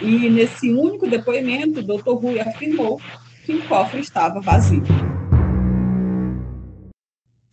E 0.00 0.30
nesse 0.30 0.72
único 0.72 1.08
depoimento, 1.08 1.80
o 1.80 1.82
doutor 1.82 2.16
Rui 2.16 2.40
afirmou 2.40 3.00
que 3.44 3.54
o 3.54 3.66
cofre 3.66 4.00
estava 4.00 4.40
vazio. 4.40 4.84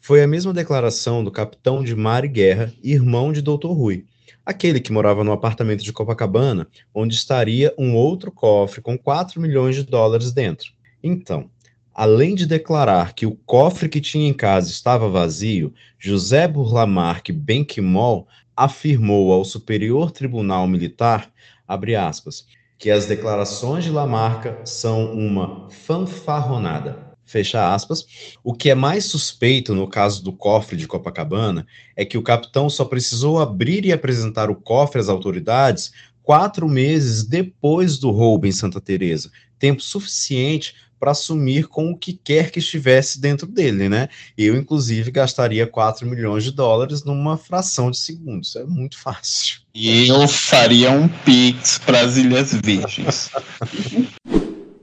Foi 0.01 0.21
a 0.21 0.27
mesma 0.27 0.53
declaração 0.53 1.23
do 1.23 1.31
capitão 1.31 1.83
de 1.83 1.95
mar 1.95 2.23
e 2.23 2.27
guerra, 2.27 2.71
irmão 2.83 3.31
de 3.31 3.41
doutor 3.41 3.73
Rui, 3.73 4.05
aquele 4.45 4.79
que 4.79 4.91
morava 4.91 5.23
no 5.23 5.31
apartamento 5.31 5.83
de 5.83 5.91
Copacabana, 5.91 6.67
onde 6.93 7.15
estaria 7.15 7.73
um 7.75 7.95
outro 7.95 8.31
cofre 8.31 8.81
com 8.81 8.95
4 8.97 9.41
milhões 9.41 9.75
de 9.75 9.83
dólares 9.83 10.31
dentro. 10.31 10.71
Então, 11.01 11.49
além 11.95 12.35
de 12.35 12.45
declarar 12.45 13.13
que 13.13 13.25
o 13.25 13.31
cofre 13.45 13.87
que 13.87 14.01
tinha 14.01 14.27
em 14.27 14.33
casa 14.33 14.69
estava 14.69 15.07
vazio, 15.07 15.73
José 15.97 16.45
Burlamarque 16.45 17.31
Benquimol 17.31 18.27
afirmou 18.55 19.31
ao 19.31 19.45
Superior 19.45 20.11
Tribunal 20.11 20.67
Militar, 20.67 21.31
aspas, 21.65 22.45
que 22.77 22.91
as 22.91 23.05
declarações 23.05 23.85
de 23.85 23.89
Lamarca 23.89 24.59
são 24.65 25.13
uma 25.13 25.69
fanfarronada. 25.69 27.15
Fecha 27.23 27.73
aspas. 27.73 28.05
O 28.43 28.53
que 28.53 28.69
é 28.69 28.75
mais 28.75 29.05
suspeito 29.05 29.73
no 29.73 29.87
caso 29.87 30.23
do 30.23 30.31
cofre 30.31 30.77
de 30.77 30.85
Copacabana 30.85 31.65
é 31.95 32.05
que 32.05 32.17
o 32.17 32.21
capitão 32.21 32.69
só 32.69 32.85
precisou 32.85 33.39
abrir 33.39 33.83
e 33.85 33.91
apresentar 33.91 34.51
o 34.51 34.55
cofre 34.55 34.99
às 34.99 35.09
autoridades 35.09 35.91
quatro 36.21 36.67
meses 36.67 37.23
depois 37.23 37.97
do 37.97 38.11
roubo 38.11 38.45
em 38.45 38.51
Santa 38.51 38.81
Teresa, 38.81 39.31
tempo 39.57 39.81
suficiente 39.81 40.75
para 40.99 41.11
assumir 41.11 41.67
com 41.67 41.91
o 41.91 41.97
que 41.97 42.13
quer 42.13 42.51
que 42.51 42.59
estivesse 42.59 43.19
dentro 43.19 43.47
dele, 43.47 43.89
né? 43.89 44.09
Eu, 44.37 44.55
inclusive, 44.55 45.11
gastaria 45.11 45.67
4 45.67 46.07
milhões 46.07 46.43
de 46.43 46.51
dólares 46.51 47.03
numa 47.03 47.37
fração 47.37 47.91
de 47.91 47.97
segundos. 47.97 48.55
É 48.55 48.63
muito 48.63 48.97
fácil. 48.97 49.59
E 49.73 50.07
eu 50.07 50.27
faria 50.27 50.91
um 50.91 51.07
Pix 51.07 51.77
para 51.77 52.01
as 52.01 52.17
Ilhas 52.17 52.53
Virgens. 52.53 53.29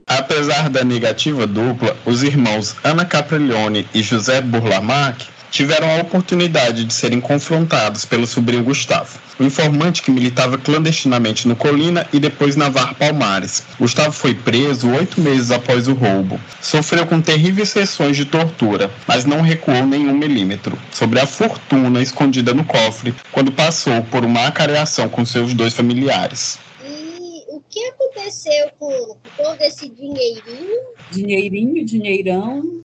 Apesar 0.05 0.69
da 0.69 0.83
negativa 0.83 1.47
dupla, 1.47 1.97
os 2.05 2.23
irmãos 2.23 2.75
Ana 2.83 3.05
Capriglione 3.05 3.87
e 3.93 4.03
José 4.03 4.41
Burlamac 4.41 5.32
tiveram 5.53 5.87
a 5.87 6.01
oportunidade 6.01 6.83
de 6.83 6.91
serem 6.91 7.21
confrontados 7.21 8.05
pelo 8.05 8.25
sobrinho 8.25 8.63
Gustavo, 8.63 9.19
o 9.39 9.43
informante 9.43 10.01
que 10.01 10.09
militava 10.09 10.57
clandestinamente 10.57 11.47
no 11.47 11.55
Colina 11.55 12.07
e 12.11 12.19
depois 12.19 12.55
na 12.55 12.69
VAR 12.69 12.95
Palmares. 12.95 13.63
Gustavo 13.79 14.11
foi 14.11 14.33
preso 14.33 14.89
oito 14.89 15.21
meses 15.21 15.51
após 15.51 15.87
o 15.87 15.93
roubo. 15.93 16.41
Sofreu 16.59 17.05
com 17.05 17.21
terríveis 17.21 17.69
sessões 17.69 18.17
de 18.17 18.25
tortura, 18.25 18.89
mas 19.07 19.25
não 19.25 19.41
recuou 19.41 19.85
nenhum 19.85 20.17
milímetro 20.17 20.75
sobre 20.91 21.19
a 21.19 21.27
fortuna 21.27 22.01
escondida 22.01 22.51
no 22.51 22.65
cofre 22.65 23.13
quando 23.31 23.51
passou 23.51 24.01
por 24.05 24.25
uma 24.25 24.47
acareação 24.47 25.07
com 25.07 25.23
seus 25.23 25.53
dois 25.53 25.75
familiares 25.75 26.57
que 27.69 27.85
aconteceu 27.87 28.69
com 28.77 29.17
todo 29.35 29.61
esse 29.61 29.89
dinheirinho? 29.89 30.79
Dinheirinho, 31.11 31.83
dinheirão. 31.83 32.83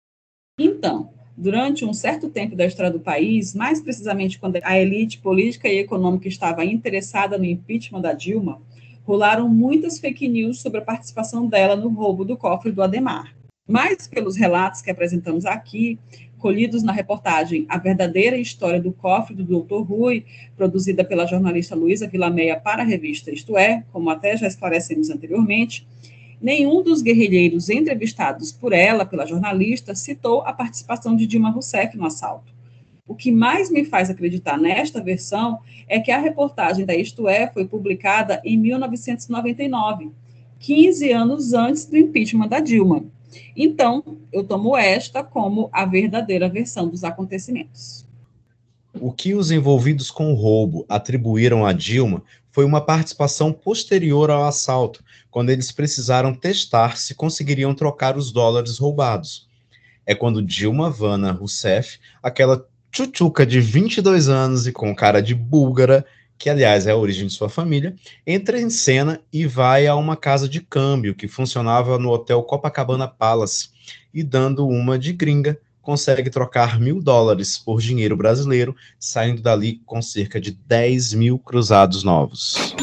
Então, 0.58 1.12
durante 1.36 1.84
um 1.84 1.92
certo 1.92 2.28
tempo 2.28 2.56
da 2.56 2.66
história 2.66 2.90
do 2.90 3.00
país, 3.00 3.54
mais 3.54 3.80
precisamente 3.80 4.38
quando 4.38 4.58
a 4.62 4.78
elite 4.78 5.18
política 5.18 5.68
e 5.68 5.78
econômica 5.78 6.28
estava 6.28 6.64
interessada 6.64 7.38
no 7.38 7.44
impeachment 7.44 8.00
da 8.00 8.12
Dilma, 8.12 8.60
rolaram 9.04 9.48
muitas 9.48 9.98
fake 9.98 10.28
news 10.28 10.60
sobre 10.60 10.80
a 10.80 10.84
participação 10.84 11.46
dela 11.46 11.76
no 11.76 11.88
roubo 11.88 12.24
do 12.24 12.36
cofre 12.36 12.72
do 12.72 12.82
Ademar. 12.82 13.34
Mais 13.66 14.06
pelos 14.06 14.36
relatos 14.36 14.82
que 14.82 14.90
apresentamos 14.90 15.46
aqui, 15.46 15.98
colhidos 16.40 16.82
na 16.82 16.92
reportagem 16.92 17.66
A 17.68 17.78
Verdadeira 17.78 18.36
História 18.36 18.80
do 18.80 18.92
Cofre 18.92 19.34
do 19.34 19.44
Dr. 19.44 19.82
Rui, 19.82 20.24
produzida 20.56 21.04
pela 21.04 21.26
jornalista 21.26 21.76
Luísa 21.76 22.08
Vilameia 22.08 22.58
para 22.58 22.82
a 22.82 22.86
revista 22.86 23.30
Isto 23.30 23.56
É, 23.56 23.84
como 23.92 24.10
até 24.10 24.36
já 24.36 24.48
esclarecemos 24.48 25.10
anteriormente, 25.10 25.86
nenhum 26.40 26.82
dos 26.82 27.02
guerrilheiros 27.02 27.68
entrevistados 27.68 28.50
por 28.50 28.72
ela, 28.72 29.04
pela 29.04 29.26
jornalista, 29.26 29.94
citou 29.94 30.42
a 30.42 30.52
participação 30.52 31.14
de 31.14 31.26
Dilma 31.26 31.50
Rousseff 31.50 31.96
no 31.96 32.06
assalto. 32.06 32.52
O 33.06 33.14
que 33.14 33.32
mais 33.32 33.68
me 33.70 33.84
faz 33.84 34.08
acreditar 34.08 34.56
nesta 34.56 35.02
versão 35.02 35.58
é 35.88 35.98
que 35.98 36.12
a 36.12 36.18
reportagem 36.18 36.86
da 36.86 36.94
Isto 36.94 37.28
É 37.28 37.48
foi 37.48 37.66
publicada 37.66 38.40
em 38.44 38.56
1999, 38.56 40.12
15 40.60 41.10
anos 41.10 41.52
antes 41.52 41.86
do 41.86 41.96
impeachment 41.96 42.48
da 42.48 42.60
Dilma. 42.60 43.04
Então, 43.56 44.18
eu 44.32 44.44
tomo 44.44 44.76
esta 44.76 45.24
como 45.24 45.68
a 45.72 45.84
verdadeira 45.84 46.48
versão 46.48 46.88
dos 46.88 47.02
acontecimentos. 47.02 48.06
O 48.94 49.12
que 49.12 49.34
os 49.34 49.50
envolvidos 49.50 50.10
com 50.10 50.32
o 50.32 50.36
roubo 50.36 50.84
atribuíram 50.88 51.64
a 51.64 51.72
Dilma 51.72 52.22
foi 52.52 52.64
uma 52.64 52.80
participação 52.80 53.52
posterior 53.52 54.30
ao 54.30 54.44
assalto, 54.44 55.04
quando 55.30 55.50
eles 55.50 55.70
precisaram 55.70 56.34
testar 56.34 56.96
se 56.96 57.14
conseguiriam 57.14 57.74
trocar 57.74 58.16
os 58.16 58.32
dólares 58.32 58.78
roubados. 58.78 59.48
É 60.04 60.14
quando 60.14 60.42
Dilma 60.42 60.90
Vana 60.90 61.32
Rousseff, 61.32 61.98
aquela 62.22 62.66
tchutchuca 62.90 63.46
de 63.46 63.60
22 63.60 64.28
anos 64.28 64.66
e 64.66 64.72
com 64.72 64.94
cara 64.94 65.20
de 65.20 65.34
búlgara, 65.34 66.04
que 66.36 66.50
aliás 66.50 66.86
é 66.86 66.90
a 66.90 66.96
origem 66.96 67.26
de 67.26 67.32
sua 67.32 67.48
família, 67.48 67.94
entra 68.26 68.60
em 68.60 68.70
cena 68.70 69.20
e 69.32 69.46
vai 69.46 69.86
a 69.86 69.94
uma 69.94 70.16
casa 70.16 70.48
de 70.48 70.60
câmbio 70.60 71.14
que 71.14 71.28
funcionava 71.28 71.98
no 71.98 72.10
hotel 72.10 72.42
Copacabana 72.42 73.06
Palace 73.06 73.68
e, 74.12 74.22
dando 74.22 74.66
uma 74.66 74.98
de 74.98 75.12
gringa, 75.12 75.58
consegue 75.82 76.30
trocar 76.30 76.80
mil 76.80 77.00
dólares 77.00 77.58
por 77.58 77.80
dinheiro 77.80 78.16
brasileiro, 78.16 78.74
saindo 78.98 79.42
dali 79.42 79.80
com 79.84 80.00
cerca 80.00 80.40
de 80.40 80.52
10 80.52 81.14
mil 81.14 81.38
cruzados 81.38 82.02
novos. 82.02 82.74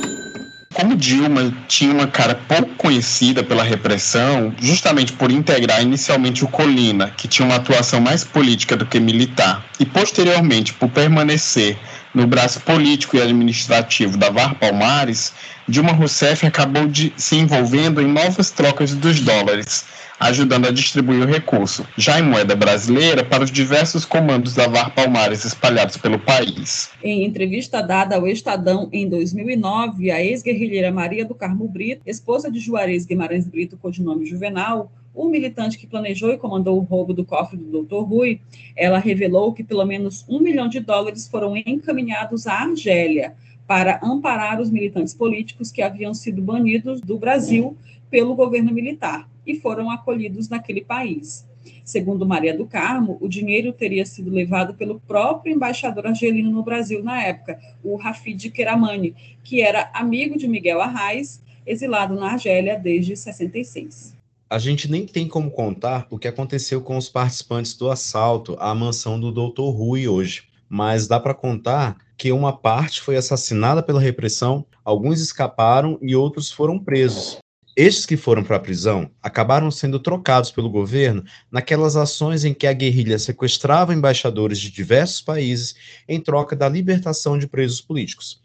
Como 0.78 0.96
Dilma 0.96 1.52
tinha 1.68 1.92
uma 1.92 2.06
cara 2.06 2.36
pouco 2.36 2.76
conhecida 2.76 3.44
pela 3.44 3.64
repressão, 3.64 4.54
justamente 4.62 5.12
por 5.12 5.32
integrar 5.32 5.82
inicialmente 5.82 6.46
o 6.46 6.48
Colina, 6.48 7.10
que 7.18 7.28
tinha 7.28 7.48
uma 7.48 7.56
atuação 7.56 8.00
mais 8.00 8.24
política 8.24 8.78
do 8.78 8.86
que 8.86 9.00
militar, 9.00 9.66
e 9.80 9.86
posteriormente 9.88 10.74
por 10.74 10.88
permanecer 10.90 11.80
no 12.14 12.28
braço 12.28 12.60
político 12.60 13.18
e 13.18 13.22
administrativo 13.24 14.20
da 14.20 14.30
VAR 14.30 14.54
Palmares, 14.54 15.34
Dilma 15.68 15.94
Rousseff 15.94 16.46
acabou 16.46 16.84
se 17.18 17.36
envolvendo 17.36 18.00
em 18.00 18.08
novas 18.08 18.52
trocas 18.52 18.94
dos 18.94 19.20
dólares, 19.20 19.84
ajudando 20.20 20.68
a 20.68 20.72
distribuir 20.72 21.22
o 21.22 21.26
recurso, 21.26 21.86
já 21.96 22.20
em 22.20 22.24
moeda 22.24 22.56
brasileira, 22.56 23.24
para 23.24 23.44
os 23.44 23.52
diversos 23.52 24.04
comandos 24.04 24.54
da 24.56 24.68
VAR 24.68 24.94
Palmares 24.94 25.46
espalhados 25.46 25.98
pelo 25.98 26.18
país. 26.18 26.90
Em 27.04 27.24
entrevista 27.24 27.82
dada 27.82 28.16
ao 28.16 28.28
Estadão 28.28 28.90
em 28.92 29.08
2009, 29.08 30.12
a 30.12 30.24
ex-guerrilheira 30.24 30.92
Maria 30.92 31.24
do 31.24 31.36
Carmo 31.36 31.68
Brito, 31.68 32.02
esposa 32.06 32.52
de 32.52 32.60
Juarez 32.60 33.06
Guimarães 33.06 33.48
Brito, 33.48 33.78
codinome 33.78 34.26
Juvenal, 34.26 34.92
o 35.14 35.28
militante 35.28 35.78
que 35.78 35.88
planejou 35.88 36.32
e 36.32 36.38
comandou 36.38 36.78
o 36.78 36.84
roubo 36.84 37.14
do 37.14 37.26
cofre 37.26 37.58
do 37.58 37.84
Dr. 37.84 38.04
Rui, 38.08 38.40
ela 38.76 39.00
revelou 39.00 39.52
que 39.52 39.64
pelo 39.64 39.84
menos 39.84 40.24
um 40.30 40.40
milhão 40.40 40.68
de 40.68 40.80
dólares 40.80 41.28
foram 41.28 41.58
encaminhados 41.58 42.46
à 42.46 42.54
Argélia 42.62 43.34
para 43.66 44.00
amparar 44.02 44.62
os 44.62 44.70
militantes 44.70 45.14
políticos 45.14 45.72
que 45.72 45.82
haviam 45.82 46.14
sido 46.14 46.42
banidos 46.42 47.02
do 47.02 47.18
Brasil 47.18 47.76
pelo 48.10 48.36
governo 48.36 48.72
militar 48.72 49.30
e 49.46 49.56
foram 49.56 49.90
acolhidos 49.90 50.50
naquele 50.50 50.82
país. 50.82 51.48
Segundo 51.84 52.26
Maria 52.26 52.56
do 52.56 52.66
Carmo, 52.66 53.18
o 53.22 53.28
dinheiro 53.28 53.74
teria 53.74 54.06
sido 54.06 54.32
levado 54.32 54.74
pelo 54.74 55.00
próprio 55.02 55.54
embaixador 55.54 56.08
argelino 56.08 56.52
no 56.52 56.64
Brasil 56.64 57.04
na 57.04 57.22
época, 57.22 57.60
o 57.84 57.96
Rafid 57.96 58.50
Keramani, 58.52 59.16
que 59.44 59.62
era 59.62 59.90
amigo 59.94 60.38
de 60.38 60.48
Miguel 60.48 60.82
Arraes, 60.82 61.42
exilado 61.66 62.16
na 62.16 62.32
Argélia 62.32 62.78
desde 62.78 63.16
66 63.16 64.18
a 64.50 64.58
gente 64.58 64.90
nem 64.90 65.06
tem 65.06 65.28
como 65.28 65.52
contar 65.52 66.08
o 66.10 66.18
que 66.18 66.28
aconteceu 66.28 66.82
com 66.82 66.98
os 66.98 67.10
participantes 67.10 67.74
do 67.76 67.92
assalto 67.92 68.56
à 68.60 68.74
mansão 68.74 69.20
do 69.20 69.32
Dr. 69.32 69.70
Rui 69.76 70.08
hoje, 70.08 70.44
mas 70.70 71.08
dá 71.08 71.20
para 71.20 71.34
contar 71.34 71.98
que 72.18 72.32
uma 72.32 72.56
parte 72.56 73.02
foi 73.02 73.18
assassinada 73.18 73.84
pela 73.84 74.00
repressão, 74.00 74.66
alguns 74.84 75.20
escaparam 75.20 76.00
e 76.02 76.16
outros 76.16 76.52
foram 76.52 76.80
presos. 76.80 77.38
Estes 77.80 78.08
que 78.08 78.18
foram 78.18 78.44
para 78.44 78.56
a 78.56 78.60
prisão 78.60 79.12
acabaram 79.22 79.70
sendo 79.70 80.00
trocados 80.00 80.50
pelo 80.50 80.68
governo 80.68 81.24
naquelas 81.52 81.96
ações 81.96 82.44
em 82.44 82.52
que 82.52 82.66
a 82.66 82.74
guerrilha 82.74 83.20
sequestrava 83.20 83.94
embaixadores 83.94 84.58
de 84.58 84.72
diversos 84.72 85.22
países 85.22 85.76
em 86.10 86.20
troca 86.20 86.56
da 86.56 86.68
libertação 86.68 87.38
de 87.38 87.46
presos 87.46 87.80
políticos. 87.80 88.42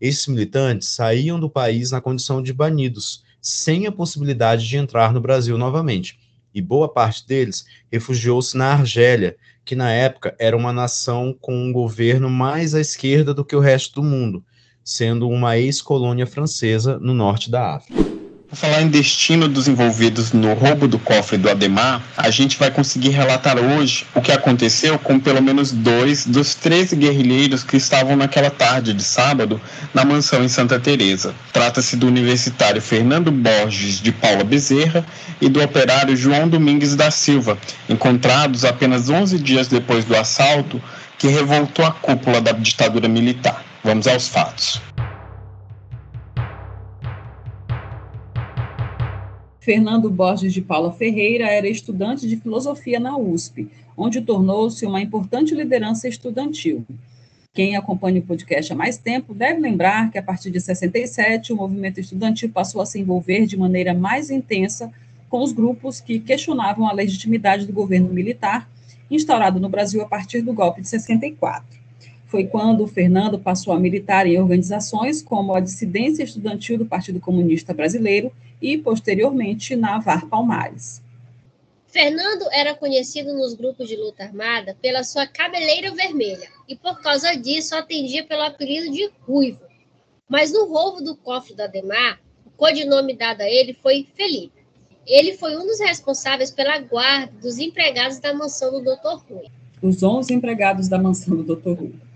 Esses 0.00 0.26
militantes 0.26 0.88
saíam 0.88 1.38
do 1.38 1.48
país 1.48 1.92
na 1.92 2.00
condição 2.00 2.42
de 2.42 2.52
banidos, 2.52 3.22
sem 3.40 3.86
a 3.86 3.92
possibilidade 3.92 4.66
de 4.66 4.76
entrar 4.76 5.12
no 5.12 5.20
Brasil 5.20 5.56
novamente. 5.56 6.18
E 6.52 6.60
boa 6.60 6.92
parte 6.92 7.24
deles 7.24 7.64
refugiou-se 7.88 8.56
na 8.56 8.72
Argélia, 8.72 9.36
que 9.64 9.76
na 9.76 9.92
época 9.92 10.34
era 10.40 10.56
uma 10.56 10.72
nação 10.72 11.32
com 11.40 11.54
um 11.54 11.72
governo 11.72 12.28
mais 12.28 12.74
à 12.74 12.80
esquerda 12.80 13.32
do 13.32 13.44
que 13.44 13.54
o 13.54 13.60
resto 13.60 14.00
do 14.00 14.02
mundo, 14.02 14.44
sendo 14.82 15.28
uma 15.28 15.56
ex-colônia 15.56 16.26
francesa 16.26 16.98
no 16.98 17.14
norte 17.14 17.48
da 17.48 17.76
África. 17.76 18.11
Por 18.52 18.58
falar 18.58 18.82
em 18.82 18.88
destino 18.88 19.48
dos 19.48 19.66
envolvidos 19.66 20.30
no 20.34 20.52
roubo 20.52 20.86
do 20.86 20.98
cofre 20.98 21.38
do 21.38 21.48
Ademar, 21.48 22.02
a 22.14 22.28
gente 22.28 22.58
vai 22.58 22.70
conseguir 22.70 23.08
relatar 23.08 23.58
hoje 23.58 24.06
o 24.14 24.20
que 24.20 24.30
aconteceu 24.30 24.98
com 24.98 25.18
pelo 25.18 25.40
menos 25.40 25.72
dois 25.72 26.26
dos 26.26 26.54
13 26.54 26.94
guerrilheiros 26.96 27.64
que 27.64 27.78
estavam 27.78 28.14
naquela 28.14 28.50
tarde 28.50 28.92
de 28.92 29.02
sábado 29.02 29.58
na 29.94 30.04
mansão 30.04 30.44
em 30.44 30.48
Santa 30.48 30.78
Teresa. 30.78 31.34
Trata-se 31.50 31.96
do 31.96 32.06
universitário 32.06 32.82
Fernando 32.82 33.32
Borges 33.32 33.98
de 33.98 34.12
Paula 34.12 34.44
Bezerra 34.44 35.02
e 35.40 35.48
do 35.48 35.62
operário 35.62 36.14
João 36.14 36.46
Domingues 36.46 36.94
da 36.94 37.10
Silva, 37.10 37.56
encontrados 37.88 38.66
apenas 38.66 39.08
11 39.08 39.38
dias 39.38 39.66
depois 39.66 40.04
do 40.04 40.14
assalto 40.14 40.78
que 41.16 41.26
revoltou 41.26 41.86
a 41.86 41.90
cúpula 41.90 42.38
da 42.38 42.52
ditadura 42.52 43.08
militar. 43.08 43.64
Vamos 43.82 44.06
aos 44.06 44.28
fatos. 44.28 44.78
Fernando 49.62 50.10
Borges 50.10 50.52
de 50.52 50.60
Paula 50.60 50.90
Ferreira 50.90 51.46
era 51.46 51.68
estudante 51.68 52.26
de 52.26 52.36
filosofia 52.36 52.98
na 52.98 53.16
USP, 53.16 53.70
onde 53.96 54.20
tornou-se 54.20 54.84
uma 54.84 55.00
importante 55.00 55.54
liderança 55.54 56.08
estudantil. 56.08 56.84
Quem 57.54 57.76
acompanha 57.76 58.18
o 58.18 58.24
podcast 58.24 58.72
há 58.72 58.74
mais 58.74 58.98
tempo 58.98 59.32
deve 59.32 59.60
lembrar 59.60 60.10
que, 60.10 60.18
a 60.18 60.22
partir 60.22 60.50
de 60.50 60.60
67, 60.60 61.52
o 61.52 61.56
movimento 61.56 62.00
estudantil 62.00 62.50
passou 62.50 62.80
a 62.80 62.86
se 62.86 62.98
envolver 62.98 63.46
de 63.46 63.56
maneira 63.56 63.94
mais 63.94 64.30
intensa 64.30 64.92
com 65.28 65.40
os 65.44 65.52
grupos 65.52 66.00
que 66.00 66.18
questionavam 66.18 66.88
a 66.88 66.92
legitimidade 66.92 67.64
do 67.64 67.72
governo 67.72 68.12
militar 68.12 68.68
instaurado 69.08 69.60
no 69.60 69.68
Brasil 69.68 70.02
a 70.02 70.06
partir 70.06 70.42
do 70.42 70.52
golpe 70.52 70.82
de 70.82 70.88
64. 70.88 71.81
Foi 72.32 72.46
quando 72.46 72.82
o 72.82 72.88
Fernando 72.88 73.38
passou 73.38 73.74
a 73.74 73.78
militar 73.78 74.26
em 74.26 74.40
organizações 74.40 75.20
como 75.20 75.54
a 75.54 75.60
Dissidência 75.60 76.22
Estudantil 76.22 76.78
do 76.78 76.86
Partido 76.86 77.20
Comunista 77.20 77.74
Brasileiro 77.74 78.32
e, 78.58 78.78
posteriormente, 78.78 79.76
na 79.76 79.98
VAR 79.98 80.26
Palmares. 80.26 81.02
Fernando 81.88 82.48
era 82.50 82.74
conhecido 82.74 83.34
nos 83.34 83.52
grupos 83.52 83.86
de 83.86 83.96
luta 83.96 84.24
armada 84.24 84.74
pela 84.80 85.04
sua 85.04 85.26
cabeleira 85.26 85.94
vermelha 85.94 86.48
e, 86.66 86.74
por 86.74 87.02
causa 87.02 87.34
disso, 87.34 87.76
atendia 87.76 88.24
pelo 88.24 88.44
apelido 88.44 88.90
de 88.90 89.10
Ruivo. 89.28 89.60
Mas 90.26 90.50
no 90.50 90.64
roubo 90.64 91.02
do 91.02 91.14
cofre 91.14 91.54
da 91.54 91.64
Ademar, 91.64 92.18
o 92.46 92.50
codinome 92.52 93.14
dado 93.14 93.42
a 93.42 93.46
ele 93.46 93.74
foi 93.74 94.08
Felipe. 94.16 94.64
Ele 95.06 95.34
foi 95.34 95.54
um 95.54 95.66
dos 95.66 95.80
responsáveis 95.80 96.50
pela 96.50 96.78
guarda 96.78 97.30
dos 97.42 97.58
empregados 97.58 98.18
da 98.20 98.32
mansão 98.32 98.72
do 98.72 98.80
Dr. 98.80 99.20
Rui. 99.28 99.50
os 99.82 100.02
11 100.02 100.32
empregados 100.32 100.88
da 100.88 100.96
mansão 100.96 101.36
do 101.36 101.54
Dr. 101.54 101.78
Rui. 101.78 102.11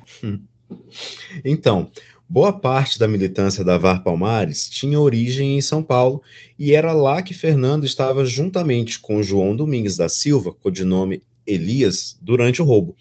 Então, 1.45 1.91
boa 2.29 2.53
parte 2.53 2.99
da 2.99 3.07
militância 3.07 3.63
da 3.63 3.79
VAR 3.79 4.03
Palmares 4.03 4.69
tinha 4.69 4.99
origem 4.99 5.57
em 5.57 5.61
São 5.61 5.83
Paulo 5.83 6.23
e 6.59 6.75
era 6.75 6.93
lá 6.93 7.23
que 7.23 7.35
Fernando 7.35 7.85
estava 7.85 8.25
juntamente 8.25 8.99
com 8.99 9.23
João 9.23 9.55
Domingues 9.55 9.97
da 9.97 10.09
Silva, 10.09 10.53
codinome 10.53 11.23
Elias, 11.47 12.19
durante 12.21 12.61
o 12.61 12.65
roubo, 12.65 12.97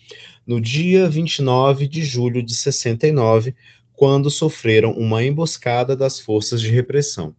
no 0.46 0.62
dia 0.62 1.10
29 1.10 1.88
de 1.88 2.04
julho 2.04 2.44
de 2.44 2.54
69, 2.54 3.56
quando 3.94 4.30
sofreram 4.30 4.92
uma 4.92 5.24
emboscada 5.24 5.96
das 5.96 6.20
forças 6.20 6.62
de 6.62 6.70
repressão. 6.70 7.36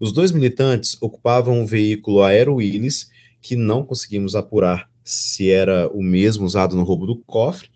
Os 0.00 0.12
dois 0.12 0.32
militantes 0.32 0.96
ocupavam 1.00 1.60
um 1.60 1.66
veículo 1.66 2.22
Aero 2.22 2.56
Willis, 2.56 3.10
que 3.40 3.54
não 3.54 3.84
conseguimos 3.84 4.34
apurar 4.34 4.90
se 5.04 5.50
era 5.50 5.88
o 5.88 6.02
mesmo 6.02 6.44
usado 6.44 6.76
no 6.76 6.82
roubo 6.82 7.06
do 7.06 7.16
cofre, 7.16 7.70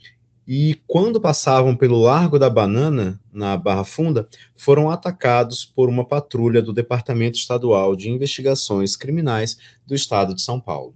e 0.46 0.80
quando 0.86 1.20
passavam 1.20 1.76
pelo 1.76 2.00
Largo 2.00 2.38
da 2.38 2.50
Banana, 2.50 3.20
na 3.32 3.56
Barra 3.56 3.84
Funda, 3.84 4.28
foram 4.56 4.90
atacados 4.90 5.64
por 5.64 5.88
uma 5.88 6.04
patrulha 6.04 6.60
do 6.60 6.72
Departamento 6.72 7.38
Estadual 7.38 7.94
de 7.94 8.10
Investigações 8.10 8.96
Criminais 8.96 9.56
do 9.86 9.94
Estado 9.94 10.34
de 10.34 10.42
São 10.42 10.58
Paulo. 10.60 10.94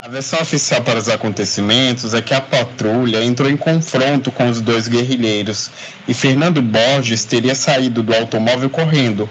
A 0.00 0.06
versão 0.06 0.40
oficial 0.40 0.80
para 0.82 0.98
os 0.98 1.08
acontecimentos 1.08 2.14
é 2.14 2.22
que 2.22 2.32
a 2.32 2.40
patrulha 2.40 3.24
entrou 3.24 3.50
em 3.50 3.56
confronto 3.56 4.30
com 4.30 4.48
os 4.48 4.60
dois 4.60 4.86
guerrilheiros 4.86 5.70
e 6.06 6.14
Fernando 6.14 6.62
Borges 6.62 7.24
teria 7.24 7.54
saído 7.54 8.00
do 8.02 8.14
automóvel 8.14 8.70
correndo, 8.70 9.28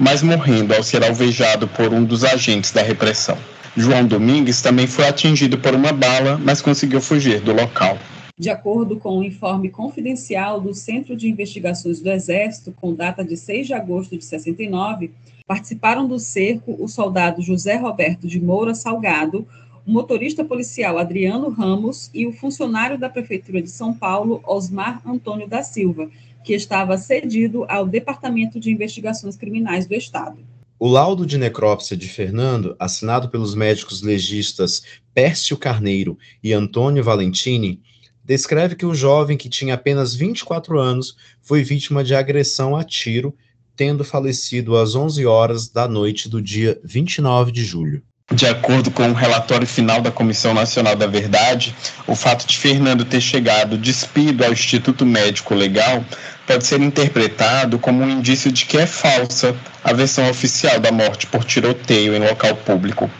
mas 0.00 0.20
morrendo 0.20 0.74
ao 0.74 0.82
ser 0.82 1.04
alvejado 1.04 1.68
por 1.68 1.92
um 1.92 2.04
dos 2.04 2.24
agentes 2.24 2.72
da 2.72 2.82
repressão. 2.82 3.38
João 3.78 4.06
Domingues 4.06 4.60
também 4.60 4.86
foi 4.86 5.06
atingido 5.06 5.58
por 5.58 5.74
uma 5.74 5.92
bala, 5.92 6.36
mas 6.36 6.60
conseguiu 6.60 7.00
fugir 7.00 7.40
do 7.40 7.52
local. 7.52 7.96
De 8.36 8.50
acordo 8.50 8.96
com 8.96 9.10
o 9.10 9.18
um 9.20 9.24
informe 9.24 9.68
confidencial 9.68 10.60
do 10.60 10.74
Centro 10.74 11.16
de 11.16 11.28
Investigações 11.28 12.00
do 12.00 12.10
Exército, 12.10 12.72
com 12.72 12.94
data 12.94 13.24
de 13.24 13.36
6 13.36 13.66
de 13.66 13.74
agosto 13.74 14.16
de 14.16 14.24
69, 14.24 15.12
participaram 15.46 16.06
do 16.06 16.18
cerco 16.18 16.76
o 16.78 16.86
soldado 16.88 17.40
José 17.40 17.76
Roberto 17.76 18.28
de 18.28 18.40
Moura 18.40 18.74
Salgado, 18.74 19.46
o 19.86 19.90
motorista 19.90 20.44
policial 20.44 20.98
Adriano 20.98 21.48
Ramos 21.48 22.10
e 22.12 22.26
o 22.26 22.32
funcionário 22.32 22.98
da 22.98 23.08
Prefeitura 23.08 23.62
de 23.62 23.70
São 23.70 23.92
Paulo, 23.94 24.40
Osmar 24.46 25.00
Antônio 25.06 25.48
da 25.48 25.62
Silva, 25.62 26.08
que 26.44 26.52
estava 26.52 26.98
cedido 26.98 27.64
ao 27.68 27.86
Departamento 27.86 28.60
de 28.60 28.70
Investigações 28.70 29.36
Criminais 29.36 29.86
do 29.86 29.94
Estado. 29.94 30.38
O 30.80 30.86
laudo 30.86 31.26
de 31.26 31.36
necrópsia 31.36 31.96
de 31.96 32.06
Fernando, 32.08 32.76
assinado 32.78 33.28
pelos 33.28 33.52
médicos 33.52 34.00
legistas 34.00 34.84
Pércio 35.12 35.56
Carneiro 35.56 36.16
e 36.40 36.52
Antônio 36.52 37.02
Valentini, 37.02 37.82
descreve 38.22 38.76
que 38.76 38.86
o 38.86 38.94
jovem, 38.94 39.36
que 39.36 39.48
tinha 39.48 39.74
apenas 39.74 40.14
24 40.14 40.78
anos, 40.78 41.16
foi 41.42 41.64
vítima 41.64 42.04
de 42.04 42.14
agressão 42.14 42.76
a 42.76 42.84
tiro, 42.84 43.34
tendo 43.74 44.04
falecido 44.04 44.76
às 44.76 44.94
11 44.94 45.26
horas 45.26 45.68
da 45.68 45.88
noite 45.88 46.28
do 46.28 46.40
dia 46.40 46.80
29 46.84 47.50
de 47.50 47.64
julho. 47.64 48.00
De 48.30 48.46
acordo 48.46 48.90
com 48.90 49.08
o 49.08 49.14
relatório 49.14 49.66
final 49.66 50.02
da 50.02 50.10
Comissão 50.10 50.52
Nacional 50.52 50.94
da 50.94 51.06
Verdade, 51.06 51.74
o 52.06 52.14
fato 52.14 52.46
de 52.46 52.58
Fernando 52.58 53.02
ter 53.04 53.22
chegado 53.22 53.78
despido 53.78 54.44
ao 54.44 54.52
Instituto 54.52 55.06
Médico 55.06 55.54
Legal 55.54 56.04
pode 56.46 56.66
ser 56.66 56.80
interpretado 56.82 57.78
como 57.78 58.04
um 58.04 58.10
indício 58.10 58.52
de 58.52 58.66
que 58.66 58.76
é 58.76 58.86
falsa 58.86 59.56
a 59.82 59.94
versão 59.94 60.28
oficial 60.28 60.78
da 60.78 60.92
morte 60.92 61.26
por 61.26 61.42
tiroteio 61.42 62.14
em 62.14 62.20
local 62.20 62.54
público, 62.54 63.10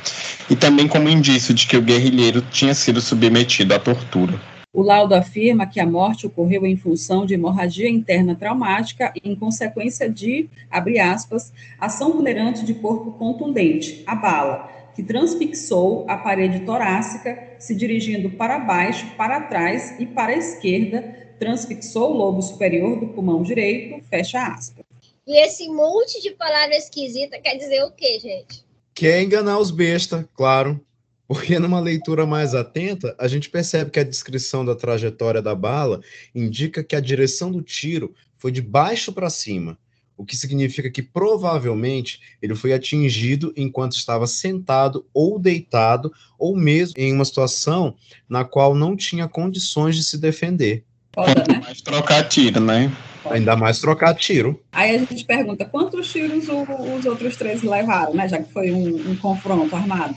e 0.51 0.55
também 0.55 0.87
como 0.87 1.09
indício 1.09 1.55
de 1.55 1.67
que 1.67 1.77
o 1.79 1.83
guerrilheiro 1.83 2.43
tinha 2.43 2.75
sido 2.75 3.01
submetido 3.01 3.75
à 3.75 3.79
tortura. 3.79 4.39
O 4.75 4.83
laudo 4.83 5.15
afirma 5.15 5.67
que 5.67 5.81
a 5.81 5.87
morte 5.87 6.27
ocorreu 6.27 6.67
em 6.67 6.77
função 6.77 7.25
de 7.25 7.33
hemorragia 7.33 7.89
interna 7.89 8.35
traumática 8.35 9.13
em 9.25 9.35
consequência 9.35 10.09
de, 10.09 10.49
abre 10.71 11.01
aspas, 11.01 11.51
ação 11.81 12.13
vulnerante 12.13 12.65
de 12.65 12.75
corpo 12.75 13.13
contundente, 13.13 14.03
a 14.07 14.15
bala, 14.15 14.78
que 14.99 15.03
transfixou 15.05 16.05
a 16.11 16.17
parede 16.17 16.67
torácica, 16.67 17.55
se 17.61 17.73
dirigindo 17.73 18.31
para 18.31 18.59
baixo, 18.59 19.07
para 19.17 19.43
trás 19.43 19.95
e 20.01 20.05
para 20.05 20.33
a 20.33 20.37
esquerda, 20.37 21.37
transfixou 21.39 22.11
o 22.11 22.17
lobo 22.17 22.43
superior 22.43 22.99
do 22.99 23.07
pulmão 23.07 23.41
direito, 23.45 24.05
fecha 24.09 24.45
aspas. 24.45 24.85
E 25.25 25.41
esse 25.41 25.69
monte 25.69 26.21
de 26.21 26.33
palavra 26.33 26.77
esquisita 26.77 27.39
quer 27.39 27.55
dizer 27.55 27.85
o 27.85 27.93
quê, 27.93 28.19
gente? 28.19 28.65
Quer 28.93 29.23
enganar 29.23 29.61
os 29.61 29.71
bestas, 29.71 30.25
claro. 30.35 30.85
Porque 31.29 31.61
numa 31.61 31.79
leitura 31.79 32.27
mais 32.27 32.53
atenta, 32.53 33.15
a 33.21 33.29
gente 33.29 33.49
percebe 33.49 33.93
que 33.93 34.01
a 34.01 34.05
descrição 34.05 34.65
da 34.65 34.75
trajetória 34.75 35.41
da 35.41 35.55
bala 35.55 36.01
indica 36.35 36.83
que 36.83 36.97
a 36.97 37.01
direção 37.01 37.53
do 37.53 37.63
tiro 37.63 38.13
foi 38.37 38.51
de 38.51 38.61
baixo 38.61 39.13
para 39.13 39.31
cima, 39.31 39.79
o 40.19 40.25
que 40.25 40.37
significa 40.37 40.91
que 40.91 41.01
provavelmente 41.01 42.21
ele 42.43 42.57
foi 42.57 42.73
atingido 42.73 43.53
enquanto 43.57 43.93
estava 43.93 44.27
sentado 44.27 45.07
ou 45.15 45.39
deitado, 45.39 46.13
ou 46.37 46.57
mesmo 46.57 46.95
em 46.99 47.13
uma 47.13 47.25
situação 47.25 47.95
na 48.29 48.45
qual 48.45 48.75
não 48.75 48.97
tinha 48.97 49.29
condições 49.29 49.95
de 49.95 50.03
se 50.03 50.19
defender. 50.19 50.85
Foda, 51.15 51.45
né? 51.49 51.61
mais 51.63 51.81
trocar 51.81 52.29
tiro, 52.29 52.61
né? 52.61 52.93
Ainda 53.31 53.57
mais 53.57 53.79
trocar 53.79 54.15
tiro. 54.15 54.61
Aí 54.73 54.97
a 54.97 54.99
gente 54.99 55.25
pergunta 55.25 55.65
quantos 55.65 56.11
tiros 56.11 56.49
o, 56.49 56.63
os 56.97 57.07
outros 57.07 57.37
três 57.37 57.63
levaram, 57.63 58.15
né? 58.15 58.29
Já 58.29 58.43
que 58.43 58.53
foi 58.53 58.73
um, 58.73 59.11
um 59.11 59.17
confronto 59.17 59.75
armado, 59.75 60.17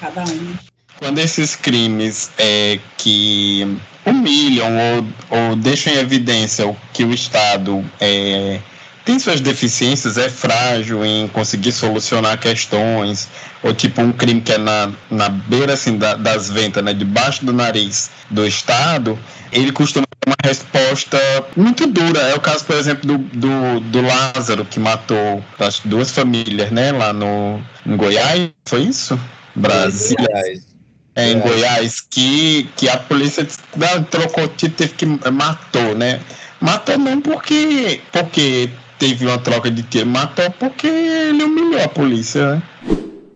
cada 0.00 0.24
um. 0.24 0.54
Quando 0.98 1.18
esses 1.20 1.54
crimes 1.54 2.30
é, 2.38 2.80
que 2.96 3.62
humilham 4.04 4.68
ou, 5.30 5.38
ou 5.38 5.56
deixam 5.56 5.92
em 5.92 5.98
evidência 5.98 6.66
o 6.66 6.76
que 6.92 7.04
o 7.04 7.14
Estado 7.14 7.84
é, 8.00 8.60
tem 9.08 9.18
suas 9.18 9.40
deficiências, 9.40 10.18
é 10.18 10.28
frágil 10.28 11.02
em 11.02 11.26
conseguir 11.28 11.72
solucionar 11.72 12.38
questões, 12.38 13.26
ou 13.62 13.72
tipo 13.72 14.02
um 14.02 14.12
crime 14.12 14.42
que 14.42 14.52
é 14.52 14.58
na, 14.58 14.92
na 15.10 15.30
beira 15.30 15.72
assim, 15.72 15.96
da, 15.96 16.14
das 16.14 16.50
ventas, 16.50 16.84
né, 16.84 16.92
debaixo 16.92 17.42
do 17.42 17.50
nariz 17.50 18.10
do 18.28 18.46
Estado, 18.46 19.18
ele 19.50 19.72
costuma 19.72 20.04
ter 20.20 20.28
uma 20.28 20.36
resposta 20.44 21.18
muito 21.56 21.86
dura. 21.86 22.20
É 22.20 22.34
o 22.34 22.40
caso, 22.40 22.66
por 22.66 22.76
exemplo, 22.76 23.06
do, 23.06 23.16
do, 23.16 23.80
do 23.80 24.02
Lázaro, 24.02 24.62
que 24.66 24.78
matou 24.78 25.42
acho, 25.58 25.88
duas 25.88 26.10
famílias 26.10 26.70
né, 26.70 26.92
lá 26.92 27.10
no, 27.10 27.62
em 27.86 27.96
Goiás, 27.96 28.50
foi 28.66 28.82
isso? 28.82 29.18
Brasil. 29.56 30.18
É, 31.14 31.32
em 31.32 31.40
Goiás, 31.40 32.02
que, 32.02 32.68
que 32.76 32.90
a 32.90 32.98
polícia 32.98 33.48
não, 33.74 34.04
trocou 34.04 34.46
tiro, 34.48 34.74
teve 34.74 34.92
que 34.92 35.06
matou, 35.06 35.94
né? 35.94 36.20
Matou 36.60 36.98
não 36.98 37.22
porque, 37.22 38.02
porque 38.12 38.68
teve 38.98 39.26
uma 39.26 39.38
troca 39.38 39.70
de 39.70 39.82
tiro, 39.82 40.06
matou 40.06 40.50
porque 40.52 40.86
ele 40.86 41.44
humilhou 41.44 41.82
a 41.82 41.88
polícia, 41.88 42.56
né? 42.56 42.62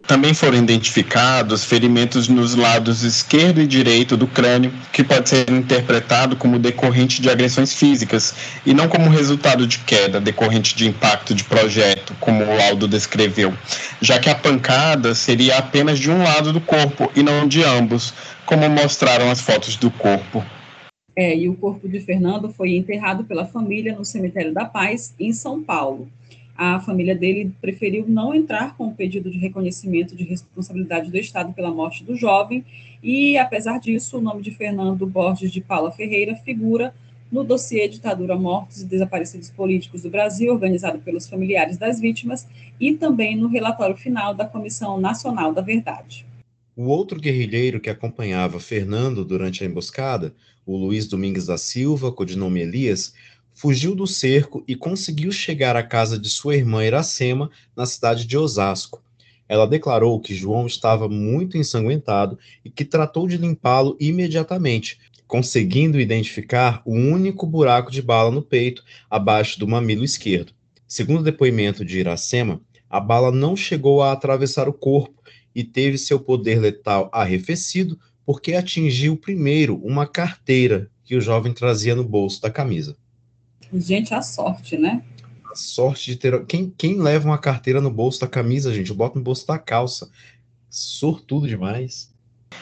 Também 0.06 0.34
foram 0.34 0.58
identificados 0.58 1.64
ferimentos 1.64 2.26
nos 2.26 2.56
lados 2.56 3.04
esquerdo 3.04 3.60
e 3.60 3.66
direito 3.66 4.16
do 4.16 4.26
crânio, 4.26 4.72
que 4.92 5.04
pode 5.04 5.28
ser 5.28 5.48
interpretado 5.48 6.34
como 6.34 6.58
decorrente 6.58 7.22
de 7.22 7.30
agressões 7.30 7.72
físicas 7.72 8.34
e 8.66 8.74
não 8.74 8.88
como 8.88 9.08
resultado 9.08 9.64
de 9.66 9.78
queda 9.78 10.20
decorrente 10.20 10.74
de 10.74 10.88
impacto 10.88 11.34
de 11.34 11.44
projeto, 11.44 12.14
como 12.18 12.44
o 12.44 12.56
laudo 12.56 12.88
descreveu, 12.88 13.54
já 14.00 14.18
que 14.18 14.28
a 14.28 14.34
pancada 14.34 15.14
seria 15.14 15.58
apenas 15.58 16.00
de 16.00 16.10
um 16.10 16.22
lado 16.22 16.52
do 16.52 16.60
corpo 16.60 17.10
e 17.14 17.22
não 17.22 17.46
de 17.46 17.62
ambos, 17.62 18.12
como 18.44 18.68
mostraram 18.68 19.30
as 19.30 19.40
fotos 19.40 19.76
do 19.76 19.90
corpo. 19.90 20.44
É, 21.14 21.36
e 21.36 21.48
o 21.48 21.56
corpo 21.56 21.88
de 21.88 22.00
Fernando 22.00 22.48
foi 22.50 22.76
enterrado 22.76 23.24
pela 23.24 23.44
família 23.44 23.94
no 23.94 24.04
Cemitério 24.04 24.52
da 24.52 24.64
Paz, 24.64 25.14
em 25.18 25.32
São 25.32 25.62
Paulo. 25.62 26.08
A 26.56 26.80
família 26.80 27.14
dele 27.14 27.52
preferiu 27.60 28.04
não 28.06 28.34
entrar 28.34 28.76
com 28.76 28.86
o 28.86 28.94
pedido 28.94 29.30
de 29.30 29.38
reconhecimento 29.38 30.14
de 30.14 30.24
responsabilidade 30.24 31.10
do 31.10 31.16
Estado 31.16 31.52
pela 31.52 31.70
morte 31.70 32.04
do 32.04 32.14
jovem, 32.14 32.64
e, 33.02 33.36
apesar 33.36 33.78
disso, 33.80 34.18
o 34.18 34.20
nome 34.20 34.42
de 34.42 34.50
Fernando 34.52 35.06
Borges 35.06 35.50
de 35.50 35.60
Paula 35.60 35.90
Ferreira 35.90 36.36
figura 36.36 36.94
no 37.32 37.42
dossiê 37.42 37.88
Ditadura 37.88 38.36
Mortos 38.36 38.82
e 38.82 38.86
Desaparecidos 38.86 39.48
Políticos 39.48 40.02
do 40.02 40.10
Brasil, 40.10 40.52
organizado 40.52 40.98
pelos 40.98 41.26
familiares 41.26 41.78
das 41.78 41.98
vítimas, 41.98 42.46
e 42.78 42.92
também 42.92 43.34
no 43.34 43.48
relatório 43.48 43.96
final 43.96 44.34
da 44.34 44.44
Comissão 44.44 45.00
Nacional 45.00 45.52
da 45.52 45.62
Verdade. 45.62 46.26
O 46.74 46.84
outro 46.84 47.20
guerrilheiro 47.20 47.78
que 47.78 47.90
acompanhava 47.90 48.58
Fernando 48.58 49.26
durante 49.26 49.62
a 49.62 49.66
emboscada 49.66 50.34
o 50.64 50.74
Luiz 50.74 51.06
Domingues 51.06 51.46
da 51.46 51.58
Silva, 51.58 52.10
codinome 52.10 52.60
Elias, 52.60 53.12
fugiu 53.52 53.94
do 53.94 54.06
cerco 54.06 54.64
e 54.66 54.74
conseguiu 54.74 55.30
chegar 55.30 55.76
à 55.76 55.82
casa 55.82 56.18
de 56.18 56.30
sua 56.30 56.56
irmã 56.56 56.82
Iracema, 56.82 57.50
na 57.76 57.84
cidade 57.84 58.26
de 58.26 58.38
Osasco. 58.38 59.02
Ela 59.46 59.66
declarou 59.66 60.18
que 60.18 60.34
João 60.34 60.66
estava 60.66 61.10
muito 61.10 61.58
ensanguentado 61.58 62.38
e 62.64 62.70
que 62.70 62.86
tratou 62.86 63.28
de 63.28 63.36
limpá-lo 63.36 63.94
imediatamente, 64.00 64.98
conseguindo 65.26 66.00
identificar 66.00 66.80
o 66.86 66.94
único 66.94 67.46
buraco 67.46 67.90
de 67.90 68.00
bala 68.00 68.30
no 68.30 68.40
peito, 68.40 68.82
abaixo 69.10 69.58
do 69.58 69.68
mamilo 69.68 70.04
esquerdo. 70.04 70.54
Segundo 70.88 71.20
o 71.20 71.24
depoimento 71.24 71.84
de 71.84 71.98
Iracema, 71.98 72.62
a 72.88 72.98
bala 72.98 73.30
não 73.30 73.54
chegou 73.54 74.02
a 74.02 74.12
atravessar 74.12 74.68
o 74.68 74.72
corpo 74.72 75.21
e 75.55 75.64
teve 75.64 75.98
seu 75.98 76.18
poder 76.18 76.61
letal 76.61 77.11
arrefecido 77.12 77.98
porque 78.24 78.55
atingiu 78.55 79.16
primeiro 79.16 79.76
uma 79.76 80.07
carteira 80.07 80.90
que 81.05 81.16
o 81.16 81.20
jovem 81.20 81.53
trazia 81.53 81.94
no 81.94 82.05
bolso 82.05 82.40
da 82.40 82.50
camisa. 82.50 82.96
Gente, 83.72 84.14
a 84.14 84.22
sorte, 84.22 84.76
né? 84.76 85.03
A 85.50 85.55
sorte 85.55 86.12
de 86.12 86.16
ter. 86.16 86.44
Quem, 86.46 86.70
quem 86.70 87.00
leva 87.00 87.26
uma 87.26 87.38
carteira 87.38 87.80
no 87.80 87.90
bolso 87.90 88.20
da 88.20 88.28
camisa, 88.28 88.72
gente? 88.72 88.90
Eu 88.90 88.96
boto 88.96 89.18
no 89.18 89.24
bolso 89.24 89.46
da 89.46 89.59
calça. 89.59 90.11
Sortudo 90.68 91.48
demais. 91.48 92.11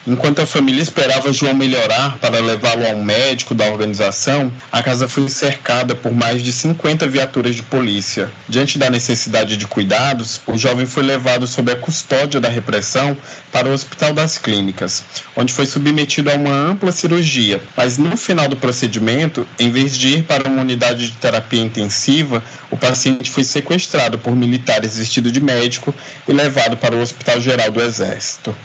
Enquanto 0.05 0.41
a 0.41 0.47
família 0.47 0.81
esperava 0.81 1.31
João 1.31 1.53
melhorar 1.53 2.17
para 2.17 2.39
levá-lo 2.39 2.87
ao 2.87 2.97
médico 2.97 3.53
da 3.53 3.65
organização, 3.65 4.51
a 4.71 4.81
casa 4.81 5.07
foi 5.07 5.29
cercada 5.29 5.93
por 5.93 6.11
mais 6.11 6.41
de 6.41 6.51
50 6.51 7.07
viaturas 7.07 7.55
de 7.55 7.61
polícia. 7.61 8.31
Diante 8.49 8.79
da 8.79 8.89
necessidade 8.89 9.55
de 9.55 9.67
cuidados, 9.67 10.41
o 10.47 10.57
jovem 10.57 10.87
foi 10.87 11.03
levado 11.03 11.45
sob 11.45 11.71
a 11.71 11.75
custódia 11.75 12.41
da 12.41 12.49
repressão 12.49 13.15
para 13.51 13.69
o 13.69 13.73
Hospital 13.73 14.11
das 14.11 14.39
Clínicas, 14.39 15.03
onde 15.35 15.53
foi 15.53 15.67
submetido 15.67 16.31
a 16.31 16.35
uma 16.35 16.53
ampla 16.53 16.91
cirurgia. 16.91 17.61
Mas 17.77 17.99
no 17.99 18.17
final 18.17 18.47
do 18.47 18.57
procedimento, 18.57 19.47
em 19.59 19.69
vez 19.71 19.95
de 19.95 20.17
ir 20.17 20.23
para 20.23 20.49
uma 20.49 20.61
unidade 20.61 21.11
de 21.11 21.17
terapia 21.17 21.61
intensiva, 21.61 22.43
o 22.71 22.77
paciente 22.77 23.29
foi 23.29 23.43
sequestrado 23.43 24.17
por 24.17 24.35
militares 24.35 24.97
vestidos 24.97 25.31
de 25.31 25.41
médico 25.41 25.93
e 26.27 26.33
levado 26.33 26.75
para 26.75 26.95
o 26.95 27.01
Hospital 27.01 27.39
Geral 27.39 27.69
do 27.69 27.81
Exército. 27.81 28.55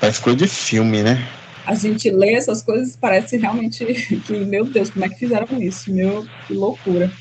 Parece 0.00 0.20
coisa 0.22 0.38
de 0.38 0.48
filme, 0.48 1.02
né? 1.02 1.28
A 1.66 1.74
gente 1.74 2.10
lê 2.10 2.32
essas 2.32 2.62
coisas 2.62 2.96
parece 2.96 3.36
realmente 3.36 3.84
que, 4.26 4.32
meu 4.32 4.64
Deus, 4.64 4.90
como 4.90 5.04
é 5.04 5.08
que 5.10 5.18
fizeram 5.18 5.46
isso? 5.60 5.92
Meu, 5.92 6.26
que 6.46 6.54
loucura. 6.54 7.12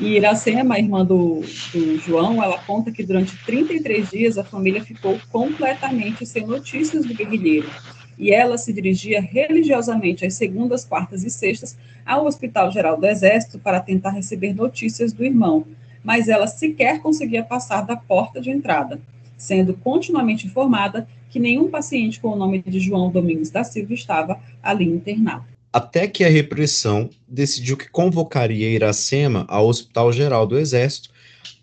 E 0.00 0.16
Iracema, 0.16 0.78
irmã 0.78 1.04
do, 1.04 1.42
do, 1.72 1.98
João, 1.98 2.42
ela 2.42 2.58
conta 2.58 2.90
que 2.90 3.04
durante 3.04 3.36
33 3.44 4.10
dias 4.10 4.38
a 4.38 4.44
família 4.44 4.82
ficou 4.82 5.20
completamente 5.30 6.26
sem 6.26 6.46
notícias 6.46 7.04
do 7.04 7.14
guerrilheiro. 7.14 7.70
E 8.18 8.32
ela 8.32 8.58
se 8.58 8.72
dirigia 8.72 9.20
religiosamente 9.20 10.26
às 10.26 10.34
segundas, 10.34 10.84
quartas 10.84 11.22
e 11.22 11.30
sextas 11.30 11.76
ao 12.04 12.26
Hospital 12.26 12.72
Geral 12.72 12.98
do 12.98 13.06
Exército 13.06 13.58
para 13.58 13.78
tentar 13.78 14.10
receber 14.10 14.52
notícias 14.52 15.12
do 15.12 15.24
irmão, 15.24 15.64
mas 16.02 16.28
ela 16.28 16.46
sequer 16.46 17.00
conseguia 17.00 17.44
passar 17.44 17.82
da 17.82 17.96
porta 17.96 18.40
de 18.40 18.50
entrada, 18.50 18.98
sendo 19.40 19.72
continuamente 19.72 20.46
informada 20.46 21.08
que 21.30 21.40
nenhum 21.40 21.70
paciente 21.70 22.20
com 22.20 22.28
o 22.28 22.36
nome 22.36 22.62
de 22.62 22.78
João 22.78 23.10
Domingos 23.10 23.48
da 23.48 23.64
Silva 23.64 23.94
estava 23.94 24.38
ali 24.62 24.84
internado. 24.84 25.46
Até 25.72 26.06
que 26.06 26.24
a 26.24 26.28
repressão 26.28 27.08
decidiu 27.26 27.76
que 27.76 27.88
convocaria 27.88 28.68
Iracema 28.68 29.46
ao 29.48 29.66
Hospital 29.66 30.12
Geral 30.12 30.46
do 30.46 30.58
Exército 30.58 31.08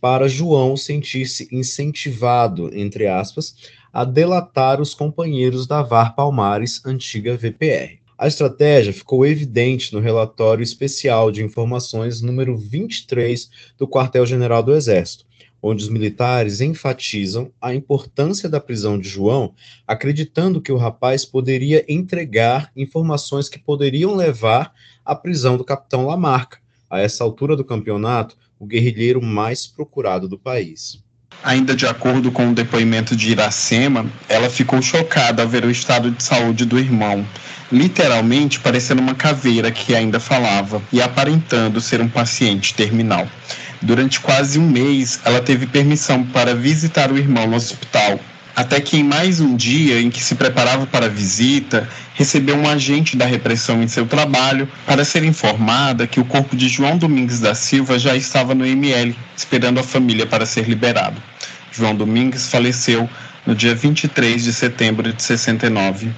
para 0.01 0.27
João 0.27 0.75
sentir-se 0.75 1.47
incentivado, 1.51 2.75
entre 2.75 3.05
aspas, 3.05 3.55
a 3.93 4.03
delatar 4.03 4.81
os 4.81 4.95
companheiros 4.95 5.67
da 5.67 5.83
VAR 5.83 6.15
Palmares, 6.15 6.83
antiga 6.83 7.37
VPR. 7.37 7.99
A 8.17 8.27
estratégia 8.27 8.91
ficou 8.91 9.23
evidente 9.23 9.93
no 9.93 9.99
relatório 9.99 10.63
especial 10.63 11.31
de 11.31 11.43
informações 11.43 12.21
número 12.21 12.57
23 12.57 13.49
do 13.77 13.87
Quartel-General 13.87 14.63
do 14.63 14.73
Exército, 14.73 15.27
onde 15.61 15.83
os 15.83 15.89
militares 15.89 16.61
enfatizam 16.61 17.51
a 17.61 17.73
importância 17.73 18.47
da 18.47 18.59
prisão 18.59 18.99
de 18.99 19.09
João, 19.09 19.53
acreditando 19.87 20.61
que 20.61 20.71
o 20.71 20.77
rapaz 20.77 21.25
poderia 21.25 21.83
entregar 21.87 22.71
informações 22.75 23.49
que 23.49 23.59
poderiam 23.59 24.15
levar 24.15 24.73
à 25.05 25.15
prisão 25.15 25.57
do 25.57 25.63
capitão 25.63 26.05
Lamarca, 26.05 26.59
a 26.89 26.99
essa 26.99 27.23
altura 27.23 27.55
do 27.55 27.65
campeonato, 27.65 28.37
o 28.59 28.65
guerrilheiro 28.65 29.21
mais 29.21 29.67
procurado 29.67 30.27
do 30.27 30.37
país. 30.37 30.99
Ainda 31.43 31.75
de 31.75 31.85
acordo 31.85 32.31
com 32.31 32.49
o 32.49 32.55
depoimento 32.55 33.15
de 33.15 33.31
Iracema, 33.31 34.09
ela 34.27 34.49
ficou 34.49 34.81
chocada 34.81 35.43
ao 35.43 35.49
ver 35.49 35.63
o 35.65 35.71
estado 35.71 36.09
de 36.09 36.23
saúde 36.23 36.65
do 36.65 36.79
irmão, 36.79 37.25
literalmente 37.71 38.59
parecendo 38.59 39.01
uma 39.01 39.13
caveira 39.13 39.71
que 39.71 39.93
ainda 39.93 40.19
falava 40.19 40.81
e 40.91 41.01
aparentando 41.01 41.79
ser 41.79 42.01
um 42.01 42.09
paciente 42.09 42.73
terminal. 42.73 43.27
Durante 43.81 44.19
quase 44.19 44.57
um 44.57 44.67
mês, 44.67 45.19
ela 45.23 45.41
teve 45.41 45.67
permissão 45.67 46.23
para 46.23 46.55
visitar 46.55 47.11
o 47.11 47.17
irmão 47.17 47.47
no 47.47 47.55
hospital. 47.55 48.19
Até 48.55 48.81
que 48.81 48.97
em 48.97 49.03
mais 49.03 49.39
um 49.39 49.55
dia 49.55 50.01
em 50.01 50.09
que 50.09 50.23
se 50.23 50.33
preparava 50.33 50.87
para 50.87 51.05
a 51.05 51.09
visita, 51.09 51.87
recebeu 52.15 52.55
um 52.55 52.67
agente 52.67 53.15
da 53.15 53.25
repressão 53.25 53.83
em 53.83 53.87
seu 53.87 54.07
trabalho 54.07 54.67
para 54.83 55.05
ser 55.05 55.23
informada 55.23 56.07
que 56.07 56.19
o 56.19 56.25
corpo 56.25 56.55
de 56.55 56.67
João 56.67 56.97
Domingues 56.97 57.39
da 57.39 57.53
Silva 57.53 57.99
já 57.99 58.15
estava 58.15 58.55
no 58.55 58.65
ML, 58.65 59.15
esperando 59.35 59.79
a 59.79 59.83
família 59.83 60.25
para 60.25 60.47
ser 60.47 60.67
liberado. 60.67 61.21
João 61.71 61.95
Domingues 61.95 62.49
faleceu 62.49 63.07
no 63.45 63.53
dia 63.53 63.75
23 63.75 64.43
de 64.43 64.51
setembro 64.51 65.13
de 65.13 65.21
69. 65.21 66.11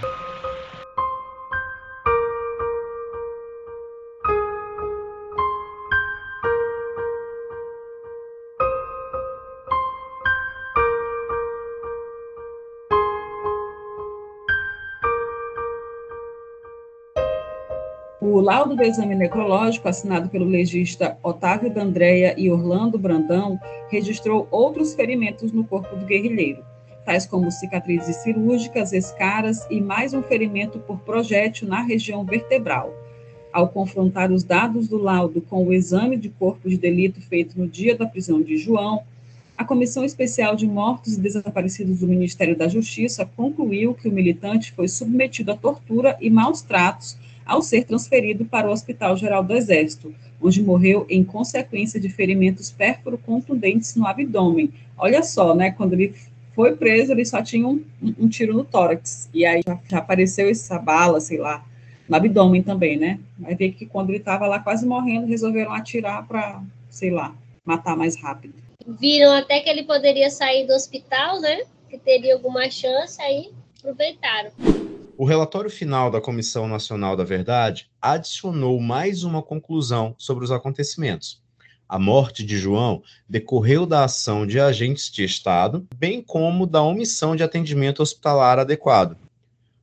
Laudo 18.50 18.76
do 18.76 18.82
exame 18.82 19.14
necrológico, 19.14 19.88
assinado 19.88 20.28
pelo 20.28 20.44
legista 20.44 21.16
Otávio 21.22 21.72
D'Andrea 21.72 22.34
e 22.36 22.50
Orlando 22.50 22.98
Brandão, 22.98 23.60
registrou 23.92 24.48
outros 24.50 24.96
ferimentos 24.96 25.52
no 25.52 25.64
corpo 25.64 25.96
do 25.96 26.04
guerrilheiro, 26.04 26.66
tais 27.06 27.28
como 27.28 27.52
cicatrizes 27.52 28.16
cirúrgicas, 28.16 28.92
escaras 28.92 29.68
e 29.70 29.80
mais 29.80 30.16
um 30.16 30.24
ferimento 30.24 30.80
por 30.80 30.98
projétil 31.02 31.68
na 31.68 31.84
região 31.84 32.26
vertebral. 32.26 32.92
Ao 33.54 33.70
confrontar 33.70 34.32
os 34.32 34.44
dados 34.44 34.88
do 34.88 34.98
laudo 34.98 35.42
com 35.42 35.64
o 35.64 35.72
exame 35.72 36.18
de 36.18 36.30
corpo 36.30 36.68
de 36.68 36.76
delito 36.76 37.22
feito 37.22 37.56
no 37.56 37.68
dia 37.68 37.96
da 37.96 38.08
prisão 38.08 38.42
de 38.42 38.58
João, 38.58 39.04
a 39.56 39.64
Comissão 39.64 40.04
Especial 40.04 40.56
de 40.56 40.66
Mortos 40.66 41.18
e 41.18 41.22
Desaparecidos 41.22 42.00
do 42.00 42.08
Ministério 42.08 42.58
da 42.58 42.68
Justiça 42.68 43.30
concluiu 43.38 43.94
que 43.94 44.10
o 44.10 44.12
militante 44.12 44.72
foi 44.72 44.88
submetido 44.88 45.52
a 45.52 45.56
tortura 45.56 46.18
e 46.20 46.32
maus 46.32 46.64
tratos 46.64 47.16
ao 47.50 47.64
ser 47.64 47.84
transferido 47.84 48.46
para 48.46 48.70
o 48.70 48.72
Hospital 48.72 49.18
Geral 49.18 49.44
do 49.44 49.56
Exército, 49.56 50.14
onde 50.40 50.62
morreu 50.62 51.06
em 51.10 51.24
consequência 51.24 52.00
de 52.00 52.08
ferimentos 52.08 52.70
pérfuro-contundentes 52.72 53.96
no 53.96 54.06
abdômen. 54.06 54.72
Olha 54.96 55.24
só, 55.24 55.56
né, 55.56 55.72
quando 55.72 55.94
ele 55.94 56.14
foi 56.54 56.76
preso, 56.76 57.12
ele 57.12 57.26
só 57.26 57.42
tinha 57.42 57.68
um, 57.68 57.84
um 58.20 58.30
tiro 58.30 58.54
no 58.54 58.64
tórax, 58.64 59.30
e 59.34 59.46
aí 59.46 59.62
já, 59.68 59.80
já, 59.90 59.98
apareceu 59.98 60.48
essa 60.48 60.78
bala, 60.78 61.20
sei 61.20 61.40
lá, 61.40 61.66
no 62.08 62.16
abdômen 62.16 62.62
também, 62.62 62.98
né? 62.98 63.20
Vai 63.38 63.56
ver 63.56 63.72
que 63.72 63.86
quando 63.86 64.12
ele 64.12 64.20
estava 64.20 64.46
lá 64.46 64.60
quase 64.60 64.86
morrendo, 64.86 65.26
resolveram 65.26 65.74
atirar 65.74 66.28
para, 66.28 66.62
sei 66.90 67.10
lá, 67.10 67.36
matar 67.66 67.96
mais 67.96 68.16
rápido. 68.16 68.54
Viram 68.86 69.34
até 69.34 69.60
que 69.60 69.70
ele 69.70 69.84
poderia 69.84 70.30
sair 70.30 70.68
do 70.68 70.74
hospital, 70.74 71.40
né? 71.40 71.64
Que 71.90 71.98
teria 71.98 72.34
alguma 72.34 72.70
chance, 72.70 73.22
aí 73.22 73.52
aproveitaram. 73.80 74.52
O 75.22 75.26
relatório 75.26 75.70
final 75.70 76.10
da 76.10 76.22
Comissão 76.22 76.66
Nacional 76.66 77.14
da 77.18 77.26
Verdade 77.26 77.90
adicionou 78.02 78.80
mais 78.80 79.26
uma 79.26 79.44
conclusão 79.44 80.16
sobre 80.18 80.46
os 80.46 80.50
acontecimentos. 80.50 81.42
A 81.90 82.00
morte 82.00 82.42
de 82.42 82.58
João 82.58 83.04
decorreu 83.28 83.86
da 83.86 84.06
ação 84.06 84.48
de 84.48 84.62
agentes 84.62 85.12
de 85.12 85.26
Estado, 85.26 85.86
bem 85.94 86.22
como 86.22 86.66
da 86.66 86.82
omissão 86.82 87.36
de 87.36 87.44
atendimento 87.44 88.02
hospitalar 88.02 88.60
adequado. 88.60 89.18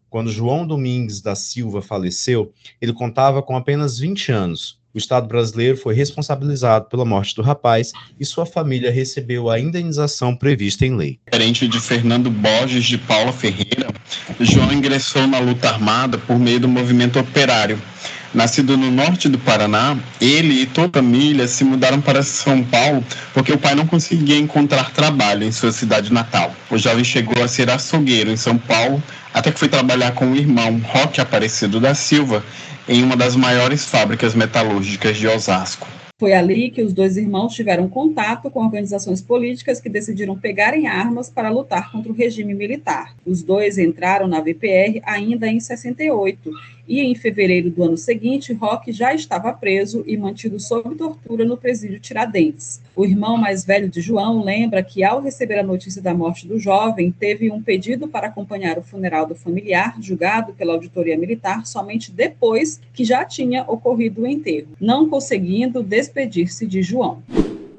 Quando 0.09 0.33
João 0.33 0.67
Domingues 0.67 1.21
da 1.21 1.35
Silva 1.35 1.83
faleceu, 1.83 2.51
ele 2.81 2.95
contava 2.95 3.43
com 3.43 3.59
apenas 3.59 3.99
20 3.99 4.33
anos. 4.33 4.81
O 4.97 4.99
Estado 4.99 5.29
brasileiro 5.29 5.77
foi 5.77 5.95
responsabilizado 5.95 6.87
pela 6.87 7.05
morte 7.05 7.35
do 7.35 7.43
rapaz 7.43 7.93
e 8.19 8.25
sua 8.25 8.47
família 8.47 8.91
recebeu 8.91 9.51
a 9.51 9.61
indenização 9.61 10.35
prevista 10.35 10.87
em 10.87 10.97
lei. 10.97 11.21
Diferente 11.27 11.69
de 11.69 11.79
Fernando 11.79 12.31
Borges 12.31 12.87
de 12.87 12.97
Paula 12.97 13.31
Ferreira, 13.31 13.89
João 14.41 14.73
ingressou 14.73 15.27
na 15.27 15.39
luta 15.39 15.69
armada 15.69 16.17
por 16.17 16.39
meio 16.39 16.61
do 16.61 16.67
movimento 16.67 17.19
operário. 17.19 17.79
Nascido 18.33 18.75
no 18.79 18.91
norte 18.91 19.29
do 19.29 19.39
Paraná, 19.39 19.99
ele 20.19 20.63
e 20.63 20.67
toda 20.67 20.99
a 20.99 21.03
família 21.03 21.47
se 21.47 21.63
mudaram 21.63 22.01
para 22.01 22.23
São 22.23 22.65
Paulo 22.65 23.05
porque 23.35 23.53
o 23.53 23.59
pai 23.59 23.75
não 23.75 23.87
conseguia 23.87 24.39
encontrar 24.39 24.93
trabalho 24.93 25.45
em 25.45 25.53
sua 25.53 25.73
cidade 25.73 26.11
natal. 26.11 26.55
O 26.71 26.79
jovem 26.79 27.05
chegou 27.05 27.45
a 27.45 27.49
ser 27.49 27.69
açougueiro 27.69 28.31
em 28.31 28.37
São 28.37 28.57
Paulo, 28.57 29.03
até 29.35 29.53
que 29.53 29.59
foi 29.59 29.69
trabalhar 29.69 30.13
com 30.13 30.33
o 30.33 30.37
irmão 30.37 30.81
Roque 30.83 31.21
Aparecido 31.21 31.79
da 31.79 31.95
Silva 31.95 32.43
em 32.89 33.03
uma 33.03 33.17
das 33.17 33.35
maiores 33.35 33.85
fábricas 33.85 34.35
metalúrgicas 34.35 35.17
de 35.17 35.27
Osasco. 35.27 35.87
Foi 36.19 36.33
ali 36.33 36.71
que 36.71 36.83
os 36.83 36.95
dois 36.95 37.19
irmãos 37.19 37.55
tiveram 37.55 37.91
contato 37.91 38.51
com 38.51 38.65
organizações 38.65 39.21
políticas 39.21 39.81
que 39.81 39.89
decidiram 39.89 40.35
pegar 40.35 40.75
em 40.75 40.87
armas 40.87 41.29
para 41.29 41.51
lutar 41.51 41.93
contra 41.93 42.11
o 42.11 42.15
regime 42.15 42.55
militar. 42.55 43.15
Os 43.27 43.43
dois 43.43 43.77
entraram 43.77 44.27
na 44.27 44.41
VPR 44.41 45.03
ainda 45.05 45.47
em 45.47 45.61
68 45.61 46.51
E 46.89 47.01
em 47.01 47.15
fevereiro 47.15 47.69
do 47.69 47.83
ano 47.83 47.97
seguinte, 47.97 48.53
Roque 48.53 48.93
já 48.93 49.13
estava 49.13 49.53
preso 49.53 50.05
e 50.07 50.17
mantido 50.17 50.61
sob 50.61 50.95
tortura 50.95 51.45
no 51.45 51.57
presídio 51.57 51.99
Tiradentes. 51.99 52.81
O 52.95 53.05
irmão 53.05 53.37
mais 53.37 53.65
velho 53.65 53.89
de 53.89 54.01
João 54.01 54.45
lembra 54.45 54.83
que, 54.83 55.03
ao 55.03 55.21
receber 55.21 55.59
a 55.59 55.65
notícia 55.65 56.01
da 56.01 56.15
morte 56.15 56.47
do 56.47 56.59
jovem, 56.59 57.11
teve 57.11 57.51
um 57.51 57.61
pedido 57.61 58.07
para 58.07 58.29
acompanhar 58.29 58.79
o 58.79 58.83
funeral 58.83 59.27
do 59.27 59.35
familiar, 59.35 59.97
julgado 60.01 60.53
pela 60.53 60.75
auditoria 60.75 61.19
militar, 61.19 61.67
somente 61.67 62.13
depois 62.13 62.81
que 62.95 63.05
já 63.05 63.25
tinha 63.25 63.65
ocorrido 63.65 64.23
o 64.23 64.27
enterro, 64.27 64.69
não 64.81 65.09
conseguindo 65.09 65.83
despedir-se 65.83 66.67
de 66.67 66.83
João. 66.83 67.23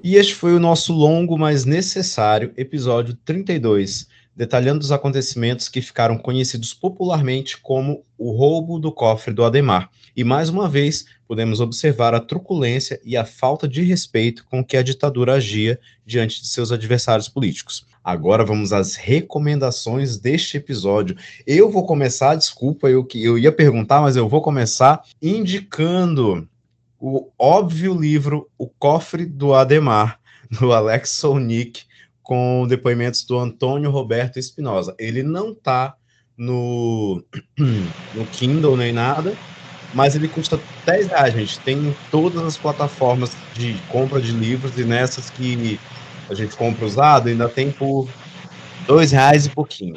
E 0.03 0.15
este 0.15 0.35
foi 0.35 0.53
o 0.53 0.59
nosso 0.59 0.93
longo, 0.93 1.37
mas 1.37 1.65
necessário 1.65 2.51
episódio 2.55 3.17
32 3.25 4.07
detalhando 4.37 4.83
os 4.83 4.91
acontecimentos 4.91 5.67
que 5.67 5.81
ficaram 5.81 6.15
conhecidos 6.15 6.71
popularmente 6.71 7.57
como 7.57 8.05
o 8.15 8.31
roubo 8.31 8.77
do 8.77 8.91
cofre 8.91 9.33
do 9.33 9.43
Ademar. 9.43 9.89
E 10.15 10.23
mais 10.23 10.47
uma 10.47 10.69
vez, 10.69 11.07
podemos 11.27 11.59
observar 11.59 12.13
a 12.13 12.19
truculência 12.19 13.01
e 13.03 13.17
a 13.17 13.25
falta 13.25 13.67
de 13.67 13.81
respeito 13.81 14.45
com 14.45 14.63
que 14.63 14.77
a 14.77 14.83
ditadura 14.83 15.33
agia 15.33 15.79
diante 16.05 16.39
de 16.39 16.47
seus 16.49 16.71
adversários 16.71 17.27
políticos. 17.27 17.83
Agora 18.03 18.45
vamos 18.45 18.71
às 18.71 18.95
recomendações 18.95 20.19
deste 20.19 20.57
episódio. 20.57 21.17
Eu 21.45 21.71
vou 21.71 21.83
começar, 21.83 22.35
desculpa, 22.35 22.87
eu 22.87 23.03
que 23.03 23.23
eu 23.23 23.39
ia 23.39 23.51
perguntar, 23.51 24.01
mas 24.01 24.15
eu 24.15 24.29
vou 24.29 24.41
começar 24.41 25.01
indicando 25.19 26.47
o 26.99 27.31
óbvio 27.39 27.99
livro 27.99 28.47
O 28.55 28.67
Cofre 28.67 29.25
do 29.25 29.55
Ademar, 29.55 30.19
do 30.59 30.71
Alex 30.71 31.09
Solnick, 31.09 31.86
com 32.27 32.67
depoimentos 32.67 33.23
do 33.23 33.39
Antônio 33.39 33.89
Roberto 33.89 34.37
Espinosa. 34.37 34.93
Ele 34.99 35.23
não 35.23 35.53
está 35.53 35.95
no, 36.37 37.23
no 38.13 38.25
Kindle 38.33 38.75
nem 38.75 38.91
nada, 38.91 39.33
mas 39.93 40.13
ele 40.13 40.27
custa 40.27 40.59
10 40.85 41.07
reais, 41.07 41.33
gente. 41.33 41.57
Tem 41.61 41.77
em 41.77 41.95
todas 42.11 42.43
as 42.43 42.57
plataformas 42.57 43.31
de 43.53 43.75
compra 43.87 44.19
de 44.19 44.33
livros 44.33 44.77
e 44.77 44.83
nessas 44.83 45.29
que 45.29 45.79
a 46.29 46.33
gente 46.33 46.53
compra 46.57 46.85
usado, 46.85 47.29
ainda 47.29 47.47
tem 47.47 47.71
por 47.71 48.09
dois 48.85 49.13
reais 49.13 49.45
e 49.45 49.49
pouquinho. 49.49 49.95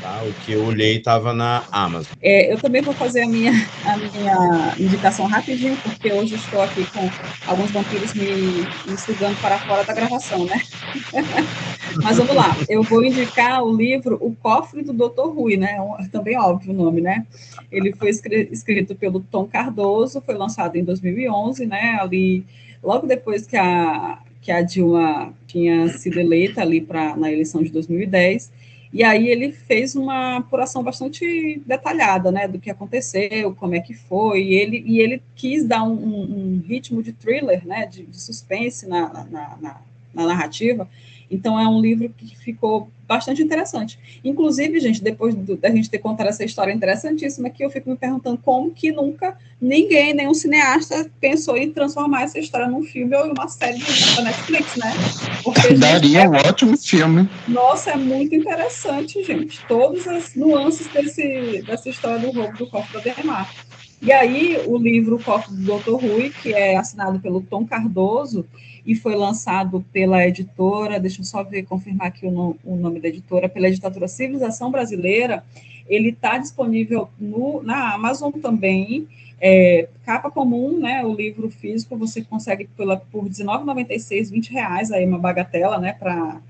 Tá? 0.00 0.22
O 0.22 0.32
que 0.32 0.52
eu 0.52 0.64
olhei 0.64 0.96
estava 0.96 1.34
na 1.34 1.62
Amazon. 1.70 2.12
É, 2.22 2.50
eu 2.50 2.58
também 2.58 2.80
vou 2.80 2.94
fazer 2.94 3.22
a 3.22 3.28
minha, 3.28 3.52
a 3.84 3.96
minha 3.96 4.74
indicação 4.78 5.26
rapidinho, 5.26 5.76
porque 5.76 6.10
hoje 6.10 6.36
estou 6.36 6.62
aqui 6.62 6.86
com 6.86 7.08
alguns 7.46 7.70
vampiros 7.70 8.14
me, 8.14 8.24
me 8.26 9.34
para 9.42 9.58
fora 9.58 9.84
da 9.84 9.92
gravação, 9.92 10.44
né? 10.46 10.60
Mas 12.02 12.16
vamos 12.16 12.34
lá, 12.34 12.56
eu 12.68 12.82
vou 12.82 13.04
indicar 13.04 13.62
o 13.62 13.76
livro 13.76 14.16
O 14.20 14.34
Cofre 14.34 14.82
do 14.82 14.92
Dr. 14.92 15.28
Rui, 15.34 15.56
né? 15.56 15.76
É 15.98 16.08
também 16.08 16.38
óbvio 16.38 16.72
o 16.72 16.76
nome, 16.76 17.00
né? 17.00 17.26
Ele 17.70 17.92
foi 17.92 18.10
escrito 18.10 18.94
pelo 18.94 19.20
Tom 19.20 19.44
Cardoso, 19.44 20.22
foi 20.24 20.34
lançado 20.34 20.76
em 20.76 20.84
2011, 20.84 21.66
né? 21.66 21.98
Ali, 22.00 22.44
logo 22.82 23.06
depois 23.06 23.46
que 23.46 23.56
a, 23.56 24.18
que 24.40 24.50
a 24.50 24.62
Dilma 24.62 25.34
tinha 25.46 25.88
sido 25.88 26.18
eleita 26.18 26.62
ali 26.62 26.80
pra, 26.80 27.16
na 27.16 27.30
eleição 27.30 27.62
de 27.62 27.70
2010. 27.70 28.59
E 28.92 29.04
aí 29.04 29.28
ele 29.28 29.52
fez 29.52 29.94
uma 29.94 30.38
apuração 30.38 30.82
bastante 30.82 31.62
detalhada, 31.64 32.32
né, 32.32 32.48
do 32.48 32.58
que 32.58 32.70
aconteceu, 32.70 33.54
como 33.54 33.74
é 33.74 33.80
que 33.80 33.94
foi, 33.94 34.42
e 34.42 34.54
ele, 34.54 34.82
e 34.84 34.98
ele 34.98 35.22
quis 35.36 35.64
dar 35.64 35.84
um, 35.84 35.92
um 35.92 36.62
ritmo 36.66 37.00
de 37.02 37.12
thriller, 37.12 37.64
né, 37.64 37.86
de, 37.86 38.04
de 38.04 38.20
suspense 38.20 38.88
na, 38.88 39.08
na, 39.12 39.56
na, 39.60 39.80
na 40.12 40.26
narrativa, 40.26 40.88
então 41.30 41.58
é 41.58 41.66
um 41.68 41.80
livro 41.80 42.12
que 42.16 42.36
ficou 42.36 42.90
bastante 43.06 43.42
interessante. 43.42 43.98
Inclusive, 44.24 44.78
gente, 44.78 45.02
depois 45.02 45.34
do, 45.34 45.56
da 45.56 45.68
gente 45.68 45.90
ter 45.90 45.98
contado 45.98 46.28
essa 46.28 46.44
história 46.44 46.72
interessantíssima, 46.72 47.50
que 47.50 47.64
eu 47.64 47.70
fico 47.70 47.90
me 47.90 47.96
perguntando 47.96 48.38
como 48.38 48.70
que 48.70 48.92
nunca 48.92 49.36
ninguém, 49.60 50.14
nenhum 50.14 50.32
cineasta, 50.32 51.10
pensou 51.20 51.56
em 51.56 51.72
transformar 51.72 52.22
essa 52.22 52.38
história 52.38 52.68
num 52.68 52.82
filme 52.82 53.16
ou 53.16 53.26
em 53.26 53.32
uma 53.32 53.48
série 53.48 53.78
da 54.16 54.22
Netflix, 54.22 54.76
né? 54.76 54.92
Porque, 55.42 55.74
Daria 55.74 56.20
gente, 56.20 56.28
um 56.28 56.34
é, 56.34 56.48
ótimo 56.48 56.76
filme. 56.76 57.28
Nossa, 57.48 57.90
é 57.90 57.96
muito 57.96 58.34
interessante, 58.34 59.22
gente. 59.24 59.60
Todas 59.66 60.06
as 60.06 60.34
nuances 60.36 60.86
desse, 60.88 61.62
dessa 61.62 61.88
história 61.88 62.18
do 62.20 62.30
roubo 62.30 62.56
do 62.56 62.66
corpo 62.68 62.92
da 62.92 63.00
Demar. 63.00 63.52
E 64.02 64.12
aí, 64.12 64.58
o 64.66 64.78
livro 64.78 65.18
Copo 65.18 65.52
do 65.52 65.78
Dr. 65.78 65.90
Rui, 65.90 66.30
que 66.30 66.54
é 66.54 66.76
assinado 66.76 67.20
pelo 67.20 67.42
Tom 67.42 67.66
Cardoso 67.66 68.46
e 68.84 68.94
foi 68.94 69.14
lançado 69.14 69.84
pela 69.92 70.26
editora, 70.26 70.98
deixa 70.98 71.20
eu 71.20 71.24
só 71.24 71.42
ver, 71.42 71.64
confirmar 71.64 72.08
aqui 72.08 72.26
o, 72.26 72.30
no, 72.30 72.56
o 72.64 72.76
nome 72.76 73.00
da 73.00 73.08
editora, 73.08 73.48
pela 73.48 73.68
editora 73.68 74.08
Civilização 74.08 74.70
Brasileira, 74.70 75.44
ele 75.88 76.10
está 76.10 76.38
disponível 76.38 77.08
no, 77.18 77.62
na 77.62 77.94
Amazon 77.94 78.30
também, 78.32 79.08
é, 79.40 79.88
capa 80.04 80.30
comum, 80.30 80.78
né, 80.78 81.04
o 81.04 81.14
livro 81.14 81.50
físico 81.50 81.96
você 81.96 82.22
consegue 82.22 82.68
pela, 82.76 82.96
por 82.96 83.24
R$19,96, 83.24 84.30
20 84.30 84.52
reais, 84.52 84.90
aí 84.92 85.06
uma 85.06 85.18
bagatela, 85.18 85.78
né, 85.78 85.94
para 85.94 86.40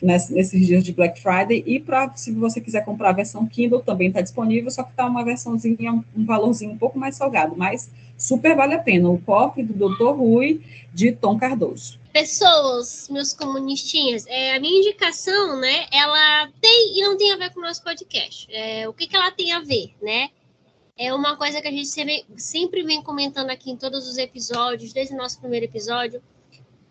nesses 0.00 0.66
dias 0.66 0.84
de 0.84 0.92
Black 0.92 1.20
Friday, 1.20 1.62
e 1.66 1.80
para 1.80 2.14
se 2.14 2.30
você 2.32 2.60
quiser 2.60 2.84
comprar 2.84 3.10
a 3.10 3.14
versão 3.14 3.46
Kindle, 3.46 3.80
também 3.80 4.08
está 4.08 4.20
disponível, 4.20 4.70
só 4.70 4.82
que 4.82 4.90
está 4.90 5.06
uma 5.06 5.24
versãozinha, 5.24 5.92
um 6.14 6.24
valorzinho 6.24 6.72
um 6.72 6.78
pouco 6.78 6.98
mais 6.98 7.16
salgado, 7.16 7.54
mas 7.56 7.90
super 8.16 8.54
vale 8.54 8.74
a 8.74 8.78
pena. 8.78 9.08
O 9.08 9.18
cofre 9.18 9.62
do 9.62 9.72
Dr. 9.74 10.16
Rui, 10.16 10.60
de 10.92 11.12
Tom 11.12 11.38
Cardoso. 11.38 11.98
Pessoas, 12.12 13.08
meus 13.10 13.32
comunistinhas, 13.32 14.26
é, 14.26 14.56
a 14.56 14.60
minha 14.60 14.80
indicação, 14.80 15.60
né, 15.60 15.86
ela 15.92 16.48
tem 16.60 16.98
e 16.98 17.02
não 17.02 17.16
tem 17.16 17.32
a 17.32 17.36
ver 17.36 17.52
com 17.52 17.60
o 17.60 17.62
nosso 17.62 17.82
podcast. 17.82 18.48
É, 18.50 18.88
o 18.88 18.92
que, 18.92 19.06
que 19.06 19.16
ela 19.16 19.30
tem 19.30 19.52
a 19.52 19.60
ver, 19.60 19.94
né? 20.00 20.30
É 20.98 21.12
uma 21.12 21.36
coisa 21.36 21.60
que 21.60 21.68
a 21.68 21.70
gente 21.70 21.88
sempre, 21.88 22.24
sempre 22.38 22.82
vem 22.82 23.02
comentando 23.02 23.50
aqui 23.50 23.70
em 23.70 23.76
todos 23.76 24.08
os 24.08 24.16
episódios, 24.16 24.94
desde 24.94 25.12
o 25.12 25.16
nosso 25.18 25.38
primeiro 25.38 25.66
episódio, 25.66 26.22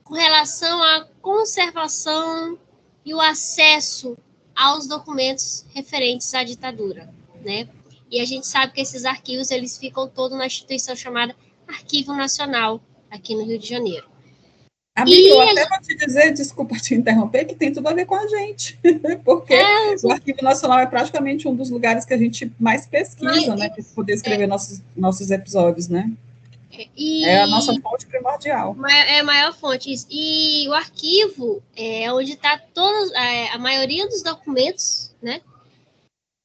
com 0.03 0.13
relação 0.13 0.83
à 0.83 1.07
conservação 1.23 2.59
e 3.05 3.13
o 3.13 3.21
acesso 3.21 4.17
aos 4.55 4.87
documentos 4.87 5.65
referentes 5.73 6.33
à 6.33 6.43
ditadura, 6.43 7.09
né? 7.43 7.67
E 8.09 8.19
a 8.19 8.25
gente 8.25 8.47
sabe 8.47 8.73
que 8.73 8.81
esses 8.81 9.05
arquivos 9.05 9.51
eles 9.51 9.77
ficam 9.77 10.07
todos 10.07 10.37
na 10.37 10.45
instituição 10.45 10.95
chamada 10.95 11.35
Arquivo 11.67 12.13
Nacional 12.13 12.81
aqui 13.09 13.35
no 13.35 13.45
Rio 13.45 13.59
de 13.59 13.67
Janeiro. 13.67 14.07
Amigo, 14.97 15.27
eu 15.27 15.41
até 15.41 15.67
vou 15.67 15.81
te 15.81 15.93
dizer, 15.93 16.31
desculpa 16.31 16.77
te 16.77 16.95
interromper, 16.95 17.43
que 17.43 17.53
tem 17.53 17.73
tudo 17.73 17.89
a 17.89 17.93
ver 17.93 18.05
com 18.05 18.15
a 18.15 18.25
gente, 18.27 18.79
porque 19.25 19.53
é, 19.53 19.95
o 20.01 20.11
Arquivo 20.11 20.41
Nacional 20.41 20.79
é 20.79 20.85
praticamente 20.85 21.49
um 21.49 21.55
dos 21.55 21.69
lugares 21.69 22.05
que 22.05 22.13
a 22.13 22.17
gente 22.17 22.49
mais 22.57 22.85
pesquisa, 22.85 23.47
mas, 23.47 23.59
né, 23.59 23.69
para 23.69 23.83
poder 23.93 24.13
escrever 24.13 24.45
é, 24.45 24.47
nossos, 24.47 24.81
nossos 24.95 25.31
episódios, 25.31 25.89
né? 25.89 26.09
E, 26.95 27.25
é 27.25 27.41
a 27.41 27.47
nossa 27.47 27.73
fonte 27.81 28.05
primordial. 28.05 28.75
É 28.87 29.19
a 29.19 29.23
maior 29.23 29.53
fonte. 29.53 29.93
E 30.09 30.67
o 30.67 30.73
arquivo 30.73 31.63
é 31.75 32.11
onde 32.11 32.33
está 32.33 32.57
todos, 32.57 33.11
é, 33.13 33.49
a 33.49 33.57
maioria 33.57 34.07
dos 34.07 34.21
documentos, 34.21 35.15
né? 35.21 35.41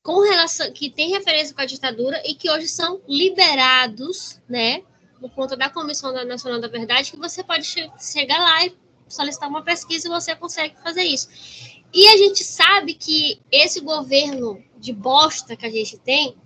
Com 0.03 0.21
relação, 0.21 0.73
que 0.73 0.91
tem 0.91 1.11
referência 1.11 1.55
com 1.55 1.61
a 1.61 1.66
ditadura 1.66 2.23
e 2.25 2.35
que 2.35 2.51
hoje 2.51 2.68
são 2.68 3.01
liberados, 3.09 4.41
né? 4.49 4.83
Por 5.21 5.31
conta 5.31 5.57
da 5.57 5.68
Comissão 5.68 6.12
Nacional 6.25 6.61
da 6.61 6.68
Verdade, 6.68 7.11
que 7.11 7.18
você 7.18 7.43
pode 7.43 7.64
che 7.64 7.91
chegar 7.99 8.39
lá 8.39 8.64
e 8.64 8.75
solicitar 9.09 9.49
uma 9.49 9.62
pesquisa 9.62 10.07
e 10.07 10.11
você 10.11 10.35
consegue 10.35 10.77
fazer 10.83 11.03
isso. 11.03 11.29
E 11.93 12.07
a 12.07 12.16
gente 12.16 12.45
sabe 12.45 12.95
que 12.95 13.41
esse 13.51 13.81
governo 13.81 14.62
de 14.79 14.93
bosta 14.93 15.57
que 15.57 15.66
a 15.66 15.71
gente 15.71 15.99
tem, 15.99 16.37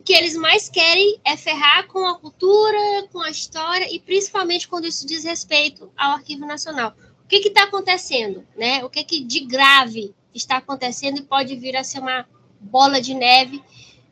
o 0.00 0.02
que 0.02 0.14
eles 0.14 0.34
mais 0.34 0.66
querem 0.66 1.20
é 1.22 1.36
ferrar 1.36 1.86
com 1.86 2.06
a 2.08 2.18
cultura, 2.18 3.06
com 3.12 3.20
a 3.20 3.28
história 3.28 3.86
e 3.94 4.00
principalmente 4.00 4.66
quando 4.66 4.86
isso 4.86 5.06
diz 5.06 5.24
respeito 5.24 5.92
ao 5.94 6.12
Arquivo 6.12 6.46
Nacional. 6.46 6.94
O 7.22 7.28
que 7.28 7.36
está 7.36 7.64
acontecendo, 7.64 8.46
né? 8.56 8.82
O 8.82 8.88
que, 8.88 9.04
que 9.04 9.22
de 9.22 9.40
grave 9.40 10.14
está 10.34 10.56
acontecendo 10.56 11.18
e 11.18 11.22
pode 11.22 11.54
vir 11.54 11.76
a 11.76 11.84
ser 11.84 11.98
uma 11.98 12.26
bola 12.58 12.98
de 12.98 13.12
neve 13.12 13.62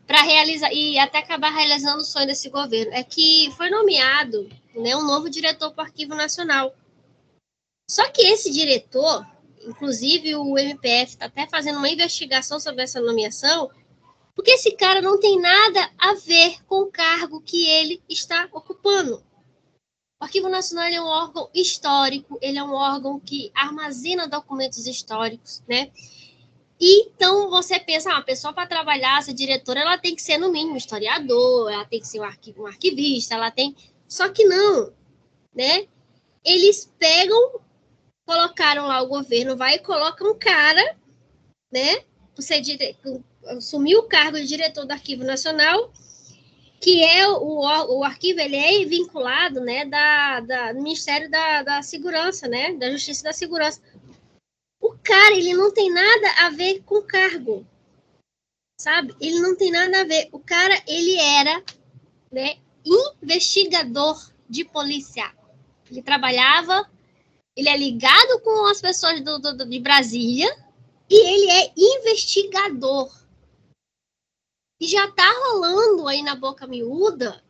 para 0.06 0.20
realizar 0.20 0.70
e 0.74 0.98
até 0.98 1.18
acabar 1.20 1.54
realizando 1.54 2.02
o 2.02 2.04
sonho 2.04 2.26
desse 2.26 2.50
governo? 2.50 2.92
É 2.92 3.02
que 3.02 3.50
foi 3.56 3.70
nomeado, 3.70 4.46
né, 4.74 4.94
um 4.94 5.06
novo 5.06 5.30
diretor 5.30 5.72
para 5.72 5.84
o 5.84 5.86
Arquivo 5.86 6.14
Nacional. 6.14 6.74
Só 7.90 8.06
que 8.10 8.20
esse 8.20 8.52
diretor, 8.52 9.26
inclusive 9.66 10.36
o 10.36 10.58
MPF 10.58 11.12
está 11.12 11.24
até 11.24 11.48
fazendo 11.48 11.78
uma 11.78 11.88
investigação 11.88 12.60
sobre 12.60 12.82
essa 12.82 13.00
nomeação 13.00 13.70
porque 14.38 14.52
esse 14.52 14.70
cara 14.70 15.02
não 15.02 15.18
tem 15.18 15.36
nada 15.40 15.90
a 15.98 16.14
ver 16.14 16.64
com 16.64 16.82
o 16.82 16.92
cargo 16.92 17.40
que 17.40 17.68
ele 17.68 18.00
está 18.08 18.48
ocupando. 18.52 19.16
O 20.20 20.24
Arquivo 20.24 20.48
Nacional 20.48 20.84
é 20.84 21.00
um 21.00 21.06
órgão 21.06 21.50
histórico, 21.52 22.38
ele 22.40 22.56
é 22.56 22.62
um 22.62 22.72
órgão 22.72 23.18
que 23.18 23.50
armazena 23.52 24.28
documentos 24.28 24.86
históricos, 24.86 25.60
né? 25.68 25.90
Então 26.80 27.50
você 27.50 27.80
pensa, 27.80 28.12
ah, 28.12 28.14
uma 28.14 28.22
pessoa 28.22 28.52
para 28.52 28.68
trabalhar, 28.68 29.20
ser 29.24 29.34
diretora, 29.34 29.80
ela 29.80 29.98
tem 29.98 30.14
que 30.14 30.22
ser 30.22 30.38
no 30.38 30.52
mínimo 30.52 30.76
historiador, 30.76 31.72
ela 31.72 31.84
tem 31.84 31.98
que 31.98 32.06
ser 32.06 32.20
um, 32.20 32.24
arquivo, 32.24 32.62
um 32.62 32.66
arquivista, 32.68 33.34
ela 33.34 33.50
tem. 33.50 33.74
Só 34.06 34.28
que 34.28 34.44
não, 34.44 34.92
né? 35.52 35.88
Eles 36.44 36.88
pegam, 36.96 37.60
colocaram 38.24 38.86
lá 38.86 39.02
o 39.02 39.08
governo, 39.08 39.56
vai 39.56 39.74
e 39.74 39.78
coloca 39.80 40.24
um 40.24 40.38
cara, 40.38 40.96
né? 41.72 42.04
Você 42.36 42.60
assumiu 43.48 44.00
o 44.00 44.08
cargo 44.08 44.36
de 44.38 44.46
diretor 44.46 44.84
do 44.84 44.92
Arquivo 44.92 45.24
Nacional 45.24 45.92
que 46.80 47.02
é 47.02 47.26
o, 47.28 47.98
o 47.98 48.04
arquivo, 48.04 48.40
ele 48.40 48.56
é 48.56 48.84
vinculado, 48.84 49.60
né, 49.60 49.84
da, 49.84 50.40
da, 50.40 50.72
do 50.72 50.80
Ministério 50.80 51.30
da, 51.30 51.62
da 51.62 51.82
Segurança, 51.82 52.46
né, 52.46 52.72
da 52.74 52.90
Justiça 52.90 53.20
e 53.20 53.24
da 53.24 53.32
Segurança. 53.32 53.82
O 54.80 54.96
cara, 55.02 55.34
ele 55.34 55.54
não 55.54 55.72
tem 55.72 55.90
nada 55.90 56.30
a 56.46 56.50
ver 56.50 56.82
com 56.84 57.02
cargo, 57.02 57.66
sabe? 58.80 59.14
Ele 59.20 59.40
não 59.40 59.56
tem 59.56 59.72
nada 59.72 60.02
a 60.02 60.04
ver. 60.04 60.28
O 60.30 60.38
cara, 60.38 60.80
ele 60.86 61.16
era, 61.16 61.62
né, 62.30 62.58
investigador 63.22 64.30
de 64.48 64.64
polícia. 64.64 65.32
Ele 65.90 66.00
trabalhava, 66.00 66.88
ele 67.56 67.68
é 67.68 67.76
ligado 67.76 68.40
com 68.44 68.66
as 68.66 68.80
pessoas 68.80 69.20
do, 69.20 69.38
do, 69.40 69.66
de 69.66 69.80
Brasília 69.80 70.48
e 71.10 71.16
ele 71.16 71.50
é 71.50 71.72
investigador. 71.76 73.17
E 74.80 74.86
já 74.86 75.10
tá 75.10 75.28
rolando 75.44 76.06
aí 76.06 76.22
na 76.22 76.34
boca 76.34 76.66
miúda 76.66 77.42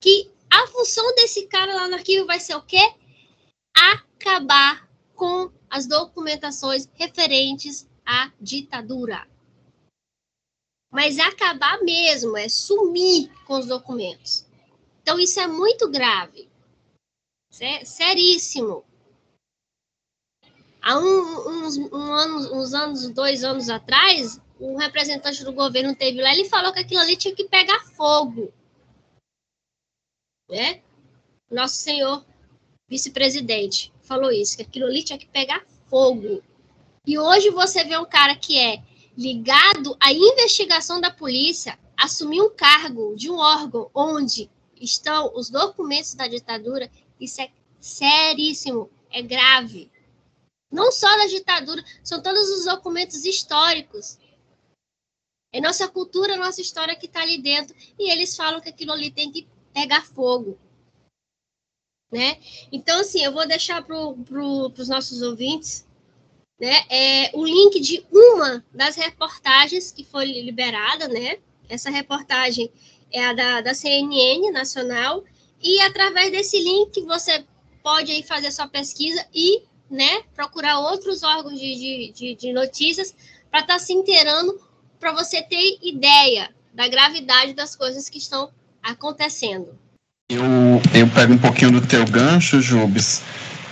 que 0.00 0.30
a 0.50 0.66
função 0.68 1.14
desse 1.14 1.46
cara 1.46 1.74
lá 1.74 1.88
no 1.88 1.94
arquivo 1.94 2.26
vai 2.26 2.40
ser 2.40 2.54
o 2.54 2.62
quê? 2.62 2.94
Acabar 3.76 4.88
com 5.14 5.52
as 5.68 5.86
documentações 5.86 6.88
referentes 6.94 7.88
à 8.04 8.32
ditadura. 8.40 9.28
Mas 10.90 11.18
acabar 11.18 11.82
mesmo, 11.82 12.36
é 12.36 12.48
sumir 12.48 13.30
com 13.44 13.58
os 13.58 13.66
documentos. 13.66 14.46
Então, 15.02 15.18
isso 15.18 15.38
é 15.38 15.46
muito 15.46 15.88
grave. 15.90 16.48
É 17.60 17.84
seríssimo. 17.84 18.84
Há 20.80 20.98
um, 20.98 21.64
uns, 21.64 21.76
um 21.76 22.12
ano, 22.12 22.54
uns 22.54 22.72
anos, 22.72 23.08
dois 23.10 23.44
anos 23.44 23.68
atrás, 23.68 24.40
um 24.60 24.76
representante 24.76 25.44
do 25.44 25.52
governo 25.52 25.94
teve 25.94 26.20
lá, 26.20 26.32
ele 26.32 26.48
falou 26.48 26.72
que 26.72 26.80
aquilo 26.80 27.00
ali 27.00 27.16
tinha 27.16 27.34
que 27.34 27.44
pegar 27.44 27.80
fogo. 27.80 28.52
Né? 30.48 30.82
Nosso 31.50 31.76
senhor 31.76 32.24
vice-presidente 32.88 33.92
falou 34.02 34.30
isso, 34.30 34.56
que 34.56 34.62
aquilo 34.62 34.86
ali 34.86 35.02
tinha 35.02 35.18
que 35.18 35.26
pegar 35.26 35.64
fogo. 35.88 36.42
E 37.06 37.18
hoje 37.18 37.50
você 37.50 37.84
vê 37.84 37.96
um 37.96 38.04
cara 38.04 38.34
que 38.36 38.58
é 38.58 38.82
ligado 39.16 39.96
à 40.00 40.12
investigação 40.12 41.00
da 41.00 41.10
polícia 41.10 41.78
assumir 41.96 42.40
um 42.40 42.50
cargo 42.50 43.16
de 43.16 43.30
um 43.30 43.36
órgão 43.36 43.90
onde 43.94 44.48
estão 44.80 45.32
os 45.34 45.50
documentos 45.50 46.14
da 46.14 46.28
ditadura, 46.28 46.90
isso 47.20 47.40
é 47.40 47.50
seríssimo, 47.80 48.90
é 49.10 49.20
grave. 49.20 49.90
Não 50.70 50.92
só 50.92 51.08
da 51.16 51.26
ditadura, 51.26 51.82
são 52.04 52.22
todos 52.22 52.48
os 52.50 52.64
documentos 52.66 53.24
históricos. 53.24 54.18
É 55.52 55.60
nossa 55.60 55.88
cultura, 55.88 56.36
nossa 56.36 56.60
história 56.60 56.96
que 56.96 57.06
está 57.06 57.22
ali 57.22 57.40
dentro. 57.40 57.74
E 57.98 58.10
eles 58.10 58.36
falam 58.36 58.60
que 58.60 58.68
aquilo 58.68 58.92
ali 58.92 59.10
tem 59.10 59.32
que 59.32 59.48
pegar 59.72 60.04
fogo. 60.04 60.58
Né? 62.10 62.38
Então, 62.72 63.00
assim, 63.00 63.22
eu 63.22 63.32
vou 63.32 63.46
deixar 63.46 63.82
para 63.82 63.96
pro, 64.24 64.72
os 64.76 64.88
nossos 64.88 65.20
ouvintes 65.22 65.86
né, 66.58 66.84
é, 66.88 67.30
o 67.34 67.44
link 67.44 67.78
de 67.80 68.04
uma 68.10 68.64
das 68.74 68.96
reportagens 68.96 69.92
que 69.92 70.02
foi 70.02 70.24
liberada, 70.24 71.06
né? 71.06 71.38
Essa 71.68 71.88
reportagem 71.88 72.70
é 73.12 73.24
a 73.24 73.32
da, 73.32 73.60
da 73.60 73.74
CNN 73.74 74.50
Nacional, 74.50 75.24
e 75.62 75.80
através 75.82 76.30
desse 76.30 76.58
link 76.58 77.00
você 77.02 77.44
pode 77.82 78.10
aí 78.10 78.22
fazer 78.22 78.50
sua 78.50 78.66
pesquisa 78.66 79.24
e 79.32 79.62
né, 79.88 80.22
procurar 80.34 80.80
outros 80.80 81.22
órgãos 81.22 81.58
de, 81.58 81.74
de, 81.74 82.12
de, 82.12 82.34
de 82.34 82.52
notícias 82.52 83.14
para 83.50 83.60
estar 83.60 83.74
tá 83.74 83.78
se 83.78 83.92
inteirando, 83.92 84.60
para 84.98 85.12
você 85.12 85.42
ter 85.42 85.78
ideia 85.82 86.50
da 86.74 86.88
gravidade 86.88 87.54
das 87.54 87.74
coisas 87.74 88.08
que 88.08 88.18
estão 88.18 88.50
acontecendo. 88.82 89.68
Eu, 90.30 90.44
eu 90.94 91.08
pego 91.08 91.32
um 91.32 91.38
pouquinho 91.38 91.72
do 91.72 91.80
teu 91.80 92.04
gancho, 92.04 92.60
Jubes, 92.60 93.22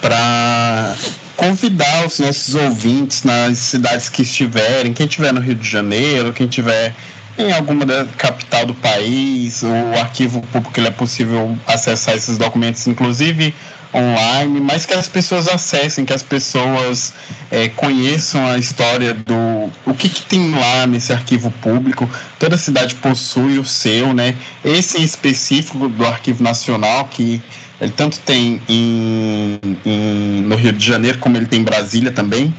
para 0.01 0.97
convidar 1.37 2.07
os 2.07 2.19
nossos 2.19 2.55
ouvintes 2.55 3.23
nas 3.23 3.59
cidades 3.59 4.09
que 4.09 4.23
estiverem, 4.23 4.95
quem 4.95 5.07
estiver 5.07 5.33
no 5.33 5.41
Rio 5.41 5.55
de 5.55 5.69
Janeiro, 5.69 6.33
quem 6.33 6.47
estiver 6.47 6.95
em 7.39 7.53
alguma 7.53 7.85
da 7.85 8.07
capital 8.07 8.65
do 8.65 8.75
país, 8.75 9.63
o 9.63 9.99
arquivo 10.01 10.41
público 10.41 10.81
ele 10.81 10.89
é 10.89 10.91
possível 10.91 11.57
acessar 11.67 12.17
esses 12.17 12.39
documentos, 12.39 12.87
inclusive 12.87 13.55
online, 13.97 14.61
mas 14.61 14.85
que 14.85 14.93
as 14.93 15.09
pessoas 15.09 15.49
acessem, 15.49 16.05
que 16.05 16.13
as 16.13 16.23
pessoas 16.23 17.15
é, 17.51 17.69
conheçam 17.69 18.47
a 18.47 18.59
história 18.59 19.15
do 19.15 19.71
o 19.87 19.95
que, 19.95 20.09
que, 20.09 20.23
tem 20.23 20.51
lá 20.51 20.87
nesse 20.87 21.13
arquivo 21.13 21.51
público. 21.51 22.09
Toda 22.39 22.59
cidade 22.59 22.95
possui 22.97 23.59
o 23.59 23.65
seu, 23.65 24.13
né? 24.13 24.37
Esse 24.65 24.99
em 24.99 25.05
específico 25.05 25.89
do 25.89 26.07
Arquivo 26.07 26.43
Nacional, 26.43 27.07
que 27.07 27.43
ele 27.81 27.93
tanto 27.93 28.19
tem 28.21 28.61
em, 28.69 29.61
em 29.85 30.43
no 30.43 30.57
Rio 30.57 30.73
de 30.73 30.85
Janeiro 30.85 31.19
como 31.19 31.37
ele 31.37 31.47
tem 31.47 31.61
em 31.61 31.65
Brasília 31.65 32.13
também, 32.13 32.55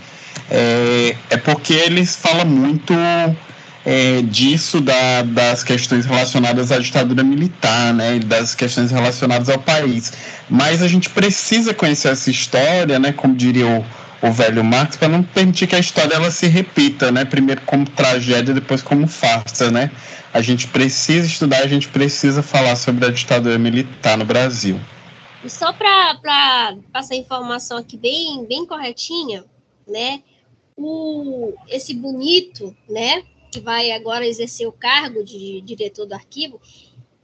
é, 0.49 1.15
é 1.29 1.37
porque 1.37 1.73
eles 1.73 2.15
falam 2.15 2.45
muito 2.45 2.93
é, 3.89 4.21
disso, 4.21 4.81
da, 4.81 5.21
das 5.23 5.63
questões 5.63 6.05
relacionadas 6.05 6.73
à 6.73 6.77
ditadura 6.77 7.23
militar, 7.23 7.93
né, 7.93 8.19
das 8.19 8.53
questões 8.53 8.91
relacionadas 8.91 9.47
ao 9.47 9.57
país. 9.57 10.11
Mas 10.49 10.83
a 10.83 10.89
gente 10.89 11.09
precisa 11.09 11.73
conhecer 11.73 12.09
essa 12.09 12.29
história, 12.29 12.99
né, 12.99 13.13
como 13.13 13.33
diria 13.33 13.65
o, 13.65 14.27
o 14.27 14.29
velho 14.29 14.61
Marx, 14.61 14.97
para 14.97 15.07
não 15.07 15.23
permitir 15.23 15.67
que 15.67 15.75
a 15.77 15.79
história 15.79 16.15
ela 16.15 16.29
se 16.29 16.47
repita, 16.47 17.13
né, 17.13 17.23
primeiro 17.23 17.61
como 17.61 17.89
tragédia, 17.89 18.53
depois 18.53 18.81
como 18.81 19.07
farsa, 19.07 19.71
né. 19.71 19.89
A 20.33 20.41
gente 20.41 20.67
precisa 20.67 21.25
estudar, 21.25 21.59
a 21.59 21.67
gente 21.67 21.87
precisa 21.87 22.43
falar 22.43 22.75
sobre 22.75 23.05
a 23.05 23.09
ditadura 23.09 23.57
militar 23.57 24.17
no 24.17 24.25
Brasil. 24.25 24.77
E 25.45 25.49
só 25.49 25.71
para 25.71 26.75
passar 26.91 27.15
informação 27.15 27.77
aqui 27.77 27.95
bem, 27.95 28.45
bem 28.49 28.65
corretinha, 28.65 29.45
né, 29.87 30.19
o, 30.75 31.53
esse 31.69 31.93
bonito, 31.93 32.75
né, 32.89 33.23
que 33.51 33.59
vai 33.59 33.91
agora 33.91 34.27
exercer 34.27 34.67
o 34.67 34.71
cargo 34.71 35.23
de 35.23 35.61
diretor 35.61 36.05
do 36.05 36.13
arquivo, 36.13 36.61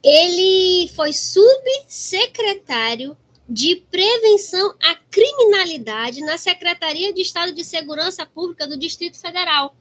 ele 0.04 0.90
foi 0.96 1.14
subsecretário 1.14 3.16
de 3.48 3.76
Prevenção 3.92 4.74
à 4.82 4.96
Criminalidade 5.12 6.22
na 6.22 6.38
Secretaria 6.38 7.14
de 7.14 7.22
Estado 7.22 7.54
de 7.54 7.64
Segurança 7.64 8.26
Pública 8.26 8.68
do 8.68 8.78
Distrito 8.78 9.20
Federal. 9.20 9.76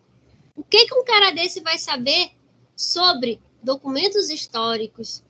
O 0.55 0.62
que, 0.62 0.86
que 0.86 0.95
um 0.95 1.05
cara 1.05 1.30
desse 1.30 1.61
vai 1.61 1.78
saber 1.78 2.30
sobre 2.76 3.40
documentos 3.62 4.30
históricos, 4.30 5.22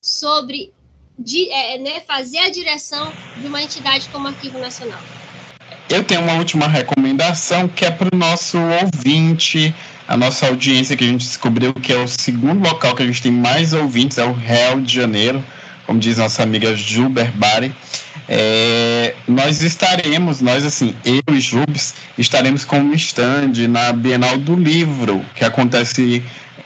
sobre 0.00 0.72
de, 1.18 1.50
é, 1.50 1.78
né, 1.78 2.00
fazer 2.00 2.38
a 2.38 2.50
direção 2.50 3.12
de 3.40 3.46
uma 3.46 3.62
entidade 3.62 4.08
como 4.10 4.28
Arquivo 4.28 4.58
Nacional? 4.58 5.00
Eu 5.88 6.04
tenho 6.04 6.20
uma 6.20 6.34
última 6.34 6.68
recomendação 6.68 7.68
que 7.68 7.84
é 7.84 7.90
para 7.90 8.14
o 8.14 8.16
nosso 8.16 8.56
ouvinte, 8.56 9.74
a 10.10 10.16
nossa 10.16 10.48
audiência 10.48 10.96
que 10.96 11.04
a 11.04 11.06
gente 11.06 11.24
descobriu 11.24 11.72
que 11.72 11.92
é 11.92 11.96
o 11.96 12.08
segundo 12.08 12.68
local 12.68 12.96
que 12.96 13.02
a 13.04 13.06
gente 13.06 13.22
tem 13.22 13.30
mais 13.30 13.72
ouvintes, 13.72 14.18
é 14.18 14.24
o 14.24 14.32
Rio 14.32 14.82
de 14.82 14.92
Janeiro, 14.92 15.42
como 15.86 16.00
diz 16.00 16.18
nossa 16.18 16.42
amiga 16.42 16.74
Ju 16.74 17.08
Berbari. 17.08 17.72
É, 18.28 19.14
nós 19.28 19.62
estaremos, 19.62 20.40
nós 20.40 20.64
assim, 20.64 20.96
eu 21.04 21.22
e 21.32 21.38
Jubes, 21.38 21.94
estaremos 22.18 22.64
com 22.64 22.80
um 22.80 22.92
stand 22.94 23.52
na 23.68 23.92
Bienal 23.92 24.36
do 24.36 24.56
Livro, 24.56 25.24
que 25.36 25.44
acontece 25.44 26.24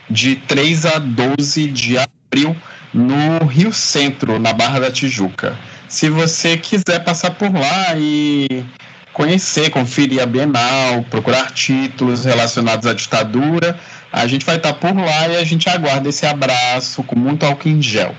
de 0.09 0.37
3 0.37 0.87
a 0.87 0.99
12 0.99 1.67
de 1.67 1.99
abril 1.99 2.57
no 2.95 3.45
Rio 3.45 3.75
Centro, 3.75 4.39
na 4.39 4.55
Barra 4.55 4.81
da 4.81 4.91
Tijuca. 4.91 5.55
Se 5.87 6.09
você 6.09 6.57
quiser 6.57 7.05
passar 7.05 7.33
por 7.33 7.53
lá 7.53 7.95
e 7.99 8.65
conhecer, 9.15 9.71
conferir 9.71 10.21
a 10.21 10.27
Bienal, 10.27 11.05
procurar 11.09 11.53
títulos 11.53 12.27
relacionados 12.27 12.87
à 12.87 12.93
ditadura. 12.93 13.79
A 14.13 14.27
gente 14.27 14.45
vai 14.45 14.57
estar 14.57 14.75
por 14.75 14.95
lá 14.95 15.29
e 15.29 15.37
a 15.37 15.45
gente 15.45 15.69
aguarda 15.69 16.09
esse 16.09 16.27
abraço 16.27 17.03
com 17.05 17.19
muito 17.19 17.47
álcool 17.47 17.69
em 17.69 17.81
gel. 17.81 18.15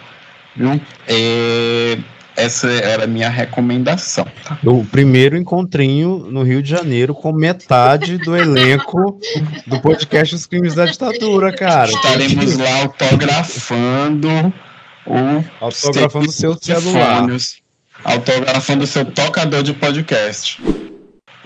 Viu? 0.55 0.81
É, 1.07 1.97
essa 2.35 2.67
era 2.69 3.03
a 3.03 3.07
minha 3.07 3.29
recomendação. 3.29 4.25
Tá? 4.43 4.57
O 4.63 4.85
primeiro 4.85 5.37
encontrinho 5.37 6.27
no 6.31 6.43
Rio 6.43 6.61
de 6.63 6.69
Janeiro 6.69 7.13
com 7.13 7.31
metade 7.33 8.17
do 8.17 8.35
elenco 8.37 9.19
do 9.67 9.81
podcast 9.81 10.35
Os 10.35 10.45
Crimes 10.45 10.75
da 10.75 10.85
Ditadura, 10.85 11.53
cara. 11.53 11.91
Estaremos 11.91 12.57
lá 12.57 12.81
autografando 12.81 14.29
o 15.05 15.43
autografando 15.61 16.31
seu 16.31 16.57
celular. 16.59 17.25
Autografando 18.03 18.83
o 18.83 18.87
seu 18.87 19.05
tocador 19.05 19.63
de 19.63 19.73
podcast. 19.73 20.61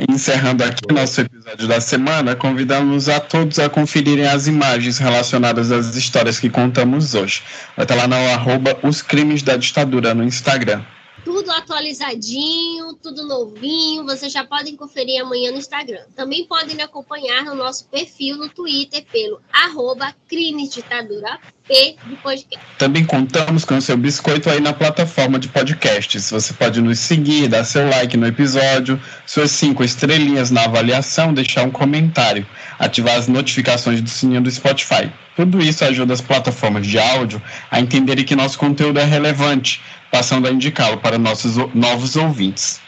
Encerrando 0.08 0.64
aqui 0.64 0.94
nosso 0.94 1.20
episódio 1.20 1.68
da 1.68 1.82
semana, 1.82 2.34
convidamos 2.34 3.10
a 3.10 3.20
todos 3.20 3.60
a 3.60 3.70
conferirem 3.70 4.26
as 4.26 4.48
imagens 4.48 4.98
relacionadas 4.98 5.74
às 5.74 5.94
histórias 5.94 6.40
que 6.40 6.50
contamos 6.50 7.14
hoje. 7.16 7.44
Vai 7.76 7.84
estar 7.84 7.96
lá 7.96 8.08
no 8.08 8.16
arroba 8.16 8.80
Os 8.82 9.02
Crimes 9.02 9.44
da 9.44 9.58
Ditadura 9.58 10.14
no 10.14 10.24
Instagram. 10.24 10.82
tudo 11.26 11.52
atualizadinho, 11.52 12.94
tudo 12.94 13.28
novinho. 13.28 14.06
Vocês 14.06 14.32
já 14.32 14.46
podem 14.46 14.78
conferir 14.78 15.22
amanhã 15.22 15.52
no 15.52 15.58
Instagram. 15.58 16.06
Também 16.16 16.46
podem 16.46 16.78
me 16.78 16.82
acompanhar 16.82 17.44
no 17.44 17.54
nosso 17.54 17.86
perfil 17.90 18.38
no 18.38 18.48
Twitter 18.48 19.06
pelo 19.12 19.42
arroba 19.52 20.16
Crimes 20.30 20.70
Ditadura 20.70 21.38
De 21.70 22.16
podcast. 22.24 22.66
Também 22.80 23.06
contamos 23.06 23.64
com 23.64 23.78
o 23.78 23.82
seu 23.82 23.96
biscoito 23.96 24.50
aí 24.50 24.60
na 24.60 24.74
plataforma 24.74 25.38
de 25.38 25.48
podcasts. 25.48 26.32
Você 26.32 26.52
pode 26.52 26.82
nos 26.82 26.98
seguir, 26.98 27.48
dar 27.48 27.64
seu 27.64 27.88
like 27.88 28.18
no 28.18 28.26
episódio, 28.26 29.00
suas 29.24 29.52
cinco 29.52 29.84
estrelinhas 29.84 30.50
na 30.50 30.64
avaliação, 30.64 31.32
deixar 31.32 31.64
um 31.64 31.70
comentário, 31.70 32.44
ativar 32.80 33.18
as 33.18 33.28
notificações 33.28 34.02
do 34.02 34.10
sininho 34.10 34.42
do 34.42 34.50
Spotify. 34.50 35.12
Tudo 35.36 35.62
isso 35.62 35.86
ajuda 35.86 36.12
as 36.12 36.22
plataformas 36.22 36.88
de 36.88 36.98
áudio 36.98 37.40
a 37.70 37.80
entenderem 37.80 38.26
que 38.26 38.36
nosso 38.36 38.58
conteúdo 38.58 39.00
é 39.00 39.04
relevante 39.04 39.80
passando 40.12 40.48
a 40.48 40.52
indicá-lo 40.52 40.98
para 40.98 41.20
nossos 41.20 41.56
novos 41.76 42.16
ouvintes. 42.16 42.82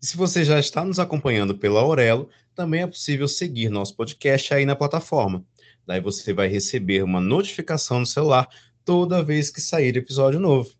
E 0.00 0.06
se 0.06 0.16
você 0.16 0.44
já 0.44 0.60
está 0.60 0.84
nos 0.84 1.00
acompanhando 1.00 1.56
pela 1.56 1.80
Aurelo, 1.80 2.30
também 2.54 2.82
é 2.82 2.86
possível 2.86 3.26
seguir 3.26 3.68
nosso 3.68 3.96
podcast 3.96 4.54
aí 4.54 4.64
na 4.64 4.76
plataforma. 4.76 5.42
Daí 5.88 6.00
você 6.00 6.32
vai 6.34 6.48
receber 6.48 7.02
uma 7.02 7.18
notificação 7.18 8.00
no 8.00 8.06
celular 8.06 8.46
toda 8.84 9.24
vez 9.24 9.48
que 9.48 9.58
sair 9.58 9.96
episódio 9.96 10.38
novo. 10.38 10.70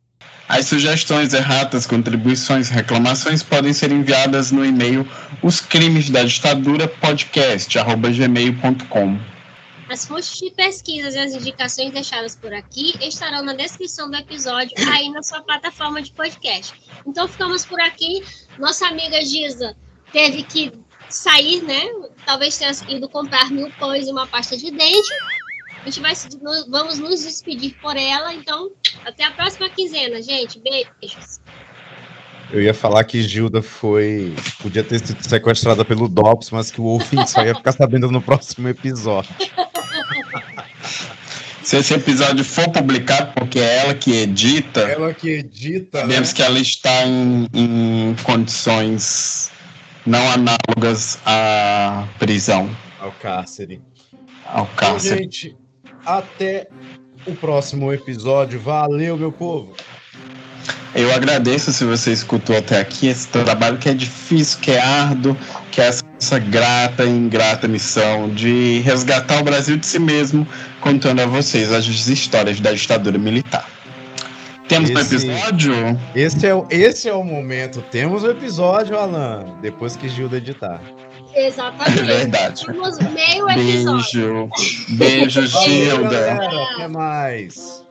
As 0.46 0.66
sugestões, 0.66 1.32
erratas, 1.32 1.86
contribuições, 1.86 2.68
reclamações 2.68 3.42
podem 3.42 3.72
ser 3.72 3.90
enviadas 3.90 4.52
no 4.52 4.62
e-mail 4.62 5.08
os 5.42 5.62
crimes 5.62 6.10
da 6.10 6.24
ditadura 6.24 6.86
podcast@gmail.com. 6.86 9.18
As 9.88 10.04
fontes 10.04 10.38
de 10.38 10.50
pesquisas 10.50 11.14
e 11.14 11.18
as 11.18 11.32
indicações 11.32 11.90
deixadas 11.90 12.36
por 12.36 12.52
aqui 12.52 12.92
estarão 13.00 13.42
na 13.42 13.54
descrição 13.54 14.10
do 14.10 14.16
episódio 14.18 14.74
aí 14.92 15.08
na 15.08 15.22
sua 15.22 15.40
plataforma 15.40 16.02
de 16.02 16.12
podcast. 16.12 16.74
Então 17.06 17.26
ficamos 17.26 17.64
por 17.64 17.80
aqui. 17.80 18.22
Nossa 18.58 18.86
amiga 18.86 19.24
Giza 19.24 19.74
teve 20.12 20.42
que 20.42 20.70
sair, 21.08 21.62
né? 21.62 21.88
Talvez 22.24 22.58
tenha 22.58 22.72
ido 22.88 23.08
comprar 23.08 23.50
mil 23.50 23.70
pães 23.78 24.06
e 24.06 24.10
uma 24.10 24.26
pasta 24.26 24.56
de 24.56 24.70
dente. 24.70 25.08
A 25.82 25.84
gente 25.84 26.00
vai 26.00 26.12
vamos 26.68 26.98
nos 26.98 27.22
despedir 27.22 27.74
por 27.80 27.96
ela. 27.96 28.34
Então, 28.34 28.70
até 29.04 29.24
a 29.24 29.30
próxima 29.30 29.68
quinzena, 29.70 30.20
gente. 30.22 30.60
Beijos. 30.60 31.40
Eu 32.50 32.62
ia 32.62 32.74
falar 32.74 33.04
que 33.04 33.22
Gilda 33.22 33.62
foi. 33.62 34.34
Podia 34.60 34.82
ter 34.82 34.98
sido 35.06 35.22
sequestrada 35.22 35.84
pelo 35.84 36.08
DOPS, 36.08 36.50
mas 36.50 36.70
que 36.70 36.80
o 36.80 36.84
ouvinte 36.84 37.30
só 37.30 37.44
ia 37.44 37.54
ficar 37.54 37.72
sabendo 37.72 38.10
no 38.10 38.22
próximo 38.22 38.68
episódio. 38.68 39.30
Se 41.62 41.76
esse 41.76 41.92
episódio 41.92 42.42
for 42.42 42.66
publicado, 42.70 43.34
porque 43.34 43.58
é 43.58 43.84
ela 43.84 43.94
que 43.94 44.10
edita. 44.10 44.80
Ela 44.80 45.12
que 45.12 45.28
edita. 45.28 46.00
Sabemos 46.00 46.30
né? 46.30 46.34
que 46.34 46.42
ela 46.42 46.58
está 46.58 47.04
em, 47.04 47.46
em 47.52 48.16
condições 48.22 49.50
não 50.08 50.30
análogas 50.30 51.18
à 51.26 52.08
prisão. 52.18 52.70
Ao 52.98 53.12
cárcere. 53.12 53.82
Ao 54.46 54.66
cárcere. 54.66 55.24
Então, 55.24 55.24
gente, 55.24 55.56
até 56.04 56.68
o 57.26 57.34
próximo 57.34 57.92
episódio. 57.92 58.58
Valeu, 58.58 59.16
meu 59.18 59.30
povo. 59.30 59.74
Eu 60.94 61.12
agradeço 61.12 61.70
se 61.72 61.84
você 61.84 62.12
escutou 62.12 62.56
até 62.56 62.80
aqui 62.80 63.08
esse 63.08 63.28
trabalho 63.28 63.76
que 63.76 63.90
é 63.90 63.94
difícil, 63.94 64.58
que 64.60 64.70
é 64.70 64.80
árduo, 64.80 65.36
que 65.70 65.82
é 65.82 65.84
essa, 65.84 66.02
essa 66.18 66.38
grata 66.38 67.04
e 67.04 67.10
ingrata 67.10 67.68
missão 67.68 68.30
de 68.30 68.80
resgatar 68.80 69.38
o 69.40 69.44
Brasil 69.44 69.76
de 69.76 69.86
si 69.86 69.98
mesmo, 69.98 70.48
contando 70.80 71.20
a 71.20 71.26
vocês 71.26 71.70
as 71.70 71.84
histórias 71.84 72.58
da 72.58 72.72
ditadura 72.72 73.18
militar. 73.18 73.77
Temos 74.68 74.90
esse, 74.90 75.28
um 75.28 75.32
episódio? 75.32 75.72
Esse 76.14 76.46
é, 76.46 76.52
esse 76.70 77.08
é 77.08 77.14
o 77.14 77.24
momento. 77.24 77.82
Temos 77.90 78.22
o 78.22 78.28
um 78.28 78.30
episódio, 78.30 78.98
Alan, 78.98 79.44
depois 79.62 79.96
que 79.96 80.08
Gilda 80.08 80.36
editar. 80.36 80.80
Exatamente. 81.34 82.00
É 82.00 82.04
verdade. 82.04 82.66
Temos 82.66 82.98
meio 82.98 83.50
episódio. 83.50 84.50
Beijo. 84.90 85.40
Beijo, 85.40 85.46
Gilda. 85.46 86.34
Até 86.74 86.88
mais. 86.88 87.87